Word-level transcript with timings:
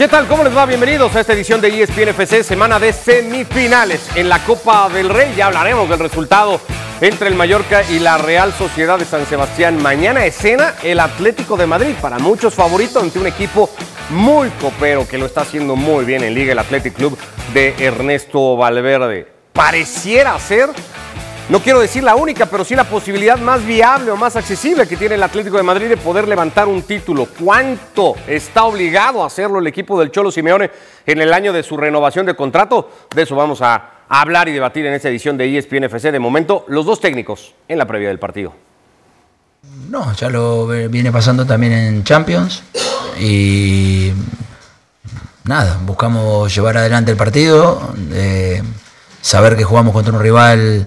¿Qué 0.00 0.08
tal? 0.08 0.26
¿Cómo 0.28 0.42
les 0.42 0.56
va? 0.56 0.64
Bienvenidos 0.64 1.14
a 1.14 1.20
esta 1.20 1.34
edición 1.34 1.60
de 1.60 1.68
ESPN 1.68 2.08
FC, 2.08 2.42
semana 2.42 2.78
de 2.78 2.90
semifinales 2.90 4.00
en 4.16 4.30
la 4.30 4.42
Copa 4.46 4.88
del 4.88 5.10
Rey. 5.10 5.34
Ya 5.36 5.48
hablaremos 5.48 5.90
del 5.90 5.98
resultado 5.98 6.58
entre 7.02 7.28
el 7.28 7.34
Mallorca 7.34 7.82
y 7.82 7.98
la 7.98 8.16
Real 8.16 8.50
Sociedad 8.54 8.98
de 8.98 9.04
San 9.04 9.26
Sebastián. 9.26 9.76
Mañana 9.82 10.24
escena 10.24 10.72
el 10.82 11.00
Atlético 11.00 11.58
de 11.58 11.66
Madrid, 11.66 11.94
para 12.00 12.18
muchos 12.18 12.54
favorito 12.54 12.98
ante 12.98 13.18
un 13.18 13.26
equipo 13.26 13.68
muy 14.08 14.48
copero 14.52 15.06
que 15.06 15.18
lo 15.18 15.26
está 15.26 15.42
haciendo 15.42 15.76
muy 15.76 16.06
bien 16.06 16.24
en 16.24 16.32
Liga, 16.32 16.52
el 16.52 16.58
Athletic 16.60 16.94
Club 16.94 17.18
de 17.52 17.74
Ernesto 17.78 18.56
Valverde. 18.56 19.28
Pareciera 19.52 20.38
ser 20.38 20.70
no 21.50 21.58
quiero 21.60 21.80
decir 21.80 22.04
la 22.04 22.14
única, 22.14 22.46
pero 22.46 22.64
sí 22.64 22.76
la 22.76 22.84
posibilidad 22.84 23.36
más 23.36 23.66
viable 23.66 24.12
o 24.12 24.16
más 24.16 24.36
accesible 24.36 24.86
que 24.86 24.96
tiene 24.96 25.16
el 25.16 25.22
Atlético 25.22 25.56
de 25.56 25.64
Madrid 25.64 25.88
de 25.88 25.96
poder 25.96 26.28
levantar 26.28 26.68
un 26.68 26.82
título. 26.82 27.26
¿Cuánto 27.26 28.14
está 28.28 28.62
obligado 28.64 29.24
a 29.24 29.26
hacerlo 29.26 29.58
el 29.58 29.66
equipo 29.66 29.98
del 29.98 30.12
Cholo 30.12 30.30
Simeone 30.30 30.70
en 31.04 31.20
el 31.20 31.32
año 31.32 31.52
de 31.52 31.64
su 31.64 31.76
renovación 31.76 32.24
de 32.26 32.36
contrato? 32.36 32.90
De 33.12 33.22
eso 33.22 33.34
vamos 33.34 33.62
a 33.62 34.04
hablar 34.08 34.48
y 34.48 34.52
debatir 34.52 34.86
en 34.86 34.94
esta 34.94 35.08
edición 35.08 35.36
de 35.36 35.58
ESPN 35.58 35.84
FC. 35.84 36.12
De 36.12 36.20
momento, 36.20 36.64
los 36.68 36.86
dos 36.86 37.00
técnicos 37.00 37.52
en 37.66 37.78
la 37.78 37.86
previa 37.86 38.08
del 38.08 38.20
partido. 38.20 38.52
No, 39.88 40.12
ya 40.14 40.30
lo 40.30 40.68
viene 40.68 41.10
pasando 41.10 41.44
también 41.44 41.72
en 41.72 42.04
Champions 42.04 42.62
y 43.18 44.12
nada, 45.44 45.80
buscamos 45.82 46.54
llevar 46.54 46.76
adelante 46.76 47.10
el 47.10 47.16
partido, 47.16 47.92
eh, 48.12 48.62
saber 49.20 49.56
que 49.56 49.64
jugamos 49.64 49.92
contra 49.92 50.12
un 50.12 50.20
rival 50.20 50.86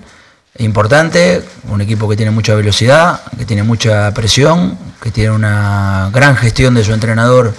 importante, 0.60 1.44
un 1.70 1.82
equipo 1.82 2.08
que 2.08 2.16
tiene 2.16 2.32
mucha 2.32 2.56
velocidad, 2.56 3.22
que 3.38 3.46
tiene 3.46 3.64
mucha 3.64 4.14
presión, 4.14 4.78
que 5.02 5.12
tiene 5.12 5.32
una 5.32 6.10
gran 6.14 6.36
gestión 6.36 6.76
de 6.76 6.84
su 6.84 6.94
entrenador 6.94 7.54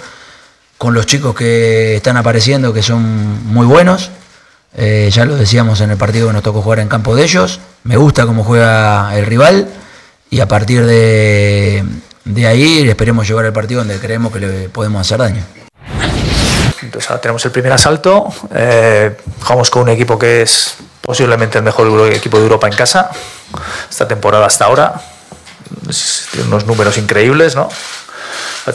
con 0.77 0.93
los 0.93 1.05
chicos 1.05 1.35
que 1.35 1.95
están 1.95 2.17
apareciendo, 2.17 2.73
que 2.73 2.81
son 2.81 3.45
muy 3.45 3.65
buenos. 3.65 4.11
Eh, 4.77 5.09
ya 5.11 5.25
lo 5.25 5.35
decíamos 5.35 5.79
en 5.81 5.91
el 5.91 5.97
partido 5.97 6.27
que 6.27 6.33
nos 6.33 6.43
tocó 6.43 6.61
jugar 6.61 6.79
en 6.79 6.87
campo 6.87 7.15
de 7.15 7.23
ellos. 7.23 7.59
Me 7.83 7.97
gusta 7.97 8.25
cómo 8.25 8.43
juega 8.43 9.17
el 9.17 9.25
rival 9.25 9.67
y 10.29 10.39
a 10.39 10.47
partir 10.47 10.85
de, 10.85 11.85
de 12.25 12.47
ahí 12.47 12.87
esperemos 12.89 13.27
llevar 13.27 13.45
el 13.45 13.53
partido 13.53 13.79
donde 13.79 13.99
creemos 13.99 14.33
que 14.33 14.39
le 14.39 14.69
podemos 14.69 15.01
hacer 15.01 15.19
daño. 15.19 15.43
Entonces 16.81 17.09
ahora 17.09 17.21
tenemos 17.21 17.45
el 17.45 17.51
primer 17.51 17.71
asalto, 17.71 18.27
eh, 18.53 19.15
jugamos 19.41 19.69
con 19.69 19.83
un 19.83 19.89
equipo 19.89 20.19
que 20.19 20.41
es 20.41 20.75
posiblemente 21.05 21.59
el 21.59 21.63
mejor 21.63 22.11
equipo 22.11 22.37
de 22.37 22.43
Europa 22.43 22.67
en 22.67 22.75
casa, 22.75 23.11
esta 23.89 24.07
temporada 24.07 24.45
hasta 24.45 24.65
ahora. 24.65 24.93
Tiene 26.31 26.47
unos 26.47 26.65
números 26.65 26.97
increíbles, 26.97 27.55
¿no? 27.55 27.69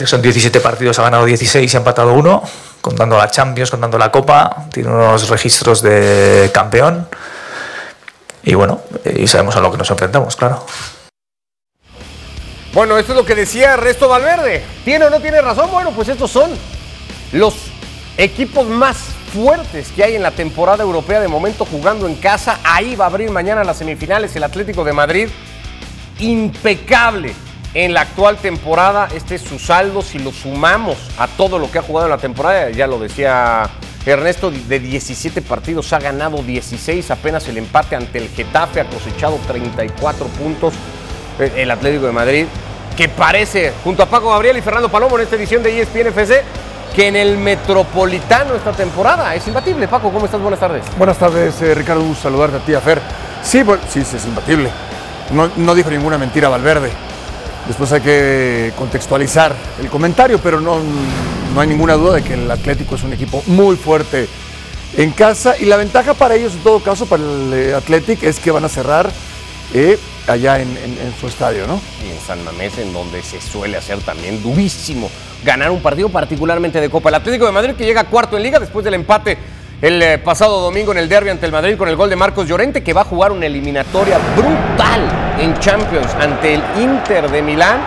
Son 0.06 0.22
17 0.22 0.60
partidos, 0.60 0.98
ha 1.00 1.02
ganado 1.02 1.24
16 1.24 1.72
y 1.72 1.76
ha 1.76 1.78
empatado 1.78 2.12
uno, 2.12 2.42
contando 2.80 3.18
la 3.18 3.28
Champions, 3.28 3.70
contando 3.70 3.98
la 3.98 4.12
Copa. 4.12 4.66
Tiene 4.72 4.88
unos 4.88 5.28
registros 5.28 5.82
de 5.82 6.50
campeón. 6.54 7.08
Y 8.44 8.54
bueno, 8.54 8.80
y 9.04 9.26
sabemos 9.26 9.56
a 9.56 9.60
lo 9.60 9.70
que 9.70 9.78
nos 9.78 9.90
enfrentamos, 9.90 10.36
claro. 10.36 10.64
Bueno, 12.72 12.96
esto 12.98 13.12
es 13.12 13.18
lo 13.18 13.26
que 13.26 13.34
decía 13.34 13.76
Resto 13.76 14.08
Valverde. 14.08 14.64
¿Tiene 14.84 15.06
o 15.06 15.10
no 15.10 15.20
tiene 15.20 15.40
razón? 15.42 15.68
Bueno, 15.72 15.90
pues 15.90 16.08
estos 16.08 16.30
son 16.30 16.52
los 17.32 17.54
equipos 18.16 18.66
más 18.66 18.96
fuertes 19.32 19.92
que 19.92 20.04
hay 20.04 20.16
en 20.16 20.22
la 20.22 20.30
temporada 20.30 20.82
europea 20.82 21.20
de 21.20 21.28
momento 21.28 21.64
jugando 21.64 22.06
en 22.06 22.16
casa. 22.16 22.58
Ahí 22.64 22.96
va 22.96 23.04
a 23.04 23.08
abrir 23.08 23.30
mañana 23.30 23.64
las 23.64 23.78
semifinales 23.78 24.34
el 24.36 24.44
Atlético 24.44 24.84
de 24.84 24.92
Madrid. 24.92 25.28
Impecable 26.18 27.32
en 27.74 27.94
la 27.94 28.02
actual 28.02 28.36
temporada. 28.36 29.08
Este 29.14 29.36
es 29.36 29.42
su 29.42 29.58
saldo 29.58 30.02
si 30.02 30.18
lo 30.18 30.32
sumamos 30.32 30.96
a 31.18 31.28
todo 31.28 31.58
lo 31.58 31.70
que 31.70 31.78
ha 31.78 31.82
jugado 31.82 32.06
en 32.06 32.10
la 32.10 32.18
temporada. 32.18 32.70
Ya 32.70 32.86
lo 32.86 32.98
decía 32.98 33.70
Ernesto, 34.04 34.50
de 34.50 34.80
17 34.80 35.42
partidos 35.42 35.92
ha 35.92 35.98
ganado 35.98 36.42
16. 36.42 37.10
Apenas 37.10 37.46
el 37.48 37.58
empate 37.58 37.96
ante 37.96 38.18
el 38.18 38.28
Getafe 38.28 38.80
ha 38.80 38.84
cosechado 38.84 39.38
34 39.46 40.26
puntos. 40.26 40.74
Eh, 41.38 41.52
el 41.56 41.70
Atlético 41.70 42.06
de 42.06 42.12
Madrid, 42.12 42.46
que 42.96 43.08
parece, 43.08 43.72
junto 43.84 44.02
a 44.02 44.06
Paco 44.06 44.30
Gabriel 44.30 44.58
y 44.58 44.60
Fernando 44.60 44.88
Palomo 44.88 45.16
en 45.16 45.22
esta 45.22 45.36
edición 45.36 45.62
de 45.62 45.80
ESPN 45.80 46.08
FC, 46.08 46.42
que 46.94 47.08
en 47.08 47.16
el 47.16 47.38
Metropolitano 47.38 48.54
esta 48.54 48.72
temporada. 48.72 49.34
Es 49.34 49.46
imbatible. 49.46 49.88
Paco, 49.88 50.12
¿cómo 50.12 50.26
estás? 50.26 50.40
Buenas 50.40 50.60
tardes. 50.60 50.84
Buenas 50.96 51.18
tardes, 51.18 51.60
eh, 51.62 51.74
Ricardo. 51.74 52.02
Un 52.02 52.16
saludarte 52.16 52.56
a 52.56 52.60
ti, 52.60 52.74
a 52.74 52.80
Fer. 52.80 53.00
Sí, 53.42 53.62
sí, 53.88 54.04
sí, 54.04 54.16
es 54.16 54.24
imbatible. 54.24 54.70
No, 55.32 55.50
no 55.56 55.74
dijo 55.74 55.90
ninguna 55.90 56.18
mentira 56.18 56.48
Valverde. 56.48 56.90
Después 57.66 57.92
hay 57.92 58.00
que 58.00 58.72
contextualizar 58.76 59.54
el 59.80 59.88
comentario, 59.88 60.40
pero 60.42 60.60
no, 60.60 60.78
no 61.54 61.60
hay 61.60 61.68
ninguna 61.68 61.94
duda 61.94 62.16
de 62.16 62.22
que 62.22 62.34
el 62.34 62.50
Atlético 62.50 62.96
es 62.96 63.02
un 63.02 63.12
equipo 63.12 63.42
muy 63.46 63.76
fuerte 63.76 64.28
en 64.96 65.12
casa 65.12 65.54
y 65.58 65.66
la 65.66 65.76
ventaja 65.76 66.14
para 66.14 66.34
ellos, 66.34 66.54
en 66.54 66.60
todo 66.60 66.80
caso, 66.80 67.06
para 67.06 67.22
el 67.22 67.52
eh, 67.52 67.74
Atlético, 67.74 68.26
es 68.26 68.40
que 68.40 68.50
van 68.50 68.64
a 68.64 68.68
cerrar 68.68 69.10
eh, 69.72 69.98
allá 70.26 70.60
en, 70.60 70.74
su 71.20 71.28
estadio, 71.28 71.66
¿no? 71.66 71.80
Y 72.04 72.10
en 72.10 72.20
San 72.20 72.42
Mamés, 72.44 72.78
en 72.78 72.92
donde 72.92 73.22
se 73.22 73.40
suele 73.40 73.76
hacer 73.76 74.00
también 74.00 74.42
durísimo 74.42 75.10
ganar 75.44 75.70
un 75.70 75.80
partido 75.80 76.08
particularmente 76.08 76.80
de 76.80 76.90
Copa. 76.90 77.08
El 77.08 77.16
Atlético 77.16 77.46
de 77.46 77.52
Madrid 77.52 77.74
que 77.74 77.84
llega 77.84 78.04
cuarto 78.04 78.36
en 78.36 78.42
liga 78.42 78.58
después 78.58 78.84
del 78.84 78.94
empate 78.94 79.38
el 79.80 80.02
eh, 80.02 80.18
pasado 80.18 80.60
domingo 80.60 80.92
en 80.92 80.98
el 80.98 81.08
derby 81.08 81.30
ante 81.30 81.46
el 81.46 81.52
Madrid 81.52 81.78
con 81.78 81.88
el 81.88 81.96
gol 81.96 82.10
de 82.10 82.16
Marcos 82.16 82.46
Llorente 82.46 82.82
que 82.82 82.92
va 82.92 83.00
a 83.00 83.04
jugar 83.04 83.32
una 83.32 83.46
eliminatoria 83.46 84.18
brutal 84.36 85.00
en 85.38 85.58
Champions 85.58 86.14
ante 86.20 86.54
el 86.54 86.62
Inter 86.78 87.30
de 87.30 87.40
Milán 87.40 87.80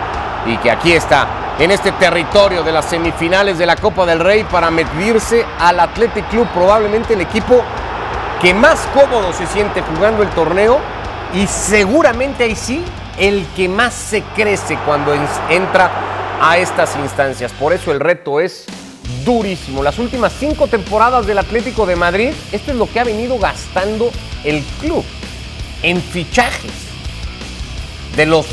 y 0.48 0.58
que 0.58 0.72
aquí 0.72 0.94
está 0.94 1.56
en 1.60 1.70
este 1.70 1.92
territorio 1.92 2.64
de 2.64 2.72
las 2.72 2.86
semifinales 2.86 3.60
de 3.60 3.68
la 3.68 3.76
Copa 3.76 4.08
del 4.08 4.20
Rey 4.20 4.44
para 4.44 4.72
medirse 4.72 5.46
al 5.60 5.80
Athletic 5.80 6.28
Club, 6.30 6.48
probablemente 6.52 7.14
el 7.14 7.22
equipo 7.22 7.62
que 8.42 8.56
más 8.56 8.88
cómodo 8.94 9.32
se 9.32 9.46
siente 9.46 9.82
jugando 9.82 10.24
el 10.24 10.30
torneo 10.30 10.80
y 11.36 11.46
seguramente 11.46 12.46
ahí 12.46 12.56
sí 12.56 12.84
el 13.20 13.46
que 13.56 13.70
más 13.70 13.94
se 13.94 14.24
crece 14.36 14.78
cuando 14.84 15.14
entra 15.50 15.92
a 16.42 16.58
estas 16.58 16.96
instancias. 16.98 17.52
Por 17.54 17.74
eso 17.74 17.92
el 17.92 18.00
reto 18.00 18.40
es 18.40 18.66
durísimo. 19.26 19.84
Las 19.84 20.00
últimas 20.00 20.34
cinco 20.40 20.68
temporadas 20.68 21.26
del 21.26 21.38
Atlético 21.38 21.86
de 21.86 21.96
Madrid, 21.96 22.32
esto 22.52 22.72
es 22.72 22.78
lo 22.78 22.90
que 22.90 23.00
ha 23.00 23.04
venido 23.04 23.38
gastando 23.40 24.12
el 24.44 24.64
club 24.80 25.04
en 25.82 26.02
fichajes. 26.02 26.72
De 28.16 28.26
los 28.26 28.46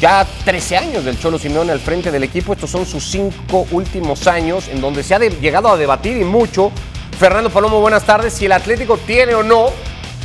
ya 0.00 0.26
13 0.44 0.76
años 0.76 1.04
del 1.04 1.18
Cholo 1.18 1.38
Simeone 1.38 1.70
al 1.70 1.78
frente 1.78 2.10
del 2.10 2.24
equipo, 2.24 2.52
estos 2.52 2.70
son 2.70 2.86
sus 2.86 3.04
cinco 3.04 3.66
últimos 3.70 4.26
años 4.26 4.68
en 4.68 4.80
donde 4.80 5.04
se 5.04 5.14
ha 5.14 5.18
llegado 5.18 5.68
a 5.68 5.76
debatir 5.76 6.16
y 6.16 6.24
mucho. 6.24 6.72
Fernando 7.18 7.50
Palomo, 7.50 7.80
buenas 7.80 8.04
tardes. 8.04 8.32
Si 8.32 8.46
el 8.46 8.52
Atlético 8.52 8.96
tiene 8.98 9.34
o 9.34 9.42
no 9.42 9.70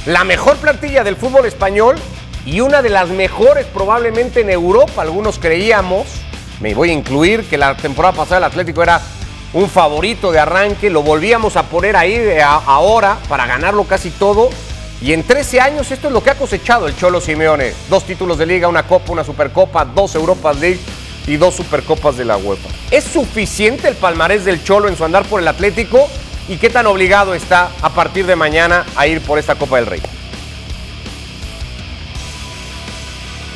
la 0.08 0.24
mejor 0.24 0.58
plantilla 0.58 1.04
del 1.04 1.16
fútbol 1.16 1.46
español 1.46 1.98
y 2.46 2.62
una 2.62 2.82
de 2.82 2.90
las 2.90 3.10
mejores 3.10 3.66
probablemente 3.66 4.40
en 4.40 4.50
Europa. 4.50 5.02
Algunos 5.02 5.38
creíamos, 5.38 6.08
me 6.60 6.74
voy 6.74 6.90
a 6.90 6.94
incluir, 6.94 7.44
que 7.46 7.58
la 7.58 7.76
temporada 7.76 8.16
pasada 8.16 8.38
el 8.38 8.44
Atlético 8.46 8.84
era 8.84 9.02
un 9.54 9.70
favorito 9.70 10.32
de 10.32 10.40
arranque, 10.40 10.90
lo 10.90 11.04
volvíamos 11.04 11.56
a 11.56 11.64
poner 11.64 11.96
ahí 11.96 12.20
ahora 12.44 13.18
para 13.30 13.46
ganarlo 13.46 13.84
casi 13.86 14.10
todo. 14.12 14.50
Y 15.00 15.14
en 15.14 15.24
13 15.24 15.62
años 15.62 15.92
esto 15.92 16.08
es 16.08 16.14
lo 16.14 16.24
que 16.24 16.32
ha 16.32 16.36
cosechado 16.36 16.88
el 16.88 16.98
Cholo 16.98 17.22
Simeone. 17.22 17.74
Dos 17.90 18.04
títulos 18.04 18.38
de 18.38 18.48
liga, 18.48 18.68
una 18.68 18.84
copa, 18.84 19.12
una 19.12 19.24
supercopa, 19.24 19.86
dos 19.86 20.16
Europas 20.16 20.58
League 20.58 20.80
y 21.28 21.38
dos 21.38 21.56
supercopas 21.56 22.18
de 22.18 22.26
la 22.26 22.38
UEFA. 22.38 22.70
¿Es 22.90 23.04
suficiente 23.04 23.88
el 23.88 23.96
palmarés 23.96 24.44
del 24.44 24.64
Cholo 24.64 24.88
en 24.88 24.98
su 24.98 25.06
andar 25.06 25.26
por 25.26 25.40
el 25.40 25.48
Atlético? 25.48 26.08
y 26.48 26.58
qué 26.58 26.70
tan 26.70 26.86
obligado 26.88 27.34
está 27.34 27.72
a 27.82 27.90
partir 27.90 28.26
de 28.26 28.36
mañana 28.36 28.86
a 28.96 29.08
ir 29.08 29.22
por 29.22 29.40
esta 29.40 29.56
Copa 29.56 29.78
del 29.78 29.86
Rey. 29.86 30.02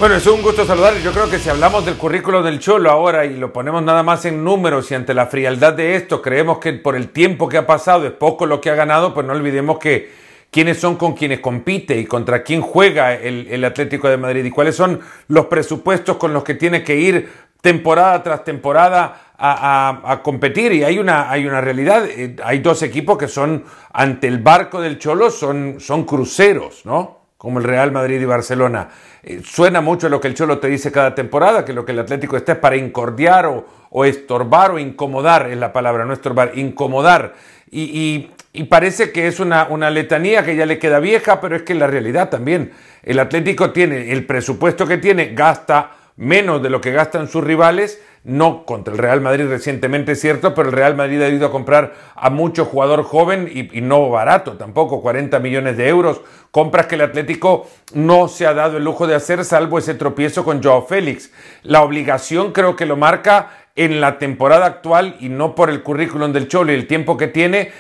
Bueno, 0.02 0.16
es 0.16 0.26
un 0.26 0.42
gusto 0.42 0.66
saludar. 0.66 0.96
Yo 1.04 1.12
creo 1.12 1.30
que 1.30 1.38
si 1.38 1.48
hablamos 1.48 1.86
del 1.86 1.94
currículo 1.94 2.42
del 2.42 2.58
Cholo 2.58 2.90
ahora 2.90 3.24
y 3.24 3.38
lo 3.38 3.54
ponemos 3.54 3.84
nada 3.84 4.02
más 4.02 4.26
en 4.26 4.44
números 4.44 4.90
y 4.90 4.96
ante 4.96 5.14
la 5.14 5.28
frialdad 5.28 5.74
de 5.74 5.94
esto, 5.96 6.24
creemos 6.24 6.58
que 6.58 6.74
por 6.74 6.96
el 6.96 7.10
tiempo 7.10 7.48
que 7.48 7.58
ha 7.58 7.68
pasado 7.68 8.08
es 8.08 8.12
poco 8.12 8.48
lo 8.48 8.60
que 8.60 8.72
ha 8.72 8.74
ganado, 8.74 9.14
pues 9.14 9.28
no 9.28 9.34
olvidemos 9.34 9.78
que 9.78 10.12
quiénes 10.50 10.80
son 10.80 10.96
con 10.96 11.14
quienes 11.14 11.40
compite 11.40 12.00
y 12.00 12.08
contra 12.08 12.42
quién 12.42 12.62
juega 12.62 13.14
el, 13.14 13.64
Atlético 13.64 14.10
de 14.10 14.18
Madrid 14.18 14.44
y 14.44 14.50
cuáles 14.50 14.76
son 14.76 15.02
los 15.28 15.46
presupuestos 15.46 16.18
con 16.18 16.34
los 16.34 16.44
que 16.44 16.56
tiene 16.56 16.84
que 16.84 16.96
ir 16.96 17.30
temporada 17.62 18.24
tras 18.24 18.44
temporada 18.44 19.34
a, 19.38 20.20
competir 20.24 20.72
y 20.72 20.84
hay 20.84 20.98
una, 20.98 21.30
hay 21.30 21.46
una 21.46 21.62
realidad, 21.62 22.06
eh, 22.08 22.38
hay 22.44 22.58
dos 22.58 22.82
equipos 22.82 23.20
que 23.20 23.28
son 23.28 23.66
ante 23.94 24.28
el 24.28 24.40
barco 24.40 24.82
del 24.82 24.98
Cholo, 24.98 25.30
son, 25.30 25.76
son 25.80 26.06
cruceros, 26.06 26.88
¿no? 26.88 27.21
Como 27.42 27.58
el 27.58 27.66
Real 27.66 27.92
Madrid 27.92 28.22
y 28.22 28.26
Barcelona. 28.26 28.90
Eh, 29.24 29.42
suena 29.44 29.82
mucho 29.82 30.10
lo 30.10 30.22
que 30.22 30.28
el 30.28 30.36
Cholo 30.36 30.60
te 30.60 30.68
dice 30.68 30.92
cada 30.92 31.16
temporada, 31.16 31.66
que 31.66 31.74
lo 31.74 31.84
que 31.84 31.92
el 31.92 31.98
Atlético 31.98 32.38
está 32.38 32.52
es 32.52 32.58
para 32.60 32.76
incordiar 32.76 33.48
o, 33.90 34.06
estorbar 34.06 34.70
o 34.70 34.78
incomodar, 34.78 35.50
es 35.50 35.58
la 35.58 35.74
palabra, 35.74 36.06
no 36.06 36.14
estorbar, 36.14 36.52
incomodar. 36.54 37.34
Y, 37.72 38.30
y, 38.54 38.64
parece 38.66 39.12
que 39.12 39.26
es 39.26 39.40
una, 39.40 39.66
una 39.72 39.90
letanía 39.90 40.46
que 40.46 40.56
ya 40.56 40.68
le 40.68 40.78
queda 40.78 41.00
vieja, 41.00 41.42
pero 41.42 41.56
es 41.56 41.64
que 41.64 41.74
la 41.74 41.88
realidad 41.88 42.30
también. 42.30 42.74
El 43.02 43.18
Atlético 43.18 43.72
tiene 43.72 44.12
el 44.12 44.28
presupuesto 44.28 44.86
que 44.86 45.00
tiene, 45.00 45.34
gasta 45.34 45.94
menos 46.18 46.62
de 46.62 46.70
lo 46.70 46.80
que 46.80 46.92
gastan 46.92 47.28
sus 47.28 47.44
rivales, 47.44 48.00
no 48.24 48.66
contra 48.66 48.94
el 48.94 49.00
Real 49.00 49.20
Madrid 49.20 49.48
recientemente, 49.48 50.12
es 50.12 50.22
cierto, 50.22 50.54
pero 50.54 50.70
el 50.70 50.76
Real 50.76 50.96
Madrid 50.96 51.22
ha 51.22 51.30
ido 51.30 51.48
a 51.48 51.52
comprar 51.52 51.94
a 52.16 52.30
mucho 52.30 52.66
jugador 52.66 53.04
joven 53.04 53.50
y, 53.52 53.82
no 53.82 54.10
barato 54.10 54.58
tampoco, 54.58 55.02
40 55.02 55.40
millones 55.40 55.78
de 55.78 55.88
euros, 55.88 56.22
compras 56.52 56.86
que 56.86 56.96
el 56.96 57.02
Atlético 57.02 57.68
no 57.94 58.28
se 58.28 58.46
ha 58.46 58.54
dado 58.54 58.78
el 58.78 58.84
lujo 58.84 59.08
de 59.08 59.16
hacer, 59.16 59.44
salvo 59.44 59.80
ese 59.80 59.96
tropiezo 59.96 60.44
con 60.44 60.62
Joao 60.62 60.86
Félix. 60.86 61.32
La 61.64 61.82
obligación 61.82 62.52
creo 62.52 62.76
que 62.76 62.86
lo 62.86 62.96
marca 62.96 63.50
en 63.76 64.02
la 64.02 64.20
temporada 64.20 64.66
actual 64.66 65.16
y 65.20 65.30
no 65.30 65.56
por 65.56 65.70
el 65.70 65.82
currículum 65.82 66.32
del 66.32 66.48
Cholo 66.48 66.72
y 66.72 66.76
el 66.76 66.88
tiempo 66.88 67.18
que 67.18 67.28
tiene, 67.28 67.72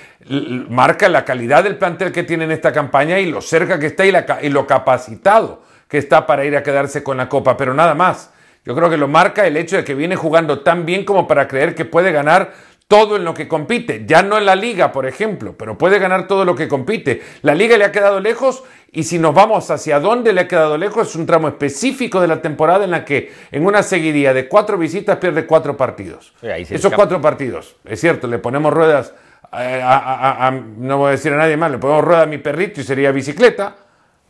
marca 0.70 1.08
la 1.10 1.26
calidad 1.26 1.64
del 1.64 1.78
plantel 1.78 2.12
que 2.12 2.24
tiene 2.24 2.46
en 2.46 2.52
esta 2.52 2.72
campaña 2.72 3.20
y 3.20 3.26
lo 3.30 3.42
cerca 3.42 3.78
que 3.78 3.88
está 3.88 4.06
y 4.06 4.50
lo 4.50 4.66
capacitado 4.66 5.62
que 5.88 5.98
está 5.98 6.26
para 6.26 6.46
ir 6.46 6.56
a 6.56 6.64
quedarse 6.64 7.04
con 7.04 7.18
la 7.18 7.28
Copa, 7.28 7.58
pero 7.58 7.74
nada 7.74 7.94
más. 7.94 8.32
Yo 8.64 8.76
creo 8.76 8.90
que 8.90 8.98
lo 8.98 9.08
marca 9.08 9.48
el 9.48 9.58
hecho 9.58 9.78
de 9.78 9.84
que 9.84 9.96
viene 9.96 10.16
jugando 10.16 10.60
tan 10.60 10.86
bien 10.86 11.04
como 11.04 11.28
para 11.28 11.48
creer 11.48 11.74
que 11.74 11.86
puede 11.86 12.12
ganar 12.12 12.54
todo 12.88 13.16
en 13.16 13.24
lo 13.24 13.34
que 13.34 13.48
compite. 13.48 14.04
Ya 14.06 14.22
no 14.22 14.38
en 14.38 14.46
la 14.46 14.56
liga, 14.56 14.92
por 14.92 15.06
ejemplo, 15.06 15.56
pero 15.58 15.78
puede 15.78 15.98
ganar 15.98 16.28
todo 16.28 16.44
lo 16.44 16.56
que 16.56 16.68
compite. 16.68 17.22
La 17.42 17.56
liga 17.56 17.78
le 17.78 17.86
ha 17.86 17.92
quedado 17.94 18.20
lejos 18.20 18.64
y 18.92 19.04
si 19.04 19.18
nos 19.18 19.34
vamos 19.34 19.72
hacia 19.72 20.02
dónde 20.02 20.34
le 20.34 20.42
ha 20.42 20.48
quedado 20.50 20.78
lejos, 20.78 21.08
es 21.08 21.16
un 21.16 21.26
tramo 21.26 21.48
específico 21.48 22.20
de 22.20 22.28
la 22.28 22.42
temporada 22.42 22.84
en 22.84 22.92
la 22.92 23.06
que 23.06 23.32
en 23.52 23.66
una 23.66 23.82
seguidilla 23.82 24.34
de 24.34 24.50
cuatro 24.50 24.78
visitas 24.78 25.18
pierde 25.20 25.46
cuatro 25.46 25.78
partidos. 25.78 26.34
Esos 26.42 26.94
cuatro 26.94 27.22
partidos, 27.22 27.78
es 27.86 28.02
cierto, 28.02 28.28
le 28.28 28.40
ponemos 28.40 28.74
ruedas, 28.74 29.14
a, 29.52 30.52
no 30.78 30.98
voy 30.98 31.08
a 31.08 31.12
decir 31.12 31.32
a 31.32 31.38
nadie 31.38 31.56
más, 31.56 31.72
le 31.72 31.78
ponemos 31.78 32.04
rueda 32.04 32.24
a 32.24 32.26
mi 32.26 32.40
perrito 32.40 32.82
y 32.82 32.84
sería 32.84 33.14
bicicleta. 33.14 33.78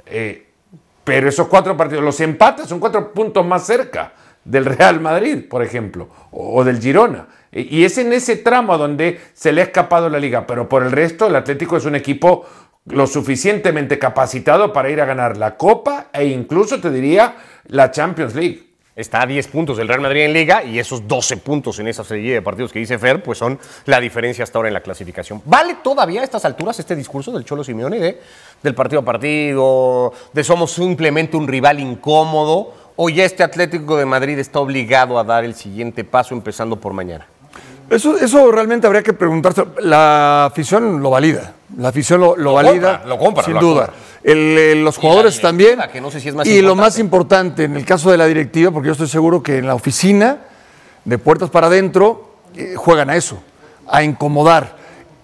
Eh, 0.05 0.50
pero 1.11 1.27
esos 1.27 1.49
cuatro 1.49 1.75
partidos, 1.75 2.05
los 2.05 2.21
empates 2.21 2.67
son 2.67 2.79
cuatro 2.79 3.11
puntos 3.11 3.45
más 3.45 3.65
cerca 3.65 4.13
del 4.45 4.63
Real 4.63 5.01
Madrid, 5.01 5.43
por 5.49 5.61
ejemplo, 5.61 6.07
o, 6.31 6.63
del 6.63 6.79
Girona. 6.79 7.27
Y 7.51 7.83
es 7.83 7.97
en 7.97 8.13
ese 8.13 8.37
tramo 8.37 8.77
donde 8.77 9.19
se 9.33 9.51
le 9.51 9.59
ha 9.59 9.65
escapado 9.65 10.07
la 10.07 10.19
liga, 10.19 10.47
pero 10.47 10.69
por 10.69 10.83
el 10.83 10.91
resto 10.93 11.27
el 11.27 11.35
Atlético 11.35 11.75
es 11.75 11.83
un 11.83 11.95
equipo 11.95 12.45
lo 12.85 13.07
suficientemente 13.07 13.99
capacitado 13.99 14.71
para 14.71 14.89
ir 14.89 15.01
a 15.01 15.05
ganar 15.05 15.35
la 15.35 15.57
Copa 15.57 16.07
e 16.13 16.27
incluso 16.27 16.79
te 16.79 16.89
diría 16.89 17.35
la 17.65 17.91
Champions 17.91 18.33
League. 18.33 18.70
Está 18.93 19.21
a 19.21 19.25
10 19.25 19.47
puntos 19.47 19.77
del 19.77 19.87
Real 19.87 20.01
Madrid 20.01 20.23
en 20.23 20.33
Liga 20.33 20.63
y 20.65 20.77
esos 20.77 21.07
12 21.07 21.37
puntos 21.37 21.79
en 21.79 21.87
esa 21.87 22.03
serie 22.03 22.33
de 22.33 22.41
partidos 22.41 22.73
que 22.73 22.79
dice 22.79 22.99
Fer, 22.99 23.23
pues 23.23 23.37
son 23.37 23.57
la 23.85 24.01
diferencia 24.01 24.43
hasta 24.43 24.59
ahora 24.59 24.67
en 24.67 24.73
la 24.73 24.81
clasificación. 24.81 25.41
¿Vale 25.45 25.77
todavía 25.81 26.19
a 26.19 26.23
estas 26.25 26.43
alturas 26.43 26.77
este 26.77 26.95
discurso 26.95 27.31
del 27.31 27.45
Cholo 27.45 27.63
Simeone 27.63 27.99
de, 27.99 28.21
del 28.61 28.75
partido 28.75 28.99
a 28.99 29.05
partido, 29.05 30.11
de 30.33 30.43
somos 30.43 30.73
simplemente 30.73 31.37
un 31.37 31.47
rival 31.47 31.79
incómodo? 31.79 32.73
¿O 32.97 33.09
ya 33.09 33.23
este 33.23 33.43
Atlético 33.43 33.95
de 33.95 34.05
Madrid 34.05 34.37
está 34.37 34.59
obligado 34.59 35.17
a 35.17 35.23
dar 35.23 35.45
el 35.45 35.55
siguiente 35.55 36.03
paso 36.03 36.35
empezando 36.35 36.75
por 36.75 36.91
mañana? 36.91 37.27
Eso, 37.91 38.17
eso 38.17 38.51
realmente 38.51 38.87
habría 38.87 39.03
que 39.03 39.13
preguntarse. 39.13 39.63
La 39.79 40.45
afición 40.45 41.03
lo 41.03 41.09
valida. 41.09 41.53
La 41.77 41.89
afición 41.89 42.21
lo, 42.21 42.53
valida. 42.53 43.03
lo 43.05 43.17
compra, 43.17 43.43
sin 43.43 43.59
duda. 43.59 43.89
los 44.23 44.97
jugadores 44.97 45.39
también. 45.41 45.79
y 46.45 46.61
lo 46.61 46.75
más 46.75 46.97
importante, 46.99 47.65
en 47.65 47.75
el 47.75 47.85
caso 47.85 48.09
de 48.09 48.17
la 48.17 48.25
directiva, 48.25 48.71
porque 48.71 48.87
yo 48.87 48.93
estoy 48.93 49.07
seguro 49.07 49.43
que 49.43 49.57
en 49.57 49.67
la 49.67 49.75
oficina, 49.75 50.37
de 51.03 51.17
puertas 51.17 51.49
para 51.49 51.67
adentro, 51.67 52.35
eh, 52.55 52.75
juegan 52.75 53.09
a 53.09 53.15
eso, 53.15 53.41
a 53.87 54.03
incomodar. 54.03 54.77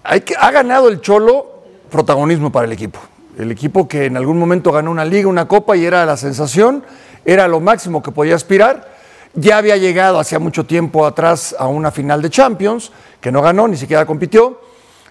Hay 0.04 0.20
que, 0.20 0.34
ha 0.38 0.50
ganado 0.50 0.88
el 0.88 1.00
Cholo 1.00 1.62
protagonismo 1.90 2.52
para 2.52 2.66
el 2.66 2.72
equipo. 2.72 2.98
El 3.38 3.50
equipo 3.50 3.88
que 3.88 4.06
en 4.06 4.16
algún 4.16 4.38
momento 4.38 4.72
ganó 4.72 4.90
una 4.90 5.04
liga, 5.04 5.28
una 5.28 5.48
copa 5.48 5.76
y 5.76 5.84
era 5.86 6.04
la 6.04 6.16
sensación 6.16 6.84
era 7.24 7.46
lo 7.48 7.60
máximo 7.60 8.02
que 8.02 8.10
podía 8.10 8.34
aspirar. 8.34 8.97
Ya 9.34 9.58
había 9.58 9.76
llegado 9.76 10.18
hacía 10.18 10.38
mucho 10.38 10.64
tiempo 10.64 11.06
atrás 11.06 11.54
a 11.58 11.66
una 11.66 11.90
final 11.90 12.22
de 12.22 12.30
Champions, 12.30 12.90
que 13.20 13.30
no 13.30 13.42
ganó, 13.42 13.68
ni 13.68 13.76
siquiera 13.76 14.06
compitió. 14.06 14.60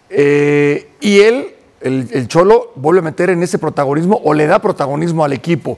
Eh, 0.10 0.92
y 1.00 1.20
él, 1.20 1.56
el, 1.82 2.28
Cholo, 2.28 2.72
vuelve 2.76 3.00
a 3.00 3.04
meter 3.04 3.30
en 3.30 3.44
ese 3.44 3.60
protagonismo 3.60 4.20
o 4.24 4.34
le 4.34 4.48
da 4.48 4.60
protagonismo 4.60 5.24
al 5.24 5.34
equipo. 5.34 5.78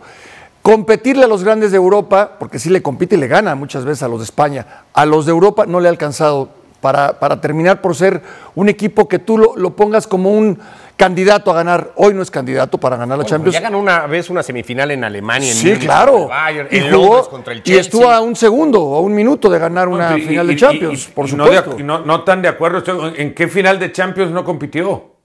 Competirle 0.61 1.23
a 1.23 1.27
los 1.27 1.43
grandes 1.43 1.71
de 1.71 1.77
Europa, 1.77 2.37
porque 2.39 2.59
sí 2.59 2.69
le 2.69 2.81
compite 2.81 3.15
y 3.15 3.19
le 3.19 3.27
gana 3.27 3.55
muchas 3.55 3.85
veces 3.85 4.03
a 4.03 4.07
los 4.07 4.19
de 4.19 4.25
España, 4.25 4.83
a 4.93 5.05
los 5.05 5.25
de 5.25 5.31
Europa 5.31 5.65
no 5.65 5.79
le 5.79 5.87
ha 5.87 5.91
alcanzado 5.91 6.49
para, 6.81 7.19
para 7.19 7.41
terminar 7.41 7.81
por 7.81 7.95
ser 7.95 8.21
un 8.55 8.69
equipo 8.69 9.07
que 9.07 9.19
tú 9.19 9.37
lo 9.37 9.75
pongas 9.75 10.07
como 10.07 10.31
un 10.31 10.59
candidato 10.99 11.49
a 11.51 11.53
ganar. 11.53 11.93
Hoy 11.95 12.13
no 12.13 12.21
es 12.21 12.29
candidato 12.29 12.77
para 12.77 12.97
ganar 12.97 13.17
la 13.17 13.23
Champions. 13.23 13.53
Ya 13.53 13.61
ganó 13.61 13.79
una 13.79 14.05
vez 14.05 14.29
una 14.29 14.43
semifinal 14.43 14.91
en 14.91 15.05
Alemania. 15.05 15.49
En 15.49 15.55
sí, 15.55 15.71
claro. 15.77 16.29
y, 16.69 16.81
jugó, 16.91 17.29
contra 17.29 17.53
el 17.53 17.61
y 17.63 17.73
estuvo 17.75 18.11
a 18.11 18.19
un 18.19 18.35
segundo 18.35 18.83
o 18.83 18.97
a 18.97 18.99
un 18.99 19.15
minuto 19.15 19.49
de 19.49 19.59
ganar 19.59 19.87
una 19.87 20.15
final 20.17 20.45
de 20.45 20.55
Champions, 20.57 21.05
por 21.07 21.29
supuesto. 21.29 21.77
No, 21.79 21.99
no, 21.99 22.23
tan 22.23 22.41
de 22.41 22.49
acuerdo. 22.49 22.83
¿En 23.15 23.33
qué 23.33 23.47
final 23.47 23.79
de 23.79 23.93
Champions 23.93 24.31
no 24.31 24.43
compitió? 24.43 25.15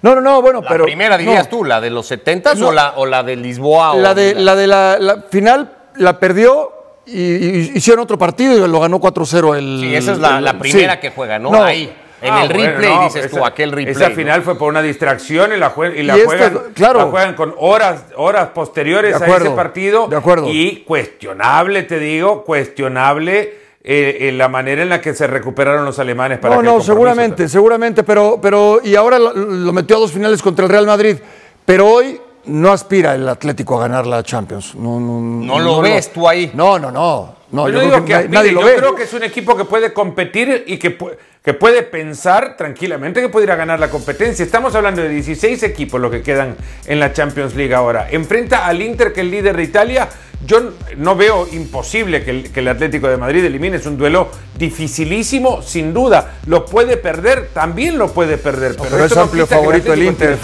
No, 0.00 0.14
no, 0.14 0.22
no, 0.22 0.40
bueno, 0.40 0.62
pero. 0.62 0.78
¿La 0.78 0.84
primera 0.84 1.18
dirías 1.18 1.50
tú, 1.50 1.62
la 1.62 1.80
de 1.80 1.90
los 1.90 2.06
70 2.06 2.52
o, 2.64 2.72
la, 2.72 2.94
o 2.96 3.04
la 3.04 3.22
de 3.22 3.36
Lisboa? 3.36 3.96
La 3.96 4.14
de 4.14 4.34
la, 4.34 4.56
de 4.56 4.66
la, 4.66 5.24
final 5.28 5.70
la 5.96 6.18
perdió 6.18 6.72
y, 7.04 7.76
hicieron 7.76 8.02
otro 8.02 8.16
partido 8.16 8.56
y 8.56 8.66
lo 8.66 8.80
ganó 8.80 8.98
4-0 8.98 9.58
el. 9.58 9.80
Sí, 9.80 9.94
esa 9.94 10.12
es 10.12 10.18
la, 10.18 10.58
primera 10.58 10.98
que 11.00 11.10
juega, 11.10 11.38
¿no? 11.38 11.52
Ahí. 11.62 11.92
En 12.20 12.32
ah, 12.32 12.42
el 12.42 12.48
replay 12.48 13.04
dices 13.04 13.30
tú, 13.30 13.44
aquel 13.44 13.70
replay. 13.70 13.94
Esa 13.94 14.10
final 14.10 14.42
fue 14.42 14.58
por 14.58 14.68
una 14.68 14.82
distracción 14.82 15.52
y 15.52 15.56
la, 15.56 15.72
y 15.94 16.02
la 16.02 16.14
juegan, 16.24 16.58
claro. 16.74 17.10
juegan 17.10 17.34
con 17.34 17.54
horas, 17.58 18.06
horas 18.16 18.48
posteriores 18.48 19.20
a 19.20 19.36
ese 19.36 19.50
partido. 19.50 20.08
De 20.08 20.16
acuerdo. 20.16 20.48
Y 20.50 20.84
cuestionable, 20.86 21.84
te 21.84 21.98
digo, 21.98 22.44
cuestionable. 22.44 23.68
Eh, 23.90 24.32
la 24.34 24.48
manera 24.48 24.82
en 24.82 24.90
la 24.90 25.00
que 25.00 25.14
se 25.14 25.26
recuperaron 25.26 25.84
los 25.84 25.98
alemanes 25.98 26.40
para 26.40 26.56
No, 26.56 26.62
no, 26.62 26.80
seguramente, 26.82 27.48
seguramente, 27.48 28.02
pero, 28.02 28.38
pero 28.42 28.80
y 28.84 28.94
ahora 28.96 29.18
lo, 29.18 29.72
metió 29.72 29.96
a 29.96 30.00
dos 30.00 30.12
finales 30.12 30.42
contra 30.42 30.66
el 30.66 30.70
Real 30.70 30.84
Madrid, 30.84 31.16
pero 31.64 31.86
hoy 31.86 32.20
no 32.46 32.70
aspira 32.70 33.14
el 33.14 33.26
Atlético 33.26 33.78
a 33.78 33.82
ganar 33.82 34.06
la 34.06 34.22
Champions. 34.22 34.74
No, 34.74 35.00
no, 35.00 35.20
no 35.20 35.58
lo 35.58 35.80
ves 35.80 36.12
tú 36.12 36.28
ahí. 36.28 36.50
No, 36.52 36.78
no, 36.78 36.90
no. 36.90 37.34
no 37.52 37.68
yo, 37.70 37.80
digo 37.80 38.04
que, 38.04 38.28
nadie 38.28 38.52
lo 38.52 38.60
yo 38.60 38.76
creo 38.76 38.94
que 38.94 39.04
es 39.04 39.14
un 39.14 39.22
equipo 39.22 39.56
que 39.56 39.64
puede 39.64 39.94
competir 39.94 40.64
y 40.66 40.76
que 40.76 40.90
puede 40.90 41.16
que 41.48 41.54
puede 41.54 41.82
pensar 41.82 42.58
tranquilamente 42.58 43.22
que 43.22 43.30
puede 43.30 43.46
ir 43.46 43.50
a 43.50 43.56
ganar 43.56 43.80
la 43.80 43.88
competencia. 43.88 44.44
Estamos 44.44 44.74
hablando 44.74 45.00
de 45.00 45.08
16 45.08 45.62
equipos 45.62 45.98
los 45.98 46.10
que 46.10 46.20
quedan 46.20 46.54
en 46.84 47.00
la 47.00 47.14
Champions 47.14 47.54
League 47.54 47.74
ahora. 47.74 48.06
Enfrenta 48.10 48.66
al 48.66 48.82
Inter, 48.82 49.14
que 49.14 49.20
es 49.20 49.24
el 49.24 49.30
líder 49.30 49.56
de 49.56 49.62
Italia. 49.62 50.10
Yo 50.46 50.70
no 50.96 51.16
veo 51.16 51.48
imposible 51.50 52.22
que 52.22 52.60
el, 52.60 52.68
Atlético 52.68 53.08
de 53.08 53.16
Madrid 53.16 53.44
elimine. 53.44 53.78
Es 53.78 53.86
un 53.86 53.98
duelo 53.98 54.28
dificilísimo, 54.56 55.62
sin 55.62 55.92
duda. 55.92 56.34
Lo 56.46 56.64
puede 56.64 56.96
perder, 56.96 57.48
también 57.52 57.98
lo 57.98 58.12
puede 58.12 58.38
perder. 58.38 58.76
pero, 58.80 59.04
es 59.04 59.16
amplio 59.16 59.46
favorito 59.48 59.92
el 59.92 60.04
Inter, 60.04 60.38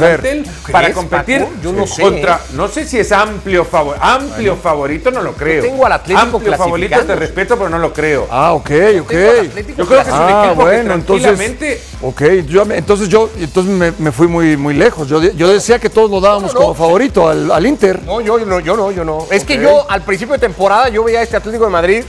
Para 0.72 0.92
competir 0.92 1.46
Yo 1.62 1.72
no 1.72 1.86
sé. 1.86 2.02
contra. 2.02 2.40
No 2.54 2.66
sé 2.66 2.86
si 2.86 2.98
es 2.98 3.12
amplio 3.12 3.64
favorito. 3.64 4.04
Amplio 4.04 4.56
favorito 4.56 5.10
no 5.12 5.22
lo 5.22 5.32
creo. 5.34 5.62
tengo 5.62 5.86
al 5.86 5.92
Atlético 5.92 6.36
Amplio 6.38 6.56
favorito 6.56 7.00
te 7.04 7.14
respeto, 7.14 7.56
pero 7.56 7.70
no 7.70 7.78
lo 7.78 7.92
creo. 7.92 8.26
Ah, 8.30 8.52
ok, 8.52 8.70
ok. 9.00 9.12
Yo 9.76 9.86
creo 9.86 9.86
que 9.86 10.00
es 10.00 10.08
un 10.08 10.14
ah, 10.14 10.44
equipo 10.44 10.62
bueno, 10.62 10.93
entonces, 10.94 11.82
ok, 12.02 12.22
yo, 12.46 12.62
entonces 12.70 13.08
yo 13.08 13.30
entonces 13.38 13.98
me, 13.98 14.12
fui 14.12 14.26
muy, 14.26 14.56
muy 14.56 14.74
lejos. 14.74 15.08
Yo, 15.08 15.22
yo 15.22 15.52
decía 15.52 15.78
que 15.78 15.90
todos 15.90 16.10
lo 16.10 16.20
dábamos 16.20 16.54
como 16.54 16.74
favorito 16.74 17.28
al, 17.28 17.66
Inter. 17.66 18.02
No, 18.02 18.20
yo, 18.20 18.38
no, 18.38 18.60
yo 18.60 18.76
no, 18.76 18.90
yo 18.90 19.04
no. 19.04 19.26
Es 19.30 19.44
que 19.44 19.60
yo 19.60 19.90
al 19.90 20.02
principio 20.02 20.34
de 20.34 20.40
temporada 20.40 20.88
yo 20.88 21.04
veía 21.04 21.20
a 21.20 21.22
este 21.22 21.36
Atlético 21.36 21.64
de 21.64 21.70
Madrid 21.70 22.04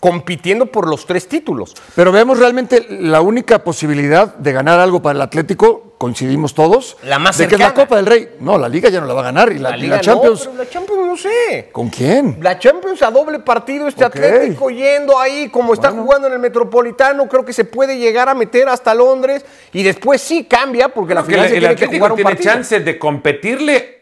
compitiendo 0.00 0.66
por 0.66 0.88
los 0.88 1.06
tres 1.06 1.28
títulos. 1.28 1.74
Pero 1.94 2.12
vemos 2.12 2.38
realmente 2.38 2.86
la 2.88 3.20
única 3.20 3.64
posibilidad 3.64 4.34
de 4.34 4.52
ganar 4.52 4.78
algo 4.78 5.02
para 5.02 5.16
el 5.16 5.22
Atlético, 5.22 5.94
coincidimos 5.98 6.54
todos, 6.54 6.96
la 7.02 7.18
más 7.18 7.36
de 7.38 7.48
que 7.48 7.56
es 7.56 7.60
la 7.60 7.74
Copa 7.74 7.96
del 7.96 8.06
Rey. 8.06 8.28
No, 8.40 8.58
la 8.58 8.68
Liga 8.68 8.88
ya 8.88 9.00
no 9.00 9.06
la 9.06 9.14
va 9.14 9.20
a 9.20 9.24
ganar 9.24 9.52
y 9.52 9.58
la, 9.58 9.76
Liga 9.76 10.00
Champions. 10.00 10.44
No, 10.44 10.52
pero 10.52 10.64
la 10.64 10.70
Champions 10.70 11.06
no 11.06 11.16
sé. 11.16 11.70
¿Con 11.72 11.88
quién? 11.88 12.38
La 12.40 12.58
Champions 12.58 13.02
a 13.02 13.10
doble 13.10 13.40
partido, 13.40 13.88
este 13.88 14.04
Atlético 14.04 14.70
yendo 14.70 15.18
ahí, 15.18 15.48
como 15.48 15.74
está 15.74 15.90
jugando 15.90 16.28
en 16.28 16.34
el 16.34 16.38
Metropolitano, 16.38 17.28
creo 17.28 17.44
que 17.44 17.52
se 17.52 17.64
puede 17.64 17.98
llegar 17.98 18.28
a 18.28 18.34
meter 18.34 18.68
hasta 18.68 18.94
Londres 18.94 19.44
y 19.72 19.82
después 19.82 20.20
sí 20.20 20.44
cambia 20.44 20.88
porque 20.88 21.14
la 21.14 21.24
final 21.24 21.46
el, 21.46 21.66
Atlético 21.66 22.14
tiene 22.14 22.36
chances 22.36 22.84
de 22.84 22.98
competirle 22.98 23.97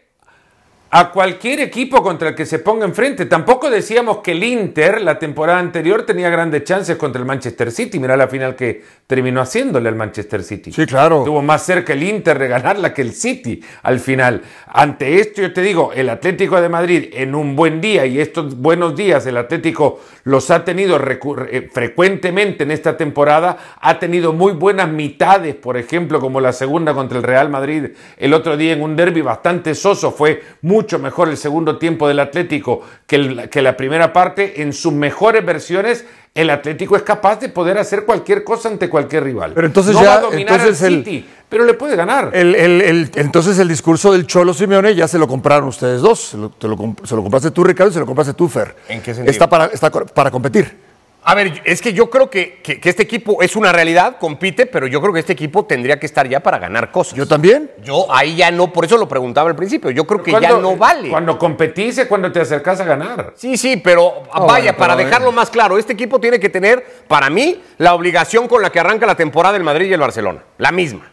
a 0.99 1.11
cualquier 1.11 1.59
equipo 1.59 2.01
contra 2.01 2.29
el 2.29 2.35
que 2.35 2.47
se 2.47 2.57
ponga 2.57 2.83
enfrente. 2.83 3.27
Tampoco 3.27 3.69
decíamos 3.69 4.17
que 4.23 4.31
el 4.31 4.43
Inter 4.43 4.99
la 4.99 5.19
temporada 5.19 5.59
anterior 5.59 6.07
tenía 6.07 6.27
grandes 6.31 6.63
chances 6.63 6.97
contra 6.97 7.19
el 7.19 7.27
Manchester 7.27 7.71
City. 7.71 7.99
Mira 7.99 8.17
la 8.17 8.27
final 8.27 8.55
que 8.55 8.81
terminó 9.07 9.39
haciéndole 9.39 9.87
al 9.87 9.95
Manchester 9.95 10.43
City. 10.43 10.73
Sí, 10.73 10.85
claro. 10.85 11.23
Tuvo 11.23 11.41
más 11.41 11.65
cerca 11.65 11.93
el 11.93 12.03
Inter 12.03 12.37
de 12.37 12.49
ganarla 12.49 12.93
que 12.93 13.01
el 13.01 13.13
City 13.13 13.61
al 13.83 14.01
final. 14.01 14.41
Ante 14.67 15.21
esto, 15.21 15.41
yo 15.41 15.53
te 15.53 15.61
digo, 15.61 15.93
el 15.95 16.09
Atlético 16.09 16.59
de 16.59 16.67
Madrid 16.67 17.05
en 17.13 17.33
un 17.33 17.55
buen 17.55 17.79
día, 17.79 18.05
y 18.05 18.19
estos 18.19 18.57
buenos 18.57 18.97
días 18.97 19.25
el 19.25 19.37
Atlético 19.37 20.01
los 20.25 20.51
ha 20.51 20.65
tenido 20.65 20.99
eh, 20.99 21.69
frecuentemente 21.71 22.63
en 22.65 22.71
esta 22.71 22.97
temporada, 22.97 23.57
ha 23.79 23.97
tenido 23.97 24.33
muy 24.33 24.51
buenas 24.51 24.89
mitades, 24.89 25.55
por 25.55 25.77
ejemplo, 25.77 26.19
como 26.19 26.41
la 26.41 26.51
segunda 26.51 26.93
contra 26.93 27.17
el 27.17 27.23
Real 27.23 27.49
Madrid 27.49 27.85
el 28.17 28.33
otro 28.33 28.57
día 28.57 28.73
en 28.73 28.81
un 28.81 28.97
derby 28.97 29.21
bastante 29.21 29.73
soso, 29.73 30.11
fue 30.11 30.43
mucho 30.61 30.99
mejor 30.99 31.29
el 31.29 31.37
segundo 31.37 31.77
tiempo 31.77 32.09
del 32.09 32.19
Atlético 32.19 32.81
que, 33.07 33.47
que 33.49 33.61
la 33.61 33.77
primera 33.77 34.11
parte, 34.11 34.61
en 34.61 34.73
sus 34.73 34.91
mejores 34.91 35.45
versiones 35.45 36.05
el 36.35 36.49
Atlético 36.49 36.95
es 36.95 37.01
capaz 37.03 37.39
de 37.39 37.49
poder 37.49 37.77
hacer 37.77 38.05
cualquier 38.05 38.43
cosa 38.43 38.69
ante 38.69 38.89
cualquier 38.89 39.23
rival. 39.23 39.53
Pero 39.55 39.67
entonces 39.67 39.93
no 39.95 40.01
ya, 40.03 40.09
va 40.09 40.15
a 40.15 40.21
dominar 40.21 40.59
entonces 40.59 40.83
al 40.83 40.93
el- 40.93 41.03
City, 41.05 41.25
pero 41.49 41.65
le 41.65 41.73
puede 41.73 41.95
ganar. 41.95 42.29
El- 42.33 42.53
el- 42.55 42.81
el- 42.81 43.11
entonces 43.15 43.57
el 43.59 43.67
discurso 43.67 44.11
del 44.11 44.27
Cholo 44.27 44.53
Simeone 44.53 44.93
ya 44.93 45.07
se 45.07 45.17
lo 45.17 45.27
compraron 45.27 45.67
ustedes 45.69 46.01
dos. 46.01 46.19
Se 46.19 46.37
lo, 46.37 46.49
te 46.49 46.67
lo 46.67 46.77
se 47.03 47.15
lo 47.15 47.21
compraste 47.23 47.51
tú, 47.51 47.63
Ricardo, 47.63 47.89
y 47.89 47.93
se 47.93 47.99
lo 47.99 48.05
compraste 48.05 48.33
tú, 48.33 48.47
Fer. 48.47 48.75
¿En 48.87 49.01
qué 49.01 49.13
sentido? 49.13 49.31
Está 49.31 49.49
para, 49.49 49.65
está 49.67 49.89
para 49.89 50.29
competir. 50.31 50.86
A 51.29 51.35
ver, 51.35 51.61
es 51.65 51.81
que 51.81 51.91
yo 51.91 52.09
creo 52.09 52.29
que, 52.29 52.61
que- 52.63 52.79
que 52.79 52.87
este 52.89 53.03
equipo 53.03 53.41
es 53.41 53.57
una 53.57 53.73
realidad, 53.73 54.15
compite, 54.17 54.65
pero 54.65 54.87
yo 54.87 55.01
creo 55.01 55.11
que 55.13 55.19
este 55.19 55.33
equipo 55.33 55.65
tendría 55.65 55.99
que 55.99 56.05
estar 56.05 56.25
ya 56.25 56.39
para 56.39 56.57
ganar 56.57 56.89
cosas. 56.89 57.15
Yo 57.15 57.27
también. 57.27 57.69
Yo 57.83 58.05
ahí 58.09 58.37
ya 58.37 58.49
no, 58.49 58.71
por 58.71 58.85
eso 58.85 58.95
lo 58.95 59.09
preguntaba 59.09 59.49
al 59.49 59.55
principio. 59.57 59.91
Yo 59.91 60.07
creo 60.07 60.23
que 60.23 60.31
ya 60.31 60.51
no 60.57 60.77
vale. 60.77 61.09
Cuando 61.09 61.37
competís 61.37 61.97
es 61.97 62.07
cuando 62.07 62.31
te 62.31 62.39
acercas 62.39 62.79
a 62.79 62.85
ganar. 62.85 63.33
Sí, 63.35 63.57
sí, 63.57 63.75
pero 63.75 64.23
vaya, 64.47 64.71
bueno, 64.71 64.77
para 64.77 64.95
pero, 64.95 65.05
dejarlo 65.09 65.29
eh. 65.31 65.33
más 65.33 65.49
claro, 65.49 65.77
este 65.77 65.91
equipo 65.91 66.17
tiene 66.17 66.39
que 66.39 66.47
tener, 66.47 66.85
para 67.09 67.29
mí, 67.29 67.61
la 67.77 67.93
obligación 67.93 68.47
con 68.47 68.61
la 68.61 68.69
que 68.69 68.79
arranca 68.79 69.05
la 69.05 69.15
temporada 69.15 69.57
el 69.57 69.63
Madrid 69.65 69.89
y 69.89 69.93
el 69.93 69.99
Barcelona. 69.99 70.39
La 70.59 70.71
misma. 70.71 71.11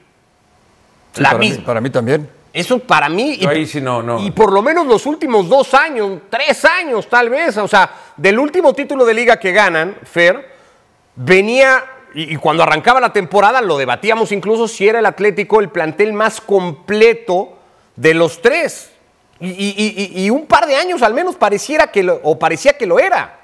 Sí, 1.13 1.23
la 1.23 1.31
para 1.31 1.39
mí- 1.41 1.49
misma. 1.49 1.65
para 1.65 1.81
mí 1.81 1.91
también. 1.91 2.29
Eso 2.53 2.79
para 2.79 3.09
mí. 3.09 3.37
Yo 3.39 3.49
ahí 3.49 3.67
sí 3.67 3.81
no, 3.81 4.01
no. 4.01 4.21
Y 4.25 4.31
por 4.31 4.53
lo 4.53 4.63
menos 4.63 4.87
los 4.87 5.07
últimos 5.07 5.49
dos 5.49 5.75
años, 5.75 6.21
tres 6.31 6.65
años 6.65 7.09
tal 7.09 7.29
vez, 7.29 7.57
o 7.57 7.67
sea, 7.67 7.91
del 8.17 8.39
último 8.39 8.73
título 8.75 9.05
de 9.05 9.15
liga 9.15 9.39
que 9.39 9.53
ganan, 9.53 9.97
Fer, 10.05 10.51
venía, 11.17 11.85
y, 12.15 12.37
cuando 12.37 12.63
arrancaba 12.63 13.01
la 13.01 13.13
temporada 13.13 13.61
lo 13.61 13.77
debatíamos 13.77 14.31
incluso 14.33 14.69
si 14.69 14.87
era 14.89 15.01
el 15.01 15.07
Atlético 15.07 15.61
el 15.61 15.69
plantel 15.71 16.13
más 16.13 16.41
completo 16.41 17.59
de 17.97 18.15
los 18.15 18.41
tres. 18.41 18.91
Y- 19.41 20.13
y 20.25 20.31
un 20.31 20.47
par 20.47 20.67
de 20.67 20.77
años 20.77 21.03
al 21.03 21.13
menos 21.13 21.35
pareciera 21.35 21.89
que 21.89 22.03
lo, 22.03 22.21
o 22.23 22.39
parecía 22.39 22.79
que 22.79 22.87
lo 22.87 22.99
era. 22.99 23.41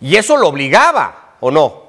Y 0.00 0.16
eso 0.16 0.36
lo 0.36 0.48
obligaba, 0.48 1.34
¿o 1.40 1.50
no? 1.50 1.81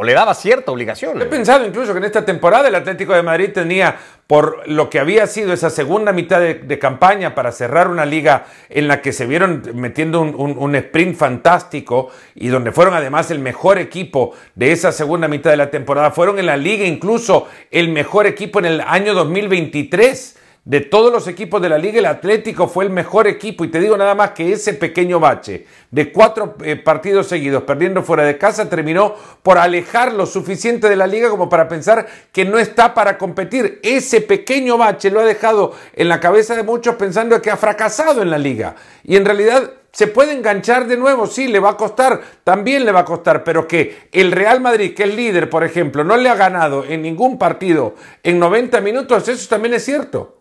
O 0.00 0.04
le 0.04 0.12
daba 0.14 0.32
cierta 0.32 0.70
obligación. 0.70 1.20
He 1.20 1.26
pensado 1.26 1.66
incluso 1.66 1.92
que 1.92 1.98
en 1.98 2.04
esta 2.04 2.24
temporada 2.24 2.68
el 2.68 2.74
Atlético 2.76 3.14
de 3.14 3.22
Madrid 3.24 3.50
tenía, 3.52 3.96
por 4.28 4.62
lo 4.68 4.88
que 4.88 5.00
había 5.00 5.26
sido 5.26 5.52
esa 5.52 5.70
segunda 5.70 6.12
mitad 6.12 6.38
de, 6.40 6.78
campaña 6.78 7.34
para 7.34 7.50
cerrar 7.50 7.88
una 7.88 8.06
liga 8.06 8.46
en 8.68 8.86
la 8.86 9.02
que 9.02 9.12
se 9.12 9.26
vieron 9.26 9.64
metiendo 9.74 10.20
un 10.20 10.76
sprint 10.76 11.16
fantástico 11.16 12.10
y 12.36 12.46
donde 12.46 12.70
fueron 12.70 12.94
además 12.94 13.32
el 13.32 13.40
mejor 13.40 13.78
equipo 13.78 14.34
de 14.54 14.70
esa 14.70 14.92
segunda 14.92 15.26
mitad 15.26 15.50
de 15.50 15.56
la 15.56 15.70
temporada, 15.72 16.12
fueron 16.12 16.38
en 16.38 16.46
la 16.46 16.56
liga 16.56 16.84
incluso 16.84 17.48
el 17.72 17.88
mejor 17.88 18.28
equipo 18.28 18.60
en 18.60 18.66
el 18.66 18.80
año 18.80 19.14
2023. 19.14 20.37
De 20.68 20.82
todos 20.82 21.10
los 21.10 21.26
equipos 21.26 21.62
de 21.62 21.70
la 21.70 21.78
liga, 21.78 21.98
el 21.98 22.04
Atlético 22.04 22.68
fue 22.68 22.84
el 22.84 22.90
mejor 22.90 23.26
equipo. 23.26 23.64
Y 23.64 23.68
te 23.68 23.80
digo 23.80 23.96
nada 23.96 24.14
más 24.14 24.32
que 24.32 24.52
ese 24.52 24.74
pequeño 24.74 25.18
bache 25.18 25.64
de 25.90 26.12
cuatro 26.12 26.56
eh, 26.62 26.76
partidos 26.76 27.26
seguidos 27.26 27.62
perdiendo 27.62 28.02
fuera 28.02 28.24
de 28.24 28.36
casa 28.36 28.68
terminó 28.68 29.14
por 29.42 29.56
alejar 29.56 30.12
lo 30.12 30.26
suficiente 30.26 30.90
de 30.90 30.96
la 30.96 31.06
liga 31.06 31.30
como 31.30 31.48
para 31.48 31.68
pensar 31.68 32.06
que 32.30 32.44
no 32.44 32.58
está 32.58 32.92
para 32.92 33.16
competir. 33.16 33.80
Ese 33.82 34.20
pequeño 34.20 34.76
bache 34.76 35.10
lo 35.10 35.20
ha 35.20 35.24
dejado 35.24 35.72
en 35.94 36.10
la 36.10 36.20
cabeza 36.20 36.54
de 36.54 36.64
muchos 36.64 36.96
pensando 36.96 37.40
que 37.40 37.50
ha 37.50 37.56
fracasado 37.56 38.20
en 38.20 38.30
la 38.30 38.36
liga. 38.36 38.74
Y 39.04 39.16
en 39.16 39.24
realidad 39.24 39.70
se 39.90 40.06
puede 40.06 40.34
enganchar 40.34 40.86
de 40.86 40.98
nuevo, 40.98 41.26
sí, 41.26 41.48
le 41.48 41.60
va 41.60 41.70
a 41.70 41.76
costar, 41.78 42.20
también 42.44 42.84
le 42.84 42.92
va 42.92 43.00
a 43.00 43.04
costar, 43.06 43.42
pero 43.42 43.66
que 43.66 44.10
el 44.12 44.32
Real 44.32 44.60
Madrid, 44.60 44.94
que 44.94 45.04
es 45.04 45.16
líder, 45.16 45.48
por 45.48 45.64
ejemplo, 45.64 46.04
no 46.04 46.18
le 46.18 46.28
ha 46.28 46.34
ganado 46.34 46.84
en 46.84 47.00
ningún 47.00 47.38
partido 47.38 47.94
en 48.22 48.38
90 48.38 48.82
minutos, 48.82 49.26
eso 49.28 49.48
también 49.48 49.72
es 49.72 49.86
cierto. 49.86 50.37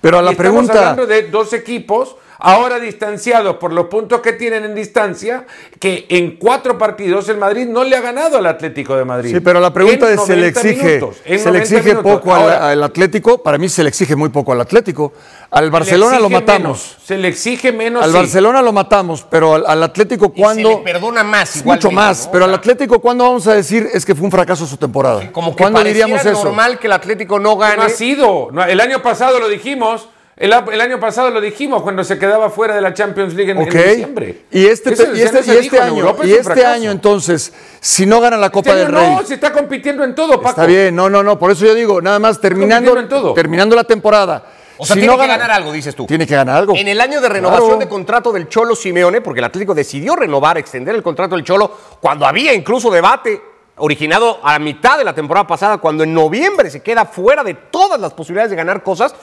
Pero 0.00 0.18
a 0.18 0.22
la 0.22 0.30
Y 0.30 0.32
estamos 0.32 0.52
pregunta. 0.52 0.78
hablando 0.90 1.06
de 1.06 1.22
dos 1.24 1.52
equipos 1.52 2.16
ahora 2.38 2.78
distanciados 2.78 3.56
por 3.56 3.72
los 3.72 3.86
puntos 3.86 4.20
que 4.20 4.32
tienen 4.32 4.64
en 4.64 4.74
distancia, 4.74 5.46
que 5.80 6.06
en 6.08 6.36
cuatro 6.36 6.78
partidos 6.78 7.28
el 7.28 7.36
Madrid 7.38 7.66
no 7.66 7.84
le 7.84 7.96
ha 7.96 8.00
ganado 8.00 8.38
al 8.38 8.46
Atlético 8.46 8.96
de 8.96 9.04
Madrid. 9.04 9.34
Sí, 9.34 9.40
pero 9.40 9.60
la 9.60 9.72
pregunta 9.72 10.08
En 10.10 10.18
es, 10.18 10.24
¿se 10.24 10.36
le 10.36 10.50
90 10.50 10.60
exige, 10.60 10.86
minutos, 10.86 11.16
se 11.24 11.30
le 11.30 11.38
90 11.38 11.58
exige 11.58 11.88
minutos. 11.90 12.12
poco 12.12 12.34
al, 12.34 12.42
Ahora, 12.42 12.70
al 12.70 12.82
Atlético? 12.82 13.42
Para 13.42 13.58
mí 13.58 13.68
se 13.68 13.82
le 13.82 13.88
exige 13.88 14.16
muy 14.16 14.28
poco 14.28 14.52
al 14.52 14.60
Atlético. 14.60 15.12
Al 15.50 15.70
Barcelona 15.70 16.18
lo 16.18 16.28
matamos. 16.28 16.62
menos, 16.62 16.96
se 17.06 17.16
le 17.16 17.28
exige 17.28 17.72
menos. 17.72 18.02
Al 18.04 18.10
sí. 18.10 18.16
Barcelona 18.16 18.62
lo 18.62 18.72
matamos, 18.72 19.26
pero 19.30 19.54
al, 19.54 19.64
al 19.66 19.82
Atlético 19.82 20.28
cuando... 20.32 20.70
Y 20.70 20.72
se 20.74 20.78
le 20.78 20.84
perdona 20.84 21.24
más. 21.24 21.64
Mucho 21.64 21.90
más, 21.90 22.26
¿no? 22.26 22.32
pero 22.32 22.44
al 22.44 22.54
Atlético, 22.54 23.00
¿cuándo 23.00 23.24
vamos 23.24 23.46
a 23.46 23.54
decir 23.54 23.88
es 23.92 24.04
que 24.04 24.14
fue 24.14 24.24
un 24.26 24.30
fracaso 24.30 24.66
su 24.66 24.76
temporada? 24.76 25.32
Como 25.32 25.56
que 25.56 25.62
¿Cuándo 25.62 25.82
diríamos 25.82 26.24
eso? 26.24 26.44
normal 26.44 26.78
que 26.78 26.86
el 26.86 26.92
Atlético 26.92 27.38
no 27.38 27.56
gane. 27.56 27.76
No 27.76 27.82
ha 27.82 27.88
sido. 27.88 28.50
El 28.68 28.80
año 28.80 29.02
pasado 29.02 29.40
lo 29.40 29.48
dijimos. 29.48 30.08
El, 30.38 30.52
año 30.52 31.00
pasado 31.00 31.30
lo 31.30 31.40
dijimos 31.40 31.82
cuando 31.82 32.04
se 32.04 32.16
quedaba 32.16 32.48
fuera 32.48 32.72
de 32.76 32.80
la 32.80 32.94
Champions 32.94 33.34
League 33.34 33.50
en, 33.50 33.64
diciembre. 33.64 34.44
Y 34.52 34.66
este, 34.66 34.92
Eso 34.92 35.12
y 35.12 35.20
este, 35.20 35.38
y 35.44 35.56
este 35.56 35.80
año, 35.80 36.16
es 36.22 36.28
y 36.28 36.32
este 36.32 36.64
año 36.64 36.92
entonces, 36.92 37.52
si 37.80 38.06
no 38.06 38.20
ganan 38.20 38.40
la 38.40 38.50
Copa 38.50 38.70
Este 38.70 38.82
del 38.84 38.92
Rey. 38.92 39.10
No, 39.10 39.24
se 39.24 39.34
está 39.34 39.52
compitiendo 39.52 40.04
en 40.04 40.14
todo, 40.14 40.36
Paco. 40.36 40.50
Está 40.50 40.66
bien, 40.66 40.94
no, 40.94 41.10
no, 41.10 41.24
no, 41.24 41.40
por 41.40 41.50
eso 41.50 41.66
yo 41.66 41.74
digo, 41.74 42.00
nada 42.00 42.20
más 42.20 42.40
terminando, 42.40 42.92
compitiendo 42.92 43.16
en 43.16 43.22
todo. 43.22 43.34
terminando 43.34 43.74
la 43.74 43.82
temporada. 43.82 44.44
O 44.76 44.86
sea, 44.86 44.94
si 44.94 45.00
tiene 45.00 45.12
no 45.12 45.20
que 45.20 45.26
gana- 45.26 45.38
ganar 45.38 45.56
algo, 45.56 45.72
dices 45.72 45.96
tú. 45.96 46.06
Tiene 46.06 46.24
que 46.24 46.36
ganar 46.36 46.56
algo. 46.56 46.76
En 46.76 46.86
el 46.86 47.00
año 47.00 47.20
de 47.20 47.28
renovación 47.28 47.66
Claro. 47.70 47.80
de 47.80 47.88
contrato 47.88 48.30
del 48.32 48.48
Cholo 48.48 48.76
Simeone, 48.76 49.20
porque 49.20 49.40
el 49.40 49.44
Atlético 49.44 49.74
decidió 49.74 50.14
renovar, 50.14 50.56
extender 50.56 50.94
el 50.94 51.02
contrato 51.02 51.34
del 51.34 51.44
Cholo, 51.44 51.76
cuando 52.00 52.24
había 52.24 52.54
incluso 52.54 52.92
debate 52.92 53.42
originado 53.78 54.38
a 54.42 54.56
mitad 54.60 54.98
de 54.98 55.04
la 55.04 55.14
temporada 55.14 55.48
pasada, 55.48 55.78
cuando 55.78 56.04
en 56.04 56.14
noviembre 56.14 56.70
se 56.70 56.80
queda 56.80 57.04
fuera 57.06 57.42
de 57.42 57.54
todas 57.54 58.00
las 58.00 58.12
posibilidades 58.12 58.50
de 58.50 58.56
ganar 58.56 58.84
cosas, 58.84 59.14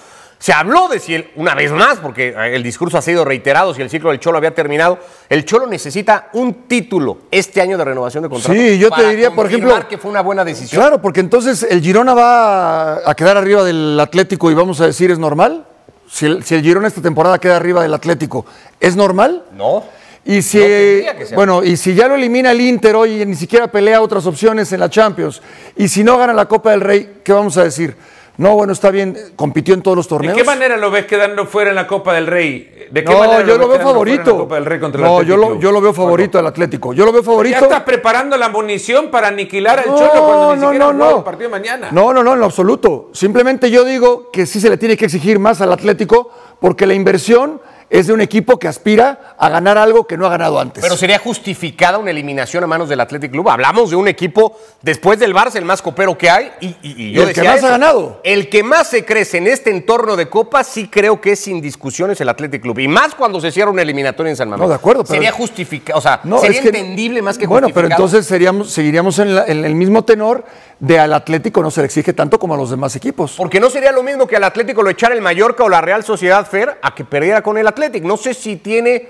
se 0.46 0.54
habló 0.54 0.88
de 0.88 1.00
si, 1.00 1.16
el- 1.16 1.32
una 1.38 1.56
vez 1.56 1.72
más, 1.72 1.98
porque 1.98 2.28
eh, 2.28 2.56
el 2.56 2.62
discurso 2.62 3.00
ha 3.00 3.02
sido 3.02 3.25
reiterado, 3.25 3.74
si 3.74 3.82
el 3.82 3.90
ciclo 3.90 4.12
del 4.12 4.20
Cholo 4.20 4.38
había 4.38 4.54
terminado, 4.54 5.00
el 5.28 5.44
Cholo 5.44 5.66
necesita 5.66 6.30
un 6.34 6.68
título 6.68 7.18
este 7.32 7.62
año 7.62 7.80
de 7.80 7.84
renovación 7.84 8.22
de 8.22 8.30
contrato. 8.30 8.54
Sí, 8.54 8.78
yo 8.78 8.92
te 8.92 9.10
diría, 9.10 9.32
por 9.32 9.48
ejemplo, 9.48 9.75
que 9.90 9.98
fue 9.98 10.12
una 10.12 10.22
buena 10.22 10.46
decisión. 10.46 10.80
Claro, 10.80 11.02
porque 11.02 11.20
entonces 11.20 11.66
el 11.68 11.82
Girona 11.82 12.14
va 12.14 13.10
a 13.10 13.16
quedar 13.16 13.38
arriba 13.38 13.64
del 13.64 14.00
Atlético 14.00 14.52
y 14.52 14.54
vamos 14.54 14.80
a 14.82 14.86
decir, 14.86 15.10
¿es 15.10 15.18
normal? 15.18 15.66
Si 16.08 16.28
el, 16.28 16.44
si 16.44 16.54
el 16.54 16.62
Girona 16.62 16.90
esta 16.90 17.02
temporada 17.02 17.40
queda 17.40 17.56
arriba 17.56 17.82
del 17.82 17.96
Atlético, 17.96 18.46
¿es 18.80 18.96
normal? 18.96 19.46
No. 19.58 19.84
Y 20.25 20.44
si, 20.44 20.60
No 20.60 21.36
bueno, 21.36 21.64
y 21.64 21.75
si 21.75 21.96
ya 21.96 22.08
lo 22.08 22.14
elimina 22.14 22.52
el 22.52 22.62
Inter 22.62 22.96
hoy 22.96 23.24
y 23.24 23.25
ni 23.25 23.36
siquiera 23.36 23.66
pelea 23.72 24.00
otras 24.00 24.28
opciones 24.28 24.72
en 24.74 24.80
la 24.80 24.92
Champions, 24.92 25.42
y 25.75 25.88
si 25.88 26.04
no 26.04 26.20
gana 26.20 26.34
la 26.34 26.46
Copa 26.46 26.70
del 26.70 26.82
Rey, 26.82 27.22
¿qué 27.24 27.34
vamos 27.34 27.58
a 27.58 27.64
decir? 27.64 27.96
No, 28.38 28.54
bueno, 28.56 28.74
está 28.74 28.92
bien, 28.92 29.18
compitió 29.36 29.74
en 29.74 29.82
todos 29.82 29.96
los 29.96 30.06
¿De 30.08 30.10
torneos. 30.10 30.38
qué 30.38 30.44
manera 30.44 30.75
lo 30.77 30.92
ves 30.92 31.06
quedando 31.06 31.46
fuera 31.46 31.70
en 31.70 31.75
la 31.75 31.88
Copa 31.88 32.13
del 32.13 32.27
Rey? 32.27 32.88
¿De 32.92 33.04
qué 33.04 33.12
no, 33.12 33.20
manera 33.20 33.46
yo 33.46 33.58
lo 33.58 33.68
veo 33.68 33.80
favorito. 33.80 34.32
la 34.32 34.38
Copa 34.38 34.56
del 34.56 34.65
Rey 34.65 34.80
contra 34.80 35.01
el 35.01 35.08
no, 35.08 35.22
yo 35.24 35.38
lo, 35.38 35.48
Club? 35.48 35.60
yo 35.62 35.72
lo 35.72 35.82
veo 35.82 35.94
favorito 35.94 36.38
al 36.39 36.48
Atlético. 36.48 36.94
Yo 36.94 37.06
lo 37.06 37.12
veo 37.12 37.22
Ya 37.22 37.25
favorito. 37.25 37.58
estás 37.60 37.82
preparando 37.84 38.38
la 38.38 38.50
munición 38.50 39.10
para 39.10 39.30
aniquilar 39.30 39.80
al 39.80 39.88
No, 39.88 39.98
Cholo 39.98 40.12
cuando 40.12 40.56
ni 40.56 40.62
no, 40.62 40.68
siquiera 40.68 40.94
no, 40.94 41.18
el 41.18 41.24
partido 41.24 41.50
de 41.50 41.58
mañana. 41.60 41.88
No, 41.92 42.13
no, 42.13 42.24
no, 42.24 42.34
en 42.34 42.39
lo 42.39 42.46
absoluto. 42.46 43.10
Simplemente 43.13 43.72
yo 43.72 43.86
digo 43.86 44.30
que 44.32 44.46
sí 44.46 44.60
se 44.60 44.70
le 44.70 44.77
tiene 44.77 44.98
que 44.98 45.06
exigir 45.06 45.39
más 45.39 45.62
al 45.62 45.72
Atlético 45.72 46.30
porque 46.60 46.86
la 46.86 46.94
inversión 46.94 47.62
es 47.89 48.08
de 48.08 48.13
un 48.13 48.22
equipo 48.22 48.58
que 48.60 48.68
aspira 48.68 49.36
a 49.38 49.50
ganar 49.50 49.77
algo 49.77 50.06
que 50.08 50.18
no 50.18 50.25
ha 50.25 50.30
ganado 50.30 50.60
antes. 50.60 50.82
Pero 50.84 50.98
sería 50.98 51.20
justificada 51.20 51.98
una 51.98 52.12
eliminación 52.12 52.63
a 52.63 52.68
manos 52.68 52.89
del 52.89 53.00
Athletic 53.00 53.32
Club. 53.32 53.50
Hablamos 53.50 53.89
de 53.92 53.96
un 53.96 54.08
equipo, 54.08 54.58
después 54.82 55.20
del 55.20 55.34
Barça, 55.36 55.56
el 55.56 55.65
más 55.65 55.82
copero 55.82 56.18
que 56.18 56.30
hay. 56.30 56.51
Y, 56.62 56.68
y- 56.68 56.77
y 56.84 57.12
yo 57.13 57.24
Y 57.24 57.27
el 57.27 57.34
que 57.34 57.44
más 57.44 57.58
eso. 57.58 57.68
ha 57.68 57.72
ganado. 57.72 58.22
El 58.24 58.50
que 58.50 58.63
más 58.63 58.88
se 58.89 59.06
crece 59.06 59.38
en 59.38 59.48
este 59.48 59.70
entorno 59.70 60.15
de 60.15 60.27
Copa, 60.30 60.63
sí 60.63 60.88
creo 60.88 61.22
que 61.22 61.34
es 61.34 61.39
sin 61.39 61.62
discusiones 61.62 62.20
el 62.22 62.30
Athletic 62.30 62.62
Club. 62.62 62.80
Y 62.80 62.88
más 62.88 63.13
cuando 63.15 63.39
se 63.39 63.51
cierra 63.51 63.70
una 63.72 63.82
eliminatoria 63.84 64.30
en 64.32 64.36
San 64.36 64.50
Mamés. 64.50 64.63
No, 64.63 64.70
de 64.70 64.75
acuerdo, 64.75 65.04
pero- 65.04 65.13
Sería 65.13 65.32
justificado, 65.32 66.00
o 66.00 66.01
sea, 66.01 66.22
No, 66.24 66.39
sería 66.39 66.58
es 66.58 66.62
que- 66.63 66.77
entendible 66.77 67.22
más 67.22 67.38
que 67.38 67.46
Bueno, 67.48 67.68
pero 67.74 67.88
entonces 67.88 68.25
seríamos, 68.25 68.72
seguiríamos 68.72 69.20
en, 69.20 69.36
la- 69.36 69.46
en 69.46 69.63
el 69.63 69.75
mismo 69.75 70.04
tenor 70.04 70.44
de 70.80 71.00
al 71.00 71.13
Atlético 71.13 71.62
no 71.62 71.72
se 71.72 71.82
le 71.82 71.86
exige 71.86 72.12
tanto 72.13 72.38
como 72.38 72.54
a 72.56 72.58
los 72.58 72.70
demás 72.70 72.96
equipos. 72.96 73.36
Porque 73.38 73.60
no 73.62 73.70
sería 73.70 73.92
lo 73.94 74.04
mismo 74.04 74.27
que 74.27 74.36
al 74.36 74.44
Atlético 74.44 74.84
lo 74.84 74.89
echara 74.89 75.13
el 75.15 75.22
Mallorca 75.22 75.63
o 75.63 75.70
la 75.70 75.80
Real 75.82 76.04
Sociedad 76.04 76.46
Fer 76.46 76.77
a 76.82 76.94
que 76.94 77.06
perdiera 77.06 77.42
con 77.42 77.58
el 77.58 77.65
No 78.01 78.17
sé 78.17 78.34
si 78.34 78.58
tiene 78.58 79.08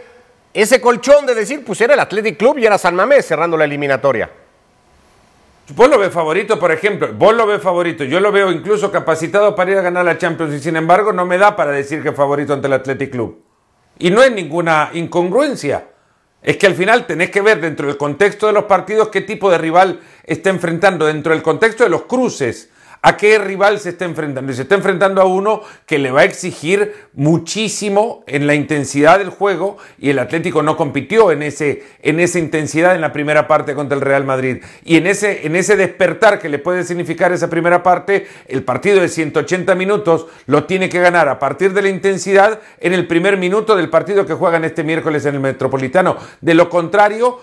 ese 0.54 0.82
colchón 0.82 1.26
de 1.26 1.36
decir, 1.36 1.64
pues 1.64 1.80
era 1.82 1.94
el 1.94 2.00
Athletic 2.00 2.38
Club 2.38 2.58
y 2.58 2.66
era 2.66 2.78
San 2.78 2.96
Mamés 2.96 3.26
cerrando 3.26 3.58
la 3.58 3.66
eliminatoria. 3.66 4.30
Vos 5.74 5.90
lo 5.90 5.98
ves 5.98 6.12
favorito, 6.12 6.60
por 6.60 6.72
ejemplo. 6.72 7.10
Vos 7.14 7.34
lo 7.34 7.48
ves 7.48 7.62
favorito. 7.62 8.04
Yo 8.04 8.20
lo 8.20 8.32
veo 8.32 8.52
incluso 8.52 8.92
capacitado 8.92 9.56
para 9.56 9.72
ir 9.72 9.78
a 9.78 9.82
ganar 9.82 10.06
la 10.06 10.18
Champions 10.18 10.54
y 10.54 10.60
sin 10.60 10.76
embargo 10.76 11.12
no 11.12 11.26
me 11.26 11.38
da 11.38 11.56
para 11.56 11.72
decir 11.72 12.04
que 12.04 12.10
es 12.10 12.16
favorito 12.16 12.54
ante 12.54 12.68
el 12.68 12.74
Athletic 12.74 13.12
Club. 13.12 13.42
Y 13.98 14.12
no 14.12 14.22
es 14.22 14.32
ninguna 14.32 14.92
incongruencia. 14.94 15.88
Es 16.42 16.58
que 16.58 16.68
al 16.68 16.76
final 16.76 17.08
tenés 17.08 17.32
que 17.32 17.42
ver 17.42 17.60
dentro 17.60 17.88
del 17.88 17.98
contexto 17.98 18.46
de 18.46 18.54
los 18.54 18.66
partidos 18.66 19.08
qué 19.10 19.22
tipo 19.22 19.50
de 19.50 19.58
rival 19.58 20.02
está 20.24 20.52
enfrentando, 20.52 21.08
dentro 21.08 21.34
del 21.34 21.42
contexto 21.42 21.84
de 21.84 21.90
los 21.90 22.04
cruces 22.04 22.70
¿A 23.08 23.18
qué 23.18 23.38
rival 23.38 23.80
se 23.80 23.90
está 23.90 24.06
enfrentando? 24.06 24.52
se 24.52 24.64
está 24.64 24.74
enfrentando 24.74 25.22
a 25.22 25.26
uno 25.26 25.62
que 25.86 26.00
le 26.00 26.10
va 26.10 26.22
a 26.22 26.24
exigir 26.24 26.92
muchísimo 27.14 28.24
en 28.26 28.48
la 28.48 28.56
intensidad 28.56 29.20
del 29.20 29.30
juego 29.30 29.78
y 30.00 30.10
el 30.10 30.18
Atlético 30.18 30.64
no 30.64 30.76
compitió 30.76 31.32
en, 31.32 31.44
ese, 31.44 31.84
en 32.02 32.20
esa 32.20 32.40
intensidad 32.40 32.96
en 32.96 33.02
la 33.02 33.14
primera 33.14 33.48
parte 33.48 33.76
contra 33.76 33.96
el 33.96 34.02
Real 34.02 34.26
Madrid. 34.26 34.64
Y 34.84 34.98
en 34.98 35.06
ese, 35.06 35.46
en 35.46 35.56
ese 35.56 35.76
despertar 35.76 36.40
que 36.40 36.50
le 36.50 36.58
puede 36.58 36.84
significar 36.84 37.32
esa 37.32 37.48
primera 37.48 37.84
parte, 37.84 38.26
el 38.48 38.64
partido 38.64 39.00
de 39.00 39.08
180 39.08 39.76
minutos 39.76 40.26
lo 40.48 40.64
tiene 40.64 40.90
que 40.90 41.00
ganar 41.00 41.30
a 41.30 41.38
partir 41.38 41.74
de 41.74 41.84
la 41.84 41.90
intensidad 41.90 42.60
en 42.80 42.94
el 42.94 43.06
primer 43.06 43.38
minuto 43.38 43.76
del 43.76 43.92
partido 43.92 44.26
que 44.26 44.34
juegan 44.34 44.66
este 44.66 44.84
miércoles 44.84 45.28
en 45.28 45.36
el 45.36 45.42
Metropolitano. 45.42 46.18
De 46.42 46.56
lo 46.56 46.72
contrario, 46.72 47.40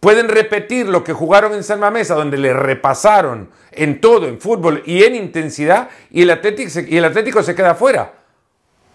pueden 0.00 0.28
repetir 0.28 0.88
lo 0.88 1.04
que 1.04 1.12
jugaron 1.12 1.54
en 1.54 1.62
San 1.62 1.80
Mamesa, 1.80 2.14
donde 2.14 2.38
le 2.38 2.52
repasaron 2.52 3.50
en 3.70 4.00
todo, 4.00 4.26
en 4.26 4.40
fútbol 4.40 4.82
y 4.86 5.04
en 5.04 5.14
intensidad, 5.14 5.88
y 6.10 6.22
el 6.22 6.30
Atlético 6.30 6.70
se, 6.70 6.86
y 6.88 6.96
el 6.96 7.04
Atlético 7.04 7.42
se 7.42 7.54
queda 7.54 7.74
fuera. 7.74 8.12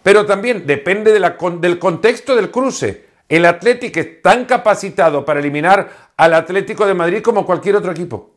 Pero 0.03 0.25
también 0.25 0.65
depende 0.65 1.11
del 1.11 1.79
contexto 1.79 2.35
del 2.35 2.49
cruce. 2.49 3.07
El 3.27 3.45
Atlético 3.45 3.99
es 3.99 4.21
tan 4.21 4.45
capacitado 4.45 5.25
para 5.25 5.39
eliminar 5.39 5.89
al 6.15 6.33
Atlético 6.33 6.85
de 6.85 6.93
Madrid 6.93 7.21
como 7.21 7.45
cualquier 7.45 7.75
otro 7.75 7.91
equipo. 7.91 8.31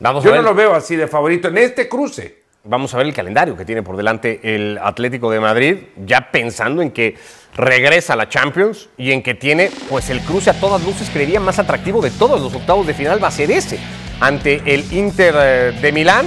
Yo 0.00 0.34
no 0.34 0.42
lo 0.42 0.54
veo 0.54 0.74
así 0.74 0.96
de 0.96 1.06
favorito 1.08 1.48
en 1.48 1.58
este 1.58 1.88
cruce. 1.88 2.40
Vamos 2.64 2.94
a 2.94 2.98
ver 2.98 3.06
el 3.06 3.14
calendario 3.14 3.56
que 3.56 3.64
tiene 3.64 3.82
por 3.82 3.96
delante 3.96 4.40
el 4.42 4.78
Atlético 4.78 5.30
de 5.30 5.40
Madrid, 5.40 5.76
ya 6.04 6.30
pensando 6.30 6.80
en 6.80 6.90
que 6.90 7.16
regresa 7.54 8.14
a 8.14 8.16
la 8.16 8.28
Champions 8.28 8.88
y 8.96 9.12
en 9.12 9.22
que 9.22 9.34
tiene 9.34 9.70
pues 9.88 10.10
el 10.10 10.20
cruce 10.20 10.50
a 10.50 10.60
todas 10.60 10.82
luces 10.84 11.10
creería 11.10 11.40
más 11.40 11.58
atractivo 11.58 12.00
de 12.00 12.10
todos 12.10 12.40
los 12.40 12.54
octavos 12.54 12.86
de 12.86 12.94
final 12.94 13.22
va 13.22 13.28
a 13.28 13.32
ser 13.32 13.50
ese 13.50 13.78
ante 14.20 14.62
el 14.66 14.92
Inter 14.92 15.34
eh, 15.36 15.78
de 15.80 15.92
Milán 15.92 16.26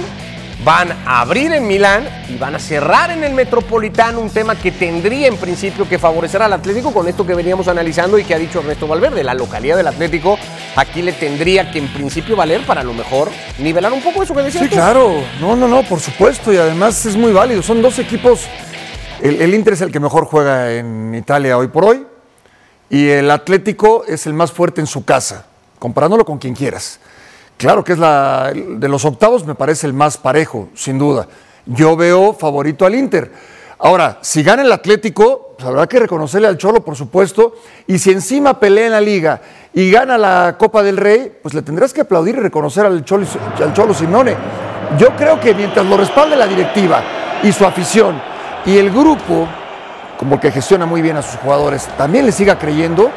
van 0.64 0.90
a 1.06 1.20
abrir 1.20 1.52
en 1.52 1.66
Milán 1.66 2.08
y 2.28 2.36
van 2.36 2.54
a 2.54 2.58
cerrar 2.58 3.10
en 3.10 3.22
el 3.22 3.34
Metropolitano, 3.34 4.20
un 4.20 4.30
tema 4.30 4.54
que 4.54 4.72
tendría 4.72 5.26
en 5.28 5.36
principio 5.36 5.88
que 5.88 5.98
favorecer 5.98 6.42
al 6.42 6.52
Atlético 6.52 6.92
con 6.92 7.06
esto 7.06 7.26
que 7.26 7.34
veníamos 7.34 7.68
analizando 7.68 8.18
y 8.18 8.24
que 8.24 8.34
ha 8.34 8.38
dicho 8.38 8.60
Ernesto 8.60 8.86
Valverde. 8.86 9.22
La 9.22 9.34
localidad 9.34 9.76
del 9.76 9.88
Atlético 9.88 10.38
aquí 10.76 11.02
le 11.02 11.12
tendría 11.12 11.70
que 11.70 11.78
en 11.78 11.88
principio 11.88 12.36
valer 12.36 12.64
para 12.64 12.82
lo 12.82 12.94
mejor 12.94 13.30
nivelar 13.58 13.92
un 13.92 14.02
poco 14.02 14.22
eso 14.22 14.34
que 14.34 14.42
decías. 14.42 14.64
Sí, 14.64 14.70
claro, 14.70 15.22
no, 15.40 15.54
no, 15.56 15.68
no, 15.68 15.82
por 15.82 16.00
supuesto, 16.00 16.52
y 16.52 16.56
además 16.56 17.04
es 17.04 17.16
muy 17.16 17.32
válido. 17.32 17.62
Son 17.62 17.82
dos 17.82 17.98
equipos 17.98 18.46
el, 19.20 19.54
Inter 19.54 19.74
es 19.74 19.80
el 19.80 19.92
que 19.92 20.00
mejor 20.00 20.24
juega 20.24 20.72
en 20.72 21.14
Italia 21.14 21.56
hoy 21.56 21.68
por 21.68 21.84
hoy 21.84 22.06
y 22.90 23.08
el 23.08 23.30
Atlético 23.30 24.04
es 24.06 24.26
el 24.26 24.34
más 24.34 24.52
fuerte 24.52 24.80
en 24.80 24.86
su 24.86 25.04
casa, 25.04 25.46
comparándolo 25.78 26.24
con 26.24 26.38
quien 26.38 26.54
quieras. 26.54 27.00
Claro 27.56 27.84
que 27.84 27.92
es 27.92 27.98
la 27.98 28.52
de 28.54 28.88
los 28.88 29.04
octavos 29.04 29.46
me 29.46 29.54
parece 29.54 29.86
el 29.86 29.92
más 29.92 30.16
parejo, 30.16 30.68
sin 30.74 30.98
duda. 30.98 31.28
Yo 31.66 31.96
veo 31.96 32.34
favorito 32.34 32.84
al 32.84 32.94
Inter. 32.94 33.30
Ahora, 33.78 34.18
si 34.22 34.42
gana 34.42 34.62
el 34.62 34.72
Atlético, 34.72 35.54
pues 35.56 35.68
habrá 35.68 35.86
que 35.86 35.98
reconocerle 35.98 36.48
al 36.48 36.58
Cholo, 36.58 36.84
por 36.84 36.96
supuesto, 36.96 37.54
y 37.86 37.98
si 37.98 38.10
encima 38.10 38.58
pelea 38.58 38.86
en 38.86 38.92
la 38.92 39.00
liga 39.00 39.40
y 39.72 39.90
gana 39.90 40.16
la 40.18 40.56
Copa 40.58 40.82
del 40.82 40.96
Rey, 40.96 41.32
pues 41.42 41.54
le 41.54 41.62
tendrás 41.62 41.92
que 41.92 42.00
aplaudir 42.00 42.36
y 42.36 42.40
reconocer 42.40 42.86
al 42.86 43.04
Cholo, 43.04 43.26
al. 43.26 44.36
Yo 44.98 45.08
creo 45.16 45.40
que 45.40 45.54
mientras 45.54 45.84
lo 45.86 45.96
respalde 45.96 46.36
la 46.36 46.46
directiva 46.46 47.02
y 47.42 47.52
su 47.52 47.64
afición, 47.64 48.33
y 48.66 48.78
el 48.78 48.90
grupo, 48.90 49.46
como 50.18 50.40
que 50.40 50.50
gestiona 50.50 50.86
muy 50.86 51.02
bien 51.02 51.16
a 51.16 51.22
sus 51.22 51.36
jugadores, 51.40 51.88
también 51.96 52.26
le 52.26 52.32
siga 52.32 52.58
creyendo, 52.58 53.10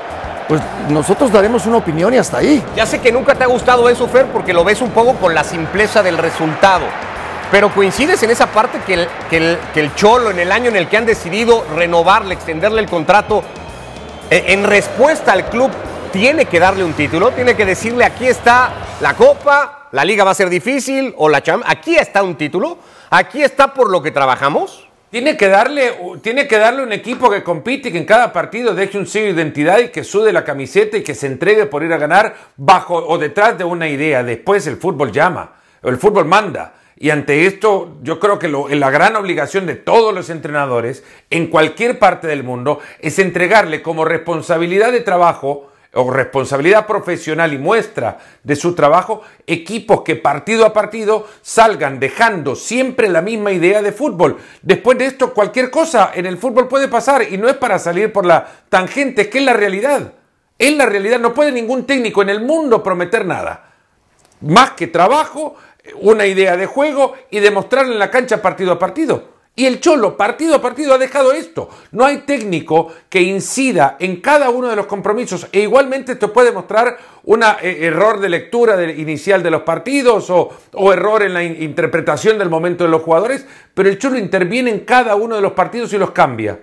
pues 0.48 0.62
nosotros 0.90 1.32
daremos 1.32 1.66
una 1.66 1.78
opinión 1.78 2.14
y 2.14 2.18
hasta 2.18 2.38
ahí. 2.38 2.64
Ya 2.76 2.86
sé 2.86 3.00
que 3.00 3.12
nunca 3.12 3.36
te 3.36 3.44
ha 3.44 3.48
gustado 3.48 3.90
eso, 3.90 4.08
Fer, 4.08 4.28
porque 4.28 4.54
lo 4.54 4.64
ves 4.64 4.82
un 4.82 4.92
poco 4.92 5.14
con 5.16 5.34
la 5.34 5.44
simpleza 5.44 6.02
del 6.02 6.18
resultado. 6.18 6.86
Pero 7.52 7.74
coincides 7.74 8.22
en 8.24 8.30
esa 8.30 8.48
parte 8.48 8.80
que 8.86 9.08
el, 9.38 9.96
Cholo, 9.96 10.32
en 10.32 10.40
el 10.40 10.52
año 10.52 10.70
en 10.70 10.76
el 10.76 10.88
que 10.88 10.98
han 10.98 11.06
decidido 11.06 11.66
renovarle, 11.76 12.34
extenderle 12.34 12.82
el 12.82 12.90
contrato, 12.90 13.42
eh, 14.30 14.46
en 14.50 14.66
respuesta 14.66 15.32
al 15.32 15.46
club, 15.46 15.72
tiene 16.12 16.46
que 16.46 16.60
darle 16.60 16.84
un 16.84 16.94
título, 16.94 17.32
tiene 17.32 17.56
que 17.56 17.66
decirle 17.66 18.04
aquí 18.04 18.28
está 18.28 18.72
la 19.00 19.14
Copa, 19.14 19.88
la 19.92 20.04
Liga 20.04 20.24
va 20.24 20.32
a 20.32 20.36
ser 20.36 20.50
difícil, 20.50 21.14
o 21.18 21.30
la 21.30 21.42
Champions, 21.42 21.72
aquí 21.72 21.96
está 21.96 22.22
un 22.22 22.36
título, 22.36 22.78
aquí 23.10 23.42
está 23.44 23.74
por 23.74 23.90
lo 23.90 24.02
que 24.02 24.12
trabajamos. 24.12 24.87
Tiene 25.10 25.38
que, 25.38 25.48
darle, 25.48 25.94
tiene 26.22 26.48
que 26.48 26.58
darle 26.58 26.84
un 26.84 26.92
equipo 26.92 27.30
que 27.30 27.42
compite 27.42 27.88
y 27.88 27.92
que 27.94 27.98
en 27.98 28.06
cada 28.06 28.34
partido 28.34 28.76
deje 28.76 28.98
un 28.98 29.08
sello 29.08 29.28
de 29.28 29.42
identidad 29.42 29.80
y 29.80 29.88
que 29.88 30.04
sude 30.04 30.34
la 30.34 30.44
camiseta 30.44 30.98
y 30.98 31.04
que 31.04 31.16
se 31.16 31.28
entregue 31.28 31.66
por 31.66 31.82
ir 31.84 31.94
a 31.94 31.98
ganar 31.98 32.36
bajo 32.58 32.96
o 32.96 33.18
detrás 33.18 33.58
de 33.58 33.64
una 33.64 33.88
idea. 33.88 34.22
Después 34.22 34.68
el 34.68 34.76
fútbol 34.76 35.14
llama, 35.14 35.54
el 35.82 35.98
fútbol 35.98 36.26
manda. 36.26 36.74
Y 37.00 37.12
ante 37.12 37.46
esto, 37.46 37.98
yo 38.02 38.20
creo 38.20 38.38
que 38.38 38.50
la 38.50 38.90
gran 38.90 39.16
obligación 39.16 39.66
de 39.66 39.76
todos 39.76 40.14
los 40.14 40.30
entrenadores 40.30 41.06
en 41.30 41.48
cualquier 41.48 42.00
parte 42.00 42.28
del 42.28 42.44
mundo 42.44 42.80
es 43.00 43.18
entregarle 43.20 43.82
como 43.82 44.04
responsabilidad 44.04 44.92
de 44.92 45.02
trabajo 45.02 45.72
o 45.98 46.12
responsabilidad 46.12 46.86
profesional 46.86 47.54
y 47.54 47.58
muestra 47.58 48.20
de 48.44 48.56
su 48.56 48.76
trabajo, 48.76 49.22
equipos 49.48 50.04
que 50.04 50.16
partido 50.16 50.66
a 50.66 50.74
partido 50.74 51.28
salgan 51.42 52.00
dejando 52.00 52.56
siempre 52.56 53.10
la 53.10 53.22
misma 53.22 53.52
idea 53.52 53.82
de 53.82 53.92
fútbol. 53.92 54.38
Después 54.62 54.98
de 54.98 55.08
esto, 55.08 55.34
cualquier 55.34 55.72
cosa 55.72 56.12
en 56.14 56.26
el 56.26 56.38
fútbol 56.38 56.68
puede 56.68 56.88
pasar 56.88 57.24
y 57.30 57.38
no 57.38 57.50
es 57.50 57.56
para 57.56 57.80
salir 57.80 58.14
por 58.14 58.26
la 58.26 58.48
tangente, 58.70 59.24
es 59.24 59.28
que 59.28 59.40
es 59.40 59.46
la 59.46 59.54
realidad. 59.54 60.14
Es 60.60 60.76
la 60.76 60.86
realidad, 60.86 61.20
no 61.20 61.34
puede 61.34 61.52
ningún 61.52 61.86
técnico 61.86 62.22
en 62.22 62.30
el 62.30 62.42
mundo 62.42 62.84
prometer 62.84 63.26
nada. 63.26 63.74
Más 64.42 64.72
que 64.72 64.88
trabajo, 64.88 65.56
una 65.96 66.26
idea 66.26 66.58
de 66.58 66.66
juego 66.66 67.16
y 67.32 67.40
demostrarlo 67.40 67.94
en 67.94 68.00
la 68.00 68.12
cancha 68.12 68.42
partido 68.42 68.72
a 68.72 68.80
partido. 68.80 69.37
Y 69.60 69.66
el 69.66 69.80
Cholo, 69.80 70.16
partido 70.16 70.54
a 70.54 70.62
partido, 70.62 70.94
ha 70.94 71.00
dejado 71.00 71.32
esto. 71.32 71.68
No 71.92 72.06
hay 72.06 72.18
técnico 72.18 72.94
que 73.10 73.24
incida 73.24 73.98
en 74.00 74.22
cada 74.22 74.52
uno 74.52 74.68
de 74.68 74.76
los 74.76 74.86
compromisos. 74.86 75.48
E 75.52 75.62
igualmente 75.62 76.12
esto 76.12 76.32
puede 76.32 76.52
mostrar 76.52 76.96
un 77.24 77.42
eh, 77.42 77.80
error 77.82 78.20
de 78.20 78.30
lectura 78.30 78.80
inicial 78.92 79.42
de 79.42 79.50
los 79.50 79.64
partidos 79.64 80.30
o, 80.30 80.52
o, 80.74 80.94
error 80.94 81.24
en 81.24 81.34
la 81.34 81.44
interpretación 81.44 82.38
del 82.38 82.52
momento 82.52 82.84
de 82.84 82.92
los 82.92 83.02
jugadores. 83.02 83.48
Pero 83.74 83.90
el 83.90 83.98
Cholo 83.98 84.20
interviene 84.20 84.70
en 84.70 84.82
cada 84.82 85.16
uno 85.16 85.36
de 85.36 85.42
los 85.42 85.54
partidos 85.54 85.92
y 85.92 85.98
los 85.98 86.12
cambia. 86.12 86.60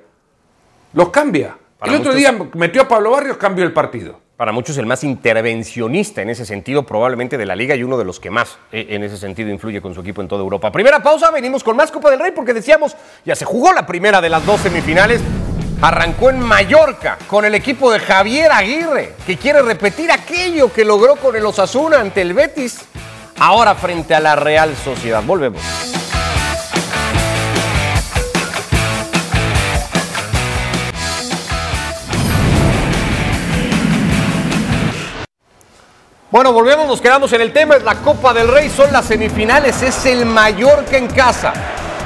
Los 0.93 1.09
cambia. 1.09 1.59
el 1.83 1.97
otro 1.97 2.15
día 2.15 2.33
metió 2.55 2.83
a 2.83 2.87
Pablo 2.87 3.11
Barrios, 3.11 3.39
cambió 3.39 3.65
el 3.65 3.73
partido 3.73 4.24
para 4.37 4.53
muchos 4.53 4.77
el 4.79 4.87
más 4.87 5.05
intervencionista 5.05 6.23
en 6.23 6.31
ese 6.31 6.45
sentido 6.45 6.85
probablemente 6.85 7.39
de 7.39 7.47
la 7.47 7.55
liga 7.55 7.77
y 7.77 7.85
uno 7.85 7.97
de 7.97 8.05
los 8.05 8.19
que 8.19 8.31
más 8.31 8.59
eh, 8.73 8.87
en 8.91 9.05
ese 9.05 9.17
sentido 9.17 9.51
influye 9.51 9.81
con 9.81 9.95
su 9.95 10.01
equipo 10.01 10.23
en 10.23 10.29
toda 10.29 10.43
Europa. 10.43 10.73
Primera 10.73 11.03
pausa, 11.03 11.31
venimos 11.31 11.63
con 11.63 11.77
más 11.77 11.91
Copa 11.91 12.11
del 12.11 12.19
Rey 12.19 12.33
porque 12.33 12.53
decíamos, 12.53 12.97
ya 13.25 13.37
se 13.37 13.45
jugó 13.45 13.73
la 13.73 13.87
primera 13.87 14.21
de 14.21 14.29
las 14.29 14.45
dos 14.45 14.61
semifinales, 14.61 15.21
arrancó 15.81 16.31
en 16.31 16.41
Mallorca 16.41 17.19
con 17.29 17.45
el 17.45 17.55
equipo 17.55 17.93
de 17.93 18.01
Javier 18.01 18.51
Aguirre, 18.51 19.13
que 19.27 19.37
quiere 19.37 19.63
repetir 19.63 20.11
aquello 20.11 20.73
que 20.73 20.85
logró 20.85 21.17
con 21.17 21.37
el 21.37 21.47
Osasuna 21.47 22.01
ante 22.01 22.23
el 22.23 22.35
Betis, 22.35 22.81
ahora 23.39 23.75
frente 23.75 24.15
a 24.15 24.21
la 24.21 24.35
Real 24.35 24.75
Sociedad. 24.77 25.23
Volvemos. 25.23 25.63
Bueno, 36.35 36.53
volvemos, 36.53 36.89
nos 36.89 37.01
quedamos 37.01 37.33
en 37.33 37.43
el 37.43 37.53
tema, 37.53 37.77
es 37.77 37.85
la 37.85 37.95
Copa 37.95 38.35
del 38.35 38.49
Rey, 38.49 38.69
son 38.69 38.93
las 38.93 39.05
semifinales, 39.05 39.81
es 39.83 40.05
el 40.05 40.27
Mallorca 40.27 40.97
en 40.97 41.07
casa, 41.07 41.53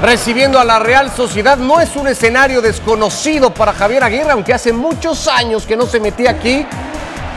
recibiendo 0.03 0.59
a 0.59 0.63
la 0.63 0.77
Real 0.77 1.09
Sociedad. 1.09 1.57
No 1.57 1.79
es 1.79 1.95
un 1.95 2.07
escenario 2.07 2.61
desconocido 2.61 3.51
para 3.51 3.73
Javier 3.73 4.03
Aguirre, 4.03 4.29
aunque 4.29 4.53
hace 4.53 4.71
muchos 4.71 5.27
años 5.27 5.65
que 5.65 5.75
no 5.75 5.87
se 5.87 5.99
metía 5.99 6.29
aquí, 6.29 6.63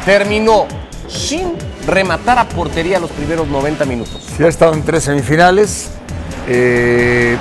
terminó 0.04 0.66
sin 1.08 1.54
rematar 1.86 2.38
a 2.38 2.46
portería 2.46 3.00
los 3.00 3.10
primeros 3.12 3.48
90 3.48 3.86
minutos. 3.86 4.20
Sí, 4.36 4.44
ha 4.44 4.48
estado 4.48 4.74
en 4.74 4.82
tres 4.82 5.04
semifinales. 5.04 5.92
Eh, 6.46 7.38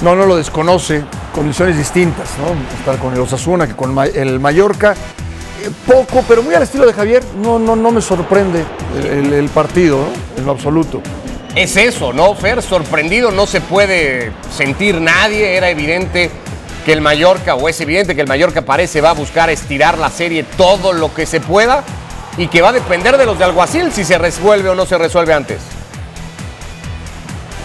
no, 0.00 0.16
no 0.16 0.24
lo 0.24 0.36
desconoce, 0.36 1.04
condiciones 1.34 1.76
distintas, 1.76 2.30
¿no? 2.38 2.78
Estar 2.78 2.96
con 2.96 3.12
el 3.12 3.20
Osasuna 3.20 3.66
que 3.66 3.76
con 3.76 3.94
el 3.98 4.40
Mallorca 4.40 4.94
poco, 5.86 6.24
pero 6.26 6.42
muy 6.42 6.54
al 6.54 6.62
estilo 6.62 6.86
de 6.86 6.92
Javier, 6.92 7.22
no, 7.42 7.58
no, 7.58 7.76
no 7.76 7.90
me 7.90 8.00
sorprende 8.00 8.64
el, 9.04 9.48
partido, 9.48 9.98
en 10.36 10.46
lo 10.46 10.52
absoluto. 10.52 11.00
Es 11.54 11.76
eso, 11.76 12.12
¿no, 12.12 12.34
Fer? 12.34 12.62
Sorprendido 12.62 13.30
no 13.30 13.46
se 13.46 13.60
puede 13.60 14.32
sentir 14.54 15.00
nadie, 15.00 15.56
era 15.56 15.70
evidente 15.70 16.30
que 16.84 16.92
el 16.92 17.00
Mallorca, 17.00 17.54
o 17.54 17.68
es 17.68 17.80
evidente 17.80 18.14
que 18.14 18.20
el 18.20 18.28
Mallorca 18.28 18.62
parece 18.62 19.00
va 19.00 19.10
a 19.10 19.14
buscar 19.14 19.50
estirar 19.50 19.98
la 19.98 20.10
serie 20.10 20.44
todo 20.56 20.92
lo 20.92 21.12
que 21.12 21.26
se 21.26 21.40
pueda 21.40 21.84
y 22.36 22.48
que 22.48 22.62
va 22.62 22.70
a 22.70 22.72
depender 22.72 23.16
de 23.18 23.26
los 23.26 23.38
de 23.38 23.44
Alguacil 23.44 23.92
si 23.92 24.04
se 24.04 24.16
resuelve 24.16 24.68
o 24.68 24.74
no 24.74 24.86
se 24.86 24.96
resuelve 24.96 25.34
antes. 25.34 25.58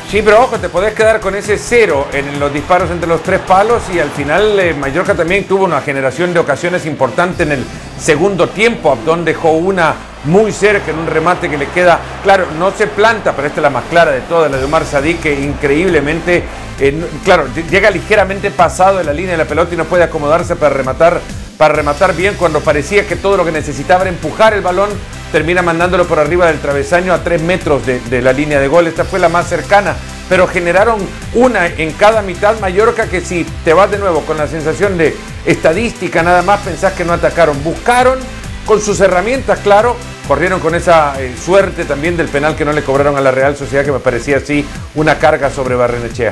Sí, 0.10 0.22
pero 0.24 0.44
ojo, 0.44 0.58
te 0.58 0.70
podés 0.70 0.94
quedar 0.94 1.20
con 1.20 1.36
ese 1.36 1.58
cero 1.58 2.08
en 2.14 2.40
los 2.40 2.54
disparos 2.54 2.92
entre 2.92 3.08
los 3.08 3.24
tres 3.24 3.40
palos 3.42 3.84
y 3.94 4.00
al 4.00 4.12
final 4.12 4.60
eh, 4.60 4.74
Mallorca 4.74 5.16
también 5.16 5.46
tuvo 5.46 5.66
una 5.66 5.82
generación 5.82 6.32
de 6.34 6.40
ocasiones 6.40 6.86
importante 6.86 7.44
en 7.44 7.54
el, 7.54 7.66
segundo 8.00 8.50
tiempo. 8.50 8.92
Abdón 8.92 9.26
dejó 9.26 9.52
una 9.52 9.96
muy 10.26 10.52
cerca 10.52 10.92
en 10.92 11.00
un 11.00 11.08
remate 11.08 11.50
que 11.50 11.58
le 11.58 11.68
queda, 11.68 12.00
claro, 12.24 12.48
no 12.58 12.72
se 12.72 12.88
planta, 12.88 13.34
pero 13.36 13.48
esta 13.48 13.60
es 13.60 13.64
la 13.64 13.70
más 13.70 13.86
clara 13.86 14.12
de 14.12 14.22
todas, 14.22 14.52
la 14.52 14.58
de 14.58 14.66
Omar 14.66 14.86
Sadik, 14.86 15.22
que 15.22 15.40
increíblemente, 15.40 16.44
eh, 16.80 17.06
claro, 17.24 17.46
llega 17.70 17.92
ligeramente 17.92 18.52
pasado 18.52 18.98
de 18.98 19.04
la 19.04 19.14
línea 19.14 19.34
de 19.34 19.38
la 19.38 19.46
pelota 19.46 19.74
y 19.74 19.78
no 19.78 19.86
puede 19.86 20.04
acomodarse 20.04 20.56
para 20.56 20.74
rematar, 20.74 21.22
para 21.58 21.74
rematar 21.76 22.16
bien 22.16 22.36
cuando 22.36 22.60
parecía 22.60 23.08
que 23.08 23.16
todo 23.16 23.38
lo 23.38 23.46
que 23.46 23.52
necesitaba 23.52 24.02
era 24.02 24.10
empujar 24.10 24.54
el 24.54 24.62
balón, 24.62 24.90
termina 25.36 25.62
mandándolo 25.62 26.08
por 26.08 26.18
arriba 26.18 26.48
del 26.48 26.62
travesaño 26.62 27.14
a 27.14 27.22
tres 27.22 27.42
metros 27.42 27.86
de, 27.86 28.22
la 28.22 28.32
línea 28.32 28.58
de 28.58 28.70
gol. 28.70 28.88
Esta 28.88 29.04
fue 29.04 29.20
la 29.20 29.28
más 29.28 29.50
cercana, 29.50 29.94
pero 30.30 30.48
generaron 30.48 30.98
una 31.34 31.68
en 31.68 31.92
cada 31.92 32.22
mitad 32.22 32.58
Mallorca 32.62 33.08
que 33.10 33.20
si 33.20 33.46
te 33.66 33.74
vas 33.74 33.92
de 33.92 33.98
nuevo 33.98 34.22
con 34.22 34.38
la 34.38 34.48
sensación 34.48 34.98
de 34.98 35.14
estadística 35.46 36.24
nada 36.24 36.42
más 36.42 36.62
pensás 36.62 36.94
que 36.94 37.04
no 37.04 37.12
atacaron, 37.12 37.62
buscaron 37.66 38.18
con 38.66 38.80
sus 38.80 39.02
herramientas, 39.02 39.60
claro, 39.60 39.98
corrieron 40.26 40.62
con 40.62 40.74
esa 40.74 41.22
eh, 41.22 41.36
suerte 41.38 41.84
también 41.84 42.16
del 42.16 42.30
penal 42.30 42.56
que 42.56 42.64
no 42.64 42.72
le 42.72 42.82
cobraron 42.82 43.18
a 43.18 43.20
la 43.20 43.32
Real 43.32 43.58
Sociedad, 43.58 43.84
que 43.84 43.92
me 43.92 44.00
parecía 44.00 44.38
así 44.38 44.66
una 44.96 45.20
carga 45.20 45.50
sobre 45.50 45.76
Barrenechea. 45.76 46.32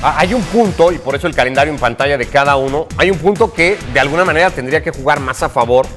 Ah, 0.00 0.14
Hay 0.18 0.32
un 0.32 0.42
punto, 0.42 0.92
y 0.92 0.98
por 0.98 1.16
eso 1.16 1.26
el 1.26 1.34
calendario 1.34 1.72
en 1.72 1.80
pantalla 1.80 2.16
de 2.16 2.26
cada 2.26 2.54
uno, 2.54 2.86
hay 2.98 3.10
un 3.10 3.18
punto 3.18 3.52
que 3.52 3.76
de 3.92 3.98
alguna 3.98 4.24
manera 4.24 4.50
tendría 4.50 4.80
que 4.80 4.92
jugar 4.92 5.18
más 5.18 5.42
a 5.42 5.48
favor 5.48 5.88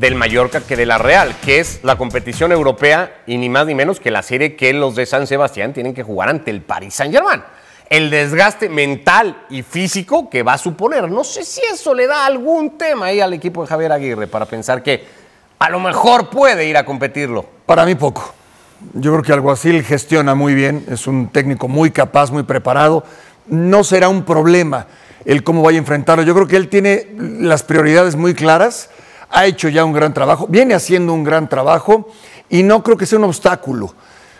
del 0.00 0.14
Mallorca 0.14 0.62
que 0.62 0.76
de 0.76 0.86
la 0.86 0.96
Real, 0.96 1.36
que 1.44 1.60
es 1.60 1.80
la 1.82 1.96
competición 1.96 2.52
europea 2.52 3.22
y 3.26 3.36
ni 3.36 3.50
más 3.50 3.66
ni 3.66 3.74
menos 3.74 4.00
que 4.00 4.10
la 4.10 4.22
serie 4.22 4.56
que 4.56 4.72
los 4.72 4.94
de 4.94 5.04
San 5.04 5.26
Sebastián 5.26 5.74
tienen 5.74 5.92
que 5.92 6.02
jugar 6.02 6.30
ante 6.30 6.50
el 6.50 6.62
Paris 6.62 6.94
Saint-Germain. 6.94 7.42
El 7.90 8.08
desgaste 8.08 8.70
mental 8.70 9.44
y 9.50 9.62
físico 9.62 10.30
que 10.30 10.42
va 10.42 10.54
a 10.54 10.58
suponer. 10.58 11.10
No 11.10 11.22
sé 11.22 11.44
si 11.44 11.60
eso 11.70 11.92
le 11.92 12.06
da 12.06 12.24
algún 12.24 12.78
tema 12.78 13.06
ahí 13.06 13.20
al 13.20 13.34
equipo 13.34 13.60
de 13.60 13.68
Javier 13.68 13.92
Aguirre 13.92 14.26
para 14.26 14.46
pensar 14.46 14.82
que 14.82 15.04
a 15.58 15.68
lo 15.68 15.78
mejor 15.80 16.30
puede 16.30 16.64
ir 16.64 16.78
a 16.78 16.86
competirlo. 16.86 17.44
Para 17.66 17.84
mí 17.84 17.94
poco. 17.94 18.32
Yo 18.94 19.12
creo 19.12 19.22
que 19.22 19.34
Alguacil 19.34 19.84
gestiona 19.84 20.34
muy 20.34 20.54
bien, 20.54 20.86
es 20.88 21.06
un 21.06 21.28
técnico 21.28 21.68
muy 21.68 21.90
capaz, 21.90 22.30
muy 22.30 22.44
preparado. 22.44 23.04
No 23.48 23.84
será 23.84 24.08
un 24.08 24.24
problema 24.24 24.86
el 25.26 25.42
cómo 25.42 25.62
vaya 25.62 25.76
a 25.76 25.80
enfrentarlo. 25.80 26.24
Yo 26.24 26.32
creo 26.34 26.46
que 26.46 26.56
él 26.56 26.68
tiene 26.68 27.08
las 27.18 27.62
prioridades 27.62 28.16
muy 28.16 28.32
claras, 28.32 28.88
ha 29.30 29.46
hecho 29.46 29.68
ya 29.68 29.84
un 29.84 29.92
gran 29.92 30.12
trabajo, 30.12 30.46
viene 30.48 30.74
haciendo 30.74 31.12
un 31.12 31.24
gran 31.24 31.48
trabajo 31.48 32.08
y 32.48 32.62
no 32.62 32.82
creo 32.82 32.96
que 32.96 33.06
sea 33.06 33.18
un 33.18 33.24
obstáculo. 33.24 33.94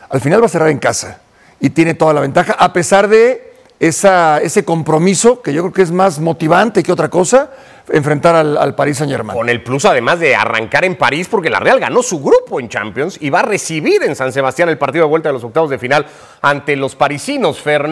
Al 0.08 0.20
final 0.20 0.42
va 0.42 0.46
a 0.46 0.48
cerrar 0.48 0.70
en 0.70 0.78
casa 0.78 1.20
y 1.60 1.70
tiene 1.70 1.94
toda 1.94 2.12
la 2.12 2.20
ventaja, 2.20 2.54
a 2.54 2.72
pesar 2.72 3.08
de 3.08 3.50
ese 3.78 4.64
compromiso, 4.64 5.40
que 5.40 5.54
yo 5.54 5.62
creo 5.62 5.72
que 5.72 5.82
es 5.82 5.90
más 5.90 6.18
motivante 6.18 6.82
que 6.82 6.92
otra 6.92 7.08
cosa, 7.08 7.50
enfrentar 7.90 8.34
al, 8.36 8.74
Paris 8.74 8.98
Saint 8.98 9.10
Germain. 9.10 9.36
Con 9.36 9.48
el 9.48 9.62
plus 9.62 9.86
además 9.86 10.20
de 10.20 10.36
arrancar 10.36 10.84
en 10.84 10.96
París, 10.96 11.28
porque 11.30 11.48
la 11.48 11.60
Real 11.60 11.80
ganó 11.80 12.02
su 12.02 12.20
grupo 12.22 12.60
en 12.60 12.68
Champions 12.68 13.16
y 13.20 13.30
va 13.30 13.40
a 13.40 13.42
recibir 13.42 14.02
en 14.02 14.14
San 14.14 14.32
Sebastián 14.32 14.68
el 14.68 14.76
partido 14.76 15.06
de 15.06 15.08
vuelta 15.08 15.30
de 15.30 15.32
los 15.34 15.44
octavos 15.44 15.70
de 15.70 15.78
final 15.78 16.06
ante 16.42 16.76
los 16.76 16.94
parisinos. 16.94 17.60
Fer, 17.60 17.88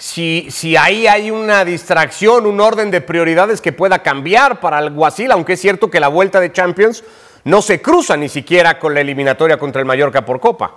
si, 0.00 0.46
si 0.50 0.78
ahí 0.78 1.06
hay 1.06 1.30
una 1.30 1.62
distracción, 1.62 2.46
un 2.46 2.58
orden 2.58 2.90
de 2.90 3.02
prioridades 3.02 3.60
que 3.60 3.70
pueda 3.70 4.02
cambiar 4.02 4.58
para 4.58 4.78
el 4.78 4.90
Guasil, 4.90 5.30
aunque 5.30 5.52
es 5.52 5.60
cierto 5.60 5.90
que 5.90 6.00
la 6.00 6.08
vuelta 6.08 6.40
de 6.40 6.52
Champions 6.52 7.04
no 7.44 7.60
se 7.60 7.82
cruza 7.82 8.16
ni 8.16 8.30
siquiera 8.30 8.78
con 8.78 8.94
la 8.94 9.02
eliminatoria 9.02 9.58
contra 9.58 9.80
el 9.80 9.86
Mallorca 9.86 10.24
por 10.24 10.40
Copa. 10.40 10.74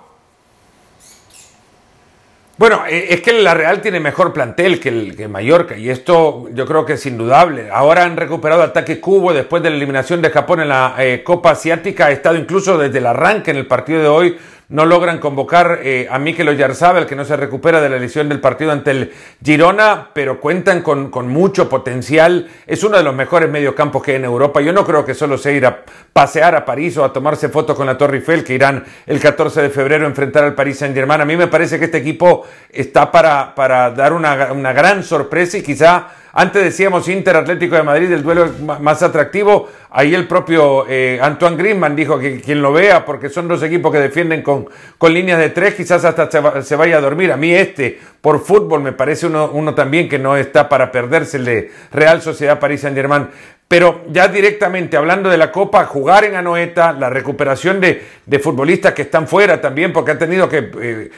Bueno, 2.57 2.83
eh, 2.85 3.07
es 3.11 3.21
que 3.21 3.31
la 3.31 3.53
Real 3.53 3.81
tiene 3.81 4.01
mejor 4.01 4.33
plantel 4.33 4.81
que 4.81 4.89
el 4.89 5.29
Mallorca 5.29 5.77
y 5.77 5.89
esto 5.89 6.49
yo 6.53 6.65
creo 6.65 6.85
que 6.85 6.93
es 6.93 7.05
indudable. 7.05 7.69
Ahora 7.71 8.03
han 8.03 8.17
recuperado 8.17 8.61
ataque 8.61 8.99
cubo 8.99 9.31
después 9.31 9.63
de 9.63 9.69
la 9.69 9.77
eliminación 9.77 10.21
de 10.21 10.31
Japón 10.31 10.59
en 10.59 10.67
la 10.67 10.95
eh, 10.99 11.23
Copa 11.23 11.51
Asiática. 11.51 12.07
Ha 12.07 12.11
estado 12.11 12.35
incluso 12.35 12.77
desde 12.77 12.97
el 12.97 13.05
arranque 13.05 13.51
en 13.51 13.57
el 13.57 13.67
partido 13.67 14.01
de 14.01 14.07
hoy. 14.09 14.37
No 14.69 14.85
logran 14.85 15.19
convocar 15.19 15.79
eh, 15.83 16.07
a 16.09 16.17
Mikel 16.19 16.49
Oyarzabal, 16.49 17.05
que 17.05 17.15
no 17.15 17.25
se 17.25 17.35
recupera 17.35 17.81
de 17.81 17.89
la 17.89 17.97
lesión 17.97 18.29
del 18.29 18.39
partido 18.39 18.71
ante 18.71 18.91
el 18.91 19.11
Girona, 19.43 20.09
pero 20.13 20.39
cuentan 20.39 20.81
con, 20.81 21.11
con 21.11 21.27
mucho 21.27 21.69
potencial. 21.69 22.49
Es 22.65 22.83
uno 22.83 22.97
de 22.97 23.03
los 23.03 23.13
mejores 23.13 23.49
mediocampos 23.49 24.01
que 24.01 24.11
hay 24.11 24.17
en 24.17 24.25
Europa. 24.25 24.61
Yo 24.61 24.73
no 24.73 24.85
creo 24.85 25.05
que 25.05 25.13
solo 25.13 25.37
sea 25.37 25.51
ir 25.51 25.65
a 25.65 25.83
pasear 26.13 26.55
a 26.55 26.65
París 26.65 26.97
o 26.97 27.03
a 27.03 27.11
tomarse 27.11 27.49
fotos 27.49 27.75
con 27.75 27.85
la 27.85 27.97
Torre 27.97 28.17
Eiffel, 28.17 28.43
que 28.43 28.53
irán 28.53 28.83
el 29.05 29.19
14 29.19 29.61
de 29.61 29.69
febrero 29.69 30.05
a 30.05 30.09
enfrentar 30.09 30.43
al 30.43 30.55
Paris 30.55 30.77
Saint-Germain. 30.79 31.21
A 31.21 31.25
mí 31.25 31.35
me 31.35 31.47
parece 31.47 31.77
que 31.77 31.85
este 31.85 31.97
equipo 31.97 32.45
está 32.71 33.11
para, 33.11 33.53
para 33.55 33.91
dar 33.91 34.13
una, 34.13 34.53
una 34.53 34.73
gran 34.73 35.03
sorpresa 35.03 35.57
y 35.57 35.61
quizá 35.61 36.07
antes 36.35 36.63
decíamos 36.63 37.07
Inter 37.07 37.37
Atlético 37.37 37.75
de 37.75 37.83
Madrid, 37.83 38.11
el 38.11 38.23
duelo 38.23 38.49
más 38.81 39.03
atractivo. 39.03 39.69
Ahí 39.91 40.15
el 40.15 40.27
propio 40.27 40.85
eh, 40.89 41.19
Antoine 41.21 41.55
Griezmann 41.55 41.95
dijo 41.95 42.17
que 42.17 42.41
quien 42.41 42.59
lo 42.59 42.73
vea, 42.73 43.05
porque 43.05 43.29
son 43.29 43.47
dos 43.47 43.61
equipos 43.61 43.91
que 43.91 43.99
defienden 43.99 44.41
con, 44.41 44.67
con 44.97 45.13
líneas 45.13 45.37
de 45.37 45.51
tres, 45.51 45.75
quizás 45.75 46.03
hasta 46.05 46.31
se, 46.31 46.63
se 46.63 46.75
vaya 46.75 46.97
a 46.97 47.01
dormir. 47.01 47.31
A 47.31 47.37
mí 47.37 47.53
este, 47.53 47.99
por 48.19 48.43
fútbol, 48.43 48.81
me 48.81 48.93
parece 48.93 49.27
uno, 49.27 49.51
uno 49.53 49.75
también 49.75 50.09
que 50.09 50.17
no 50.17 50.35
está 50.35 50.67
para 50.67 50.91
perderse 50.91 51.37
el 51.37 51.45
de 51.45 51.71
Real 51.91 52.19
Sociedad 52.23 52.59
París 52.59 52.81
Saint 52.81 52.97
Germain. 52.97 53.27
Pero 53.67 54.03
ya 54.11 54.27
directamente 54.27 54.97
hablando 54.97 55.29
de 55.29 55.37
la 55.37 55.51
Copa, 55.51 55.85
jugar 55.85 56.25
en 56.25 56.35
Anoeta, 56.35 56.93
la 56.93 57.09
recuperación 57.09 57.81
de, 57.81 58.03
de 58.25 58.39
futbolistas 58.39 58.93
que 58.93 59.03
están 59.03 59.27
fuera 59.27 59.59
también, 59.59 59.91
porque 59.91 60.11
han 60.11 60.19
tenido 60.19 60.47
que 60.47 60.69
eh, 60.79 61.09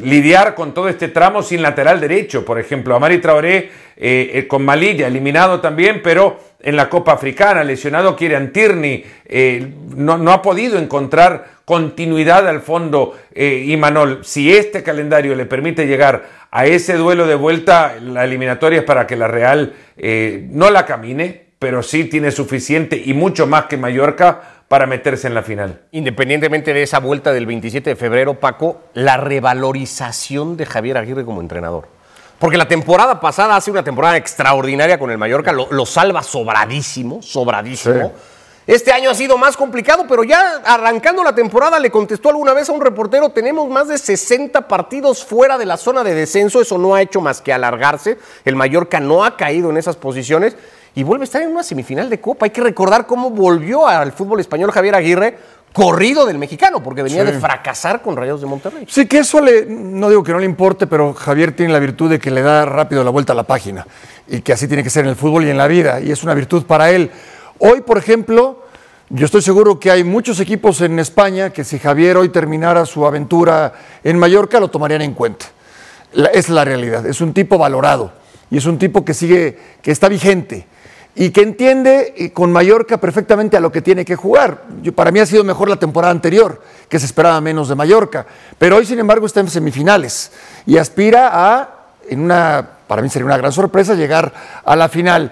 lidiar 0.00 0.54
con 0.54 0.74
todo 0.74 0.88
este 0.88 1.08
tramo 1.08 1.42
sin 1.42 1.62
lateral 1.62 2.00
derecho. 2.00 2.44
Por 2.44 2.58
ejemplo, 2.58 2.96
Amari 2.96 3.18
Traoré 3.18 3.56
eh, 3.56 3.70
eh, 3.96 4.46
con 4.48 4.64
Malilla, 4.64 5.06
eliminado 5.06 5.60
también, 5.60 6.00
pero 6.02 6.40
en 6.60 6.76
la 6.76 6.88
Copa 6.88 7.12
Africana, 7.12 7.62
lesionado 7.62 8.16
Kieran 8.16 8.52
Tierney, 8.52 9.04
no, 9.96 10.18
no 10.18 10.32
ha 10.32 10.42
podido 10.42 10.78
encontrar 10.78 11.61
continuidad 11.72 12.46
al 12.48 12.60
fondo 12.60 13.16
eh, 13.34 13.64
y 13.66 13.78
Manol. 13.78 14.22
Si 14.26 14.52
este 14.52 14.82
calendario 14.82 15.34
le 15.34 15.46
permite 15.46 15.86
llegar 15.86 16.24
a 16.50 16.66
ese 16.66 16.98
duelo 16.98 17.26
de 17.26 17.34
vuelta, 17.34 17.94
la 17.98 18.24
eliminatoria 18.24 18.80
es 18.80 18.84
para 18.84 19.06
que 19.06 19.16
la 19.16 19.26
Real 19.26 19.72
eh, 19.96 20.46
no 20.50 20.68
la 20.68 20.84
camine, 20.84 21.46
pero 21.58 21.82
sí 21.82 22.04
tiene 22.04 22.30
suficiente 22.30 23.02
y 23.02 23.14
mucho 23.14 23.46
más 23.46 23.64
que 23.64 23.78
Mallorca 23.78 24.42
para 24.68 24.86
meterse 24.86 25.28
en 25.28 25.34
la 25.34 25.42
final. 25.42 25.80
Independientemente 25.92 26.74
de 26.74 26.82
esa 26.82 27.00
vuelta 27.00 27.32
del 27.32 27.46
27 27.46 27.88
de 27.88 27.96
febrero, 27.96 28.38
Paco, 28.38 28.82
la 28.92 29.16
revalorización 29.16 30.58
de 30.58 30.66
Javier 30.66 30.98
Aguirre 30.98 31.24
como 31.24 31.40
entrenador. 31.40 31.88
Porque 32.38 32.58
la 32.58 32.68
temporada 32.68 33.18
pasada 33.18 33.56
hace 33.56 33.70
una 33.70 33.82
temporada 33.82 34.18
extraordinaria 34.18 34.98
con 34.98 35.10
el 35.10 35.16
Mallorca, 35.16 35.52
lo, 35.52 35.68
lo 35.70 35.86
salva 35.86 36.22
sobradísimo, 36.22 37.22
sobradísimo. 37.22 38.12
Este 38.66 38.92
año 38.92 39.10
ha 39.10 39.14
sido 39.14 39.36
más 39.36 39.56
complicado, 39.56 40.04
pero 40.08 40.22
ya 40.22 40.62
arrancando 40.64 41.24
la 41.24 41.34
temporada 41.34 41.80
le 41.80 41.90
contestó 41.90 42.28
alguna 42.28 42.52
vez 42.52 42.68
a 42.68 42.72
un 42.72 42.80
reportero, 42.80 43.30
tenemos 43.30 43.68
más 43.68 43.88
de 43.88 43.98
60 43.98 44.68
partidos 44.68 45.24
fuera 45.24 45.58
de 45.58 45.66
la 45.66 45.76
zona 45.76 46.04
de 46.04 46.14
descenso, 46.14 46.60
eso 46.60 46.78
no 46.78 46.94
ha 46.94 47.02
hecho 47.02 47.20
más 47.20 47.40
que 47.40 47.52
alargarse, 47.52 48.18
el 48.44 48.54
Mallorca 48.54 49.00
no 49.00 49.24
ha 49.24 49.36
caído 49.36 49.70
en 49.70 49.78
esas 49.78 49.96
posiciones 49.96 50.56
y 50.94 51.02
vuelve 51.02 51.22
a 51.22 51.26
estar 51.26 51.42
en 51.42 51.50
una 51.50 51.64
semifinal 51.64 52.08
de 52.08 52.20
Copa. 52.20 52.46
Hay 52.46 52.50
que 52.50 52.60
recordar 52.60 53.06
cómo 53.06 53.30
volvió 53.30 53.86
al 53.88 54.12
fútbol 54.12 54.38
español 54.38 54.70
Javier 54.70 54.94
Aguirre, 54.94 55.38
corrido 55.72 56.26
del 56.26 56.38
mexicano, 56.38 56.82
porque 56.82 57.02
venía 57.02 57.24
Sí. 57.26 57.32
de 57.32 57.40
fracasar 57.40 58.00
con 58.02 58.14
Rayos 58.14 58.42
de 58.42 58.46
Monterrey. 58.46 58.84
Sí, 58.88 59.06
que 59.06 59.18
eso 59.20 59.40
le, 59.40 59.64
no 59.66 60.08
digo 60.10 60.22
que 60.22 60.30
no 60.32 60.38
le 60.38 60.44
importe, 60.44 60.86
pero 60.86 61.14
Javier 61.14 61.56
tiene 61.56 61.72
la 61.72 61.78
virtud 61.80 62.10
de 62.10 62.18
que 62.20 62.30
le 62.30 62.42
da 62.42 62.64
rápido 62.66 63.02
la 63.02 63.10
vuelta 63.10 63.32
a 63.32 63.36
la 63.36 63.44
página 63.44 63.86
y 64.28 64.42
que 64.42 64.52
así 64.52 64.68
tiene 64.68 64.84
que 64.84 64.90
ser 64.90 65.04
en 65.04 65.10
el 65.10 65.16
fútbol 65.16 65.46
y 65.46 65.50
en 65.50 65.56
la 65.56 65.66
vida, 65.66 65.98
y 66.00 66.12
es 66.12 66.22
una 66.22 66.34
virtud 66.34 66.64
para 66.66 66.90
él. 66.90 67.10
Hoy, 67.64 67.82
por 67.82 67.96
ejemplo, 67.96 68.64
yo 69.08 69.24
estoy 69.24 69.40
seguro 69.40 69.78
que 69.78 69.92
hay 69.92 70.02
muchos 70.02 70.40
equipos 70.40 70.80
en 70.80 70.98
España 70.98 71.50
que 71.50 71.62
si 71.62 71.78
Javier 71.78 72.16
hoy 72.16 72.28
terminara 72.30 72.84
su 72.86 73.06
aventura 73.06 73.72
en 74.02 74.18
Mallorca 74.18 74.58
lo 74.58 74.66
tomarían 74.66 75.02
en 75.02 75.14
cuenta. 75.14 75.46
Es 76.32 76.48
la 76.48 76.64
realidad, 76.64 77.06
es 77.06 77.20
un 77.20 77.32
tipo 77.32 77.58
valorado 77.58 78.14
y 78.50 78.56
es 78.56 78.66
un 78.66 78.78
tipo 78.78 79.04
que 79.04 79.14
sigue, 79.14 79.56
que 79.80 79.92
está 79.92 80.08
vigente 80.08 80.66
y 81.14 81.30
que 81.30 81.42
entiende 81.42 82.14
eh, 82.16 82.32
con 82.32 82.50
Mallorca 82.50 82.98
perfectamente 82.98 83.56
a 83.56 83.60
lo 83.60 83.70
que 83.70 83.80
tiene 83.80 84.04
que 84.04 84.16
jugar. 84.16 84.64
Para 84.96 85.12
mí 85.12 85.20
ha 85.20 85.26
sido 85.26 85.44
mejor 85.44 85.70
la 85.70 85.76
temporada 85.76 86.10
anterior, 86.10 86.60
que 86.88 86.98
se 86.98 87.06
esperaba 87.06 87.40
menos 87.40 87.68
de 87.68 87.76
Mallorca, 87.76 88.26
pero 88.58 88.78
hoy 88.78 88.86
sin 88.86 88.98
embargo 88.98 89.26
está 89.26 89.38
en 89.38 89.48
semifinales 89.48 90.32
y 90.66 90.78
aspira 90.78 91.30
a, 91.32 91.68
en 92.08 92.22
una, 92.22 92.70
para 92.88 93.02
mí 93.02 93.08
sería 93.08 93.26
una 93.26 93.36
gran 93.36 93.52
sorpresa, 93.52 93.94
llegar 93.94 94.32
a 94.64 94.74
la 94.74 94.88
final. 94.88 95.30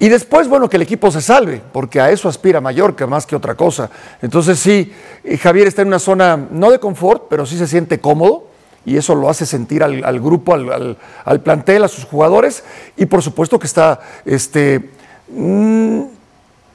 Y 0.00 0.08
después, 0.08 0.48
bueno, 0.48 0.68
que 0.68 0.76
el 0.76 0.82
equipo 0.82 1.10
se 1.10 1.20
salve, 1.20 1.60
porque 1.72 2.00
a 2.00 2.10
eso 2.10 2.28
aspira 2.28 2.60
Mallorca 2.60 3.06
más 3.06 3.26
que 3.26 3.36
otra 3.36 3.54
cosa. 3.54 3.90
Entonces 4.22 4.58
sí, 4.58 4.92
eh, 5.22 5.36
Javier 5.36 5.68
está 5.68 5.82
en 5.82 5.88
una 5.88 5.98
zona 5.98 6.36
no 6.50 6.70
de 6.70 6.80
confort, 6.80 7.24
pero 7.28 7.44
sí 7.46 7.56
se 7.58 7.66
siente 7.68 8.00
cómodo 8.00 8.46
y 8.86 8.96
eso 8.96 9.14
lo 9.14 9.28
hace 9.28 9.44
sentir 9.44 9.82
al, 9.84 10.02
al 10.02 10.18
grupo, 10.18 10.54
al, 10.54 10.72
al- 10.72 10.96
al 11.26 11.40
plantel, 11.42 11.84
a 11.84 11.88
sus 11.88 12.04
jugadores 12.06 12.64
y 12.96 13.04
por 13.06 13.22
supuesto 13.22 13.58
que 13.58 13.66
está, 13.66 14.00
este, 14.24 14.90
mm, 15.28 16.00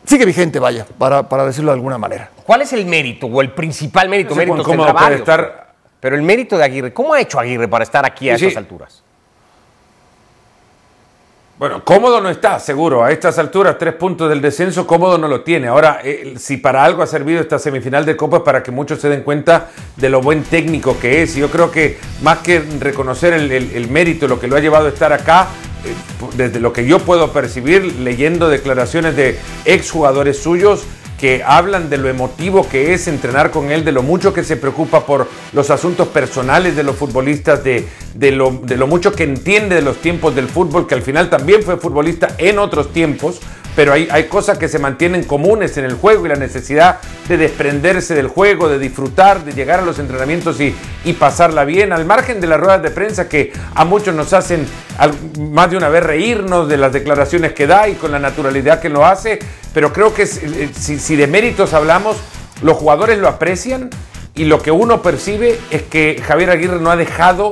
sigue 0.05 0.25
vigente, 0.25 0.59
vaya, 0.59 0.85
para, 0.99 1.27
para 1.27 1.45
decirlo 1.47 1.71
de 1.71 1.77
alguna 1.77 1.97
manera. 1.97 2.29
¿Cuál 2.45 2.61
es 2.61 2.73
el 2.73 2.85
mérito 2.85 3.25
o 3.25 3.41
el 3.41 3.51
principal 3.53 4.07
mérito? 4.07 4.35
Cómodo 4.35 4.63
puede 4.63 4.93
varios, 4.93 5.19
estar. 5.21 5.73
Pero 5.99 6.15
el 6.15 6.21
mérito 6.21 6.59
de 6.59 6.63
Aguirre, 6.63 6.93
¿cómo 6.93 7.15
ha 7.15 7.19
hecho 7.21 7.39
Aguirre 7.39 7.67
para 7.67 7.83
estar 7.83 8.05
aquí 8.05 8.29
a 8.29 8.37
Sí, 8.37 8.45
estas 8.45 8.53
sí. 8.53 8.57
alturas? 8.59 9.01
Bueno, 11.57 11.85
cómodo 11.85 12.19
no 12.19 12.29
está, 12.29 12.59
seguro. 12.59 13.01
A 13.01 13.11
estas 13.11 13.39
alturas, 13.39 13.77
tres 13.79 13.93
puntos 13.93 14.27
del 14.27 14.41
descenso, 14.41 14.85
cómodo 14.85 15.17
no 15.17 15.29
lo 15.29 15.39
tiene. 15.39 15.69
Ahora, 15.69 16.01
eh, 16.03 16.33
si 16.37 16.57
para 16.57 16.83
algo 16.83 17.01
ha 17.01 17.07
servido 17.07 17.39
esta 17.39 17.59
semifinal 17.59 18.05
de 18.05 18.17
Copa 18.17 18.37
es 18.37 18.43
para 18.43 18.61
que 18.61 18.71
muchos 18.71 18.99
se 18.99 19.07
den 19.07 19.23
cuenta 19.23 19.69
de 19.95 20.09
lo 20.09 20.21
buen 20.21 20.43
técnico 20.43 20.99
que 20.99 21.21
es. 21.23 21.37
Y 21.37 21.39
yo 21.39 21.49
creo 21.49 21.71
que 21.71 21.97
más 22.21 22.39
que 22.39 22.59
reconocer 22.81 23.31
el, 23.31 23.87
mérito, 23.87 24.27
lo 24.27 24.37
que 24.37 24.49
lo 24.49 24.57
ha 24.57 24.59
llevado 24.59 24.87
a 24.87 24.89
estar 24.89 25.13
acá, 25.13 25.47
eh, 25.85 25.93
desde 26.35 26.59
lo 26.59 26.73
que 26.73 26.85
yo 26.85 26.99
puedo 26.99 27.31
percibir, 27.31 27.99
leyendo 27.99 28.49
declaraciones 28.49 29.15
de 29.15 29.39
exjugadores 29.63 30.37
suyos, 30.43 30.83
que 31.19 31.43
hablan 31.43 31.89
de 31.89 31.97
lo 31.97 32.09
emotivo 32.09 32.67
que 32.67 32.93
es 32.93 33.07
entrenar 33.07 33.51
con 33.51 33.71
él, 33.71 33.85
de 33.85 33.91
lo 33.91 34.03
mucho 34.03 34.33
que 34.33 34.43
se 34.43 34.57
preocupa 34.57 35.05
por 35.05 35.27
los 35.53 35.69
asuntos 35.69 36.09
personales 36.09 36.75
de 36.75 36.83
los 36.83 36.95
futbolistas, 36.95 37.63
de, 37.63 37.87
de, 38.13 38.31
lo, 38.31 38.61
lo 38.67 38.87
mucho 38.87 39.13
que 39.13 39.23
entiende 39.23 39.75
de 39.75 39.81
los 39.81 39.97
tiempos 39.97 40.35
del 40.35 40.47
fútbol, 40.47 40.87
que 40.87 40.95
al 40.95 41.01
final 41.01 41.29
también 41.29 41.63
fue 41.63 41.77
futbolista 41.77 42.35
en 42.37 42.59
otros 42.59 42.91
tiempos, 42.91 43.39
pero 43.75 43.93
hay, 43.93 44.07
hay 44.11 44.25
cosas 44.25 44.57
que 44.57 44.67
se 44.67 44.79
mantienen 44.79 45.23
comunes 45.23 45.77
en 45.77 45.85
el 45.85 45.95
juego 45.95 46.25
y 46.25 46.29
la 46.29 46.35
necesidad 46.35 46.99
de 47.27 47.37
desprenderse 47.37 48.15
del 48.15 48.27
juego, 48.27 48.69
de 48.69 48.79
disfrutar, 48.79 49.43
de 49.43 49.53
llegar 49.53 49.79
a 49.79 49.83
los 49.83 49.99
entrenamientos 49.99 50.59
y, 50.61 50.73
y 51.03 51.13
pasarla 51.13 51.65
bien, 51.65 51.91
al 51.91 52.05
margen 52.05 52.39
de 52.39 52.47
las 52.47 52.59
ruedas 52.59 52.81
de 52.81 52.91
prensa 52.91 53.27
que 53.27 53.51
a 53.73 53.85
muchos 53.85 54.15
nos 54.15 54.33
hacen 54.33 54.65
más 55.39 55.69
de 55.71 55.77
una 55.77 55.89
vez 55.89 56.03
reírnos 56.03 56.69
de 56.69 56.77
las 56.77 56.93
declaraciones 56.93 57.53
que 57.53 57.67
da 57.67 57.87
y 57.89 57.95
con 57.95 58.11
la 58.11 58.19
naturalidad 58.19 58.79
que 58.79 58.89
lo 58.89 59.05
hace, 59.05 59.39
pero 59.73 59.91
creo 59.91 60.13
que 60.13 60.23
eh, 60.23 60.69
si, 60.77 60.99
si 60.99 61.15
de 61.15 61.27
méritos 61.27 61.73
hablamos, 61.73 62.17
los 62.61 62.77
jugadores 62.77 63.17
lo 63.19 63.27
aprecian 63.27 63.89
y 64.35 64.45
lo 64.45 64.61
que 64.61 64.71
uno 64.71 65.01
percibe 65.01 65.59
es 65.71 65.83
que 65.83 66.21
Javier 66.25 66.49
Aguirre 66.49 66.79
no 66.79 66.91
ha 66.91 66.95
dejado 66.95 67.51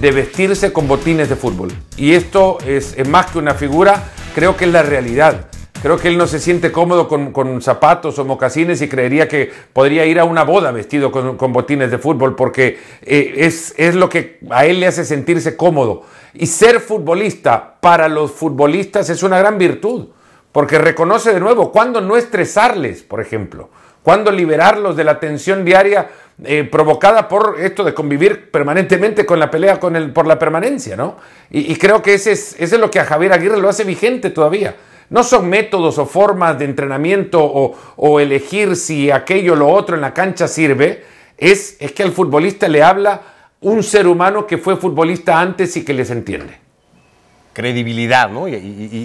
de 0.00 0.10
vestirse 0.12 0.72
con 0.72 0.88
botines 0.88 1.28
de 1.28 1.36
fútbol. 1.36 1.72
Y 1.96 2.14
esto 2.14 2.58
es, 2.66 2.94
es 2.96 3.08
más 3.08 3.26
que 3.26 3.38
una 3.38 3.54
figura, 3.54 4.04
creo 4.34 4.56
que 4.56 4.66
es 4.66 4.72
la 4.72 4.82
realidad. 4.82 5.46
Creo 5.82 5.98
que 5.98 6.08
él 6.08 6.16
no 6.16 6.26
se 6.26 6.40
siente 6.40 6.72
cómodo 6.72 7.06
con, 7.06 7.32
con 7.32 7.60
zapatos 7.60 8.18
o 8.18 8.24
mocasines 8.24 8.80
y 8.80 8.88
creería 8.88 9.28
que 9.28 9.52
podría 9.72 10.06
ir 10.06 10.18
a 10.18 10.24
una 10.24 10.42
boda 10.42 10.70
vestido 10.72 11.12
con, 11.12 11.36
con 11.36 11.52
botines 11.52 11.90
de 11.90 11.98
fútbol 11.98 12.34
porque 12.34 12.78
eh, 13.02 13.34
es, 13.36 13.74
es 13.76 13.94
lo 13.94 14.08
que 14.08 14.38
a 14.50 14.64
él 14.64 14.80
le 14.80 14.86
hace 14.86 15.04
sentirse 15.04 15.56
cómodo. 15.56 16.02
Y 16.32 16.46
ser 16.46 16.80
futbolista 16.80 17.76
para 17.80 18.08
los 18.08 18.32
futbolistas 18.32 19.10
es 19.10 19.22
una 19.22 19.38
gran 19.38 19.58
virtud, 19.58 20.08
porque 20.50 20.78
reconoce 20.78 21.32
de 21.32 21.40
nuevo 21.40 21.70
cuándo 21.70 22.00
no 22.00 22.16
estresarles, 22.16 23.02
por 23.02 23.20
ejemplo, 23.20 23.70
cuándo 24.02 24.30
liberarlos 24.32 24.96
de 24.96 25.04
la 25.04 25.20
tensión 25.20 25.64
diaria 25.64 26.08
eh, 26.44 26.64
provocada 26.64 27.28
por 27.28 27.56
esto 27.60 27.84
de 27.84 27.94
convivir 27.94 28.50
permanentemente 28.50 29.24
con 29.24 29.38
la 29.38 29.50
pelea 29.50 29.78
con 29.78 29.94
el, 29.94 30.12
por 30.12 30.26
la 30.26 30.38
permanencia, 30.38 30.96
¿no? 30.96 31.16
Y, 31.50 31.72
y 31.72 31.76
creo 31.76 32.02
que 32.02 32.14
ese 32.14 32.32
es, 32.32 32.54
ese 32.58 32.74
es 32.74 32.80
lo 32.80 32.90
que 32.90 33.00
a 33.00 33.04
Javier 33.04 33.32
Aguirre 33.32 33.58
lo 33.58 33.68
hace 33.68 33.84
vigente 33.84 34.30
todavía. 34.30 34.74
No 35.10 35.22
son 35.22 35.48
métodos 35.48 35.98
o 35.98 36.06
formas 36.06 36.58
de 36.58 36.64
entrenamiento 36.64 37.40
o, 37.42 37.74
o 37.96 38.20
elegir 38.20 38.76
si 38.76 39.10
aquello 39.10 39.52
o 39.52 39.56
lo 39.56 39.68
otro 39.68 39.94
en 39.94 40.00
la 40.02 40.12
cancha 40.14 40.48
sirve, 40.48 41.04
es, 41.38 41.76
es 41.80 41.92
que 41.92 42.02
al 42.02 42.12
futbolista 42.12 42.66
le 42.68 42.82
habla 42.82 43.20
un 43.60 43.82
ser 43.82 44.06
humano 44.06 44.46
que 44.46 44.58
fue 44.58 44.76
futbolista 44.76 45.40
antes 45.40 45.76
y 45.76 45.84
que 45.84 45.94
les 45.94 46.10
entiende. 46.10 46.58
Credibilidad, 47.52 48.28
¿no? 48.30 48.48
Y, 48.48 48.54
y- 48.54 48.56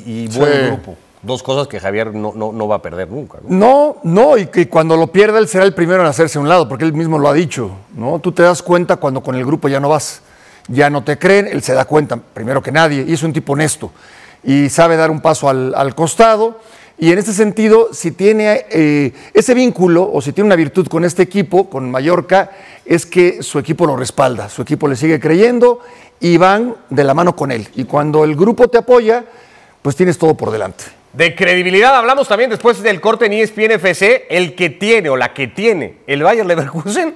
y- 0.06 0.24
y 0.24 0.28
buen 0.38 0.52
Sí. 0.54 0.60
grupo. 0.68 0.98
Dos 1.24 1.44
cosas 1.44 1.68
que 1.68 1.80
Javier 1.80 2.14
no, 2.14 2.34
no- 2.36 2.52
no 2.52 2.68
va 2.68 2.78
a 2.78 2.82
perder 2.82 3.08
nunca. 3.10 3.38
¿no? 3.48 3.56
No, 3.58 3.98
no, 4.04 4.38
y 4.38 4.48
que 4.48 4.68
cuando 4.68 4.98
lo 4.98 5.08
pierda 5.08 5.38
él 5.38 5.48
será 5.48 5.64
el 5.66 5.74
primero 5.74 6.02
en 6.02 6.08
hacerse 6.08 6.38
a 6.40 6.42
un 6.42 6.50
lado, 6.50 6.68
porque 6.68 6.84
él 6.84 6.94
mismo 6.94 7.20
lo 7.20 7.30
ha 7.30 7.34
dicho, 7.34 7.72
¿no? 7.96 8.20
Tú 8.20 8.32
te 8.32 8.42
das 8.44 8.62
cuenta 8.64 8.96
cuando 8.98 9.22
con 9.22 9.36
el 9.36 9.46
grupo 9.46 9.70
ya 9.70 9.80
no 9.80 9.88
vas, 9.88 10.22
ya 10.68 10.90
no 10.90 11.04
te 11.04 11.18
creen, 11.20 11.48
él 11.48 11.62
se 11.62 11.74
da 11.74 11.86
cuenta, 11.86 12.18
primero 12.18 12.62
que 12.64 12.72
nadie, 12.72 13.06
y 13.08 13.14
es 13.14 13.22
un 13.24 13.32
tipo 13.34 13.54
honesto, 13.54 13.92
y 14.44 14.70
sabe 14.70 14.96
dar 14.96 15.12
un 15.12 15.22
paso 15.22 15.50
al, 15.50 15.74
al 15.76 15.96
costado, 15.96 16.60
y 17.02 17.12
en 17.12 17.18
ese 17.18 17.34
sentido, 17.34 17.90
si 17.94 18.12
tiene 18.12 18.66
eh, 18.70 19.12
ese 19.34 19.56
vínculo, 19.56 20.08
o 20.14 20.22
si 20.22 20.34
tiene 20.34 20.46
una 20.46 20.56
virtud 20.56 20.88
con 20.88 21.04
este 21.04 21.24
equipo, 21.24 21.68
con 21.68 21.90
Mallorca, 21.90 22.52
es 22.86 23.08
que 23.08 23.42
su 23.42 23.58
equipo 23.58 23.88
lo 23.88 23.96
respalda, 23.96 24.50
su 24.50 24.62
equipo 24.62 24.88
le 24.88 24.96
sigue 24.96 25.20
creyendo, 25.20 25.80
y 26.20 26.38
van 26.38 26.76
de 26.92 27.04
la 27.04 27.16
mano 27.16 27.36
con 27.36 27.52
él, 27.52 27.68
y 27.74 27.86
cuando 27.86 28.24
el 28.24 28.36
grupo 28.36 28.68
te 28.68 28.78
apoya, 28.78 29.26
pues 29.82 29.96
tienes 29.96 30.20
todo 30.20 30.36
por 30.36 30.52
delante. 30.52 30.84
De 31.14 31.36
credibilidad 31.36 31.96
hablamos 31.96 32.28
también 32.28 32.52
después 32.52 32.84
del 32.84 33.02
corte 33.02 33.26
en 33.26 33.34
ESPN 33.34 33.72
FC, 33.72 34.28
el 34.30 34.54
que 34.54 34.70
tiene 34.70 35.10
o 35.10 35.18
la 35.18 35.34
que 35.34 35.48
tiene 35.48 35.96
el 36.06 36.22
Bayer 36.22 36.46
Leverkusen 36.46 37.16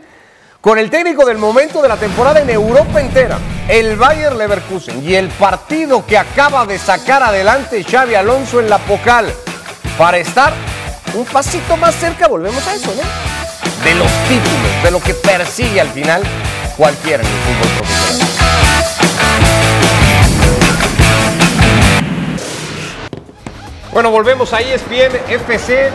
con 0.66 0.80
el 0.80 0.90
técnico 0.90 1.24
del 1.28 1.38
momento 1.38 1.80
de 1.80 1.88
la 1.88 1.96
temporada 1.96 2.40
en 2.42 2.50
Europa 2.50 3.00
entera, 3.00 3.38
el 3.70 3.98
Bayer 3.98 4.34
Leverkusen 4.36 5.08
y 5.08 5.14
el 5.14 5.30
partido 5.30 6.04
que 6.08 6.18
acaba 6.18 6.66
de 6.66 6.80
sacar 6.80 7.22
adelante 7.22 7.84
Xavi 7.84 8.16
Alonso 8.16 8.60
en 8.60 8.68
la 8.68 8.80
Pocal 8.80 9.32
para 9.96 10.18
estar 10.18 10.52
un 11.14 11.24
pasito 11.26 11.78
más 11.78 11.94
cerca, 11.94 12.28
volvemos 12.28 12.68
a 12.68 12.74
eso, 12.74 12.92
¿no? 12.96 13.04
De 13.84 13.94
los 13.94 14.12
títulos, 14.28 14.84
de 14.84 14.90
lo 14.90 15.00
que 15.00 15.14
persigue 15.14 15.80
al 15.80 15.90
final 15.90 16.24
cualquiera 16.76 17.22
en 17.22 17.30
el 17.30 17.36
fútbol 17.44 17.70
profesional. 17.78 18.28
Bueno, 23.92 24.10
volvemos 24.10 24.52
a 24.52 24.62
ESPN 24.62 25.16
FC. 25.30 25.92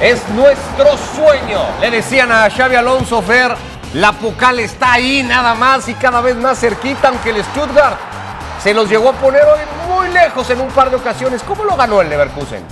Es 0.00 0.26
nuestro 0.30 0.96
sueño. 1.14 1.60
Le 1.78 1.90
decían 1.90 2.32
a 2.32 2.48
Xavi 2.48 2.74
Alonso 2.74 3.20
Fer, 3.20 3.54
la 3.92 4.12
Pocal 4.12 4.60
está 4.60 4.94
ahí 4.94 5.22
nada 5.22 5.54
más 5.54 5.88
y 5.88 5.94
cada 5.94 6.22
vez 6.22 6.36
más 6.36 6.58
cerquita, 6.58 7.08
aunque 7.08 7.30
el 7.30 7.44
Stuttgart 7.44 7.98
se 8.62 8.72
los 8.72 8.88
llegó 8.88 9.10
a 9.10 9.12
poner 9.12 9.42
hoy 9.42 9.60
muy 9.88 10.08
lejos 10.08 10.48
en 10.48 10.60
un 10.62 10.68
par 10.68 10.88
de 10.88 10.96
ocasiones. 10.96 11.42
¿Cómo 11.42 11.64
lo 11.64 11.76
ganó 11.76 12.00
el 12.00 12.08
Leverkusen? 12.08 12.62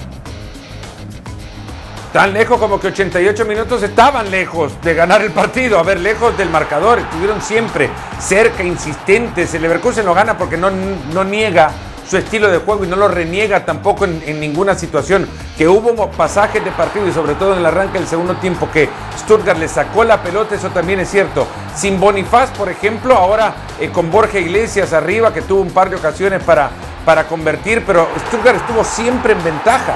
Tan 2.15 2.33
lejos 2.33 2.59
como 2.59 2.81
que 2.81 2.87
88 2.87 3.45
minutos 3.45 3.83
estaban 3.83 4.31
lejos 4.31 4.81
de 4.81 4.95
ganar 4.95 5.21
el 5.21 5.31
partido, 5.31 5.79
a 5.79 5.83
ver, 5.83 6.01
lejos 6.01 6.37
del 6.39 6.49
marcador, 6.49 6.99
estuvieron 7.01 7.43
siempre 7.43 7.91
cerca, 8.19 8.63
insistentes. 8.63 9.53
El 9.53 9.61
Leverkusen 9.61 10.07
lo 10.07 10.15
gana 10.15 10.39
porque 10.39 10.57
no, 10.57 10.71
no 10.71 11.25
niega 11.25 11.71
su 12.09 12.17
estilo 12.17 12.49
de 12.49 12.59
juego 12.59 12.85
y 12.85 12.89
no 12.89 12.97
lo 12.97 13.09
reniega 13.09 13.65
tampoco 13.65 14.05
en, 14.05 14.41
ninguna 14.41 14.75
situación. 14.75 15.29
Que 15.57 15.69
hubo 15.69 16.11
pasajes 16.11 16.65
de 16.65 16.71
partido 16.71 17.07
y 17.07 17.13
sobre 17.13 17.35
todo 17.35 17.53
en 17.53 17.59
el 17.59 17.67
arranque 17.67 17.99
del 17.99 18.09
segundo 18.09 18.37
tiempo 18.37 18.69
que 18.73 18.89
Stuttgart 19.19 19.59
le 19.59 19.69
sacó 19.69 20.05
la 20.05 20.23
pelota, 20.23 20.55
eso 20.55 20.71
también 20.71 21.01
es 21.01 21.11
cierto. 21.11 21.47
Sin 21.75 22.01
Bonifaz, 22.01 22.51
por 22.51 22.69
ejemplo, 22.69 23.15
ahora 23.15 23.55
eh, 23.81 23.91
con 23.91 24.11
Borja 24.11 24.39
Iglesias 24.39 24.93
arriba, 24.93 25.33
que 25.33 25.43
tuvo 25.43 25.61
un 25.61 25.71
par 25.71 25.91
de 25.91 25.97
ocasiones 25.97 26.43
para, 26.43 26.71
para 27.05 27.27
convertir, 27.27 27.85
pero 27.87 28.09
Stuttgart 28.27 28.57
estuvo 28.57 28.85
siempre 28.85 29.33
en 29.33 29.45
ventaja. 29.45 29.95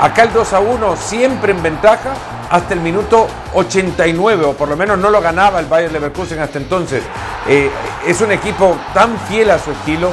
Acá 0.00 0.22
el 0.22 0.32
2 0.32 0.52
a 0.52 0.60
1 0.60 0.96
siempre 0.96 1.52
en 1.52 1.62
ventaja 1.62 2.12
hasta 2.50 2.74
el 2.74 2.80
minuto 2.80 3.28
89, 3.54 4.44
o 4.44 4.52
por 4.54 4.68
lo 4.68 4.76
menos 4.76 4.98
no 4.98 5.08
lo 5.08 5.20
ganaba 5.20 5.60
el 5.60 5.66
Bayern 5.66 5.92
Leverkusen 5.92 6.40
hasta 6.40 6.58
entonces. 6.58 7.02
Eh, 7.46 7.70
es 8.06 8.20
un 8.20 8.32
equipo 8.32 8.76
tan 8.92 9.16
fiel 9.20 9.50
a 9.50 9.58
su 9.58 9.70
estilo. 9.70 10.10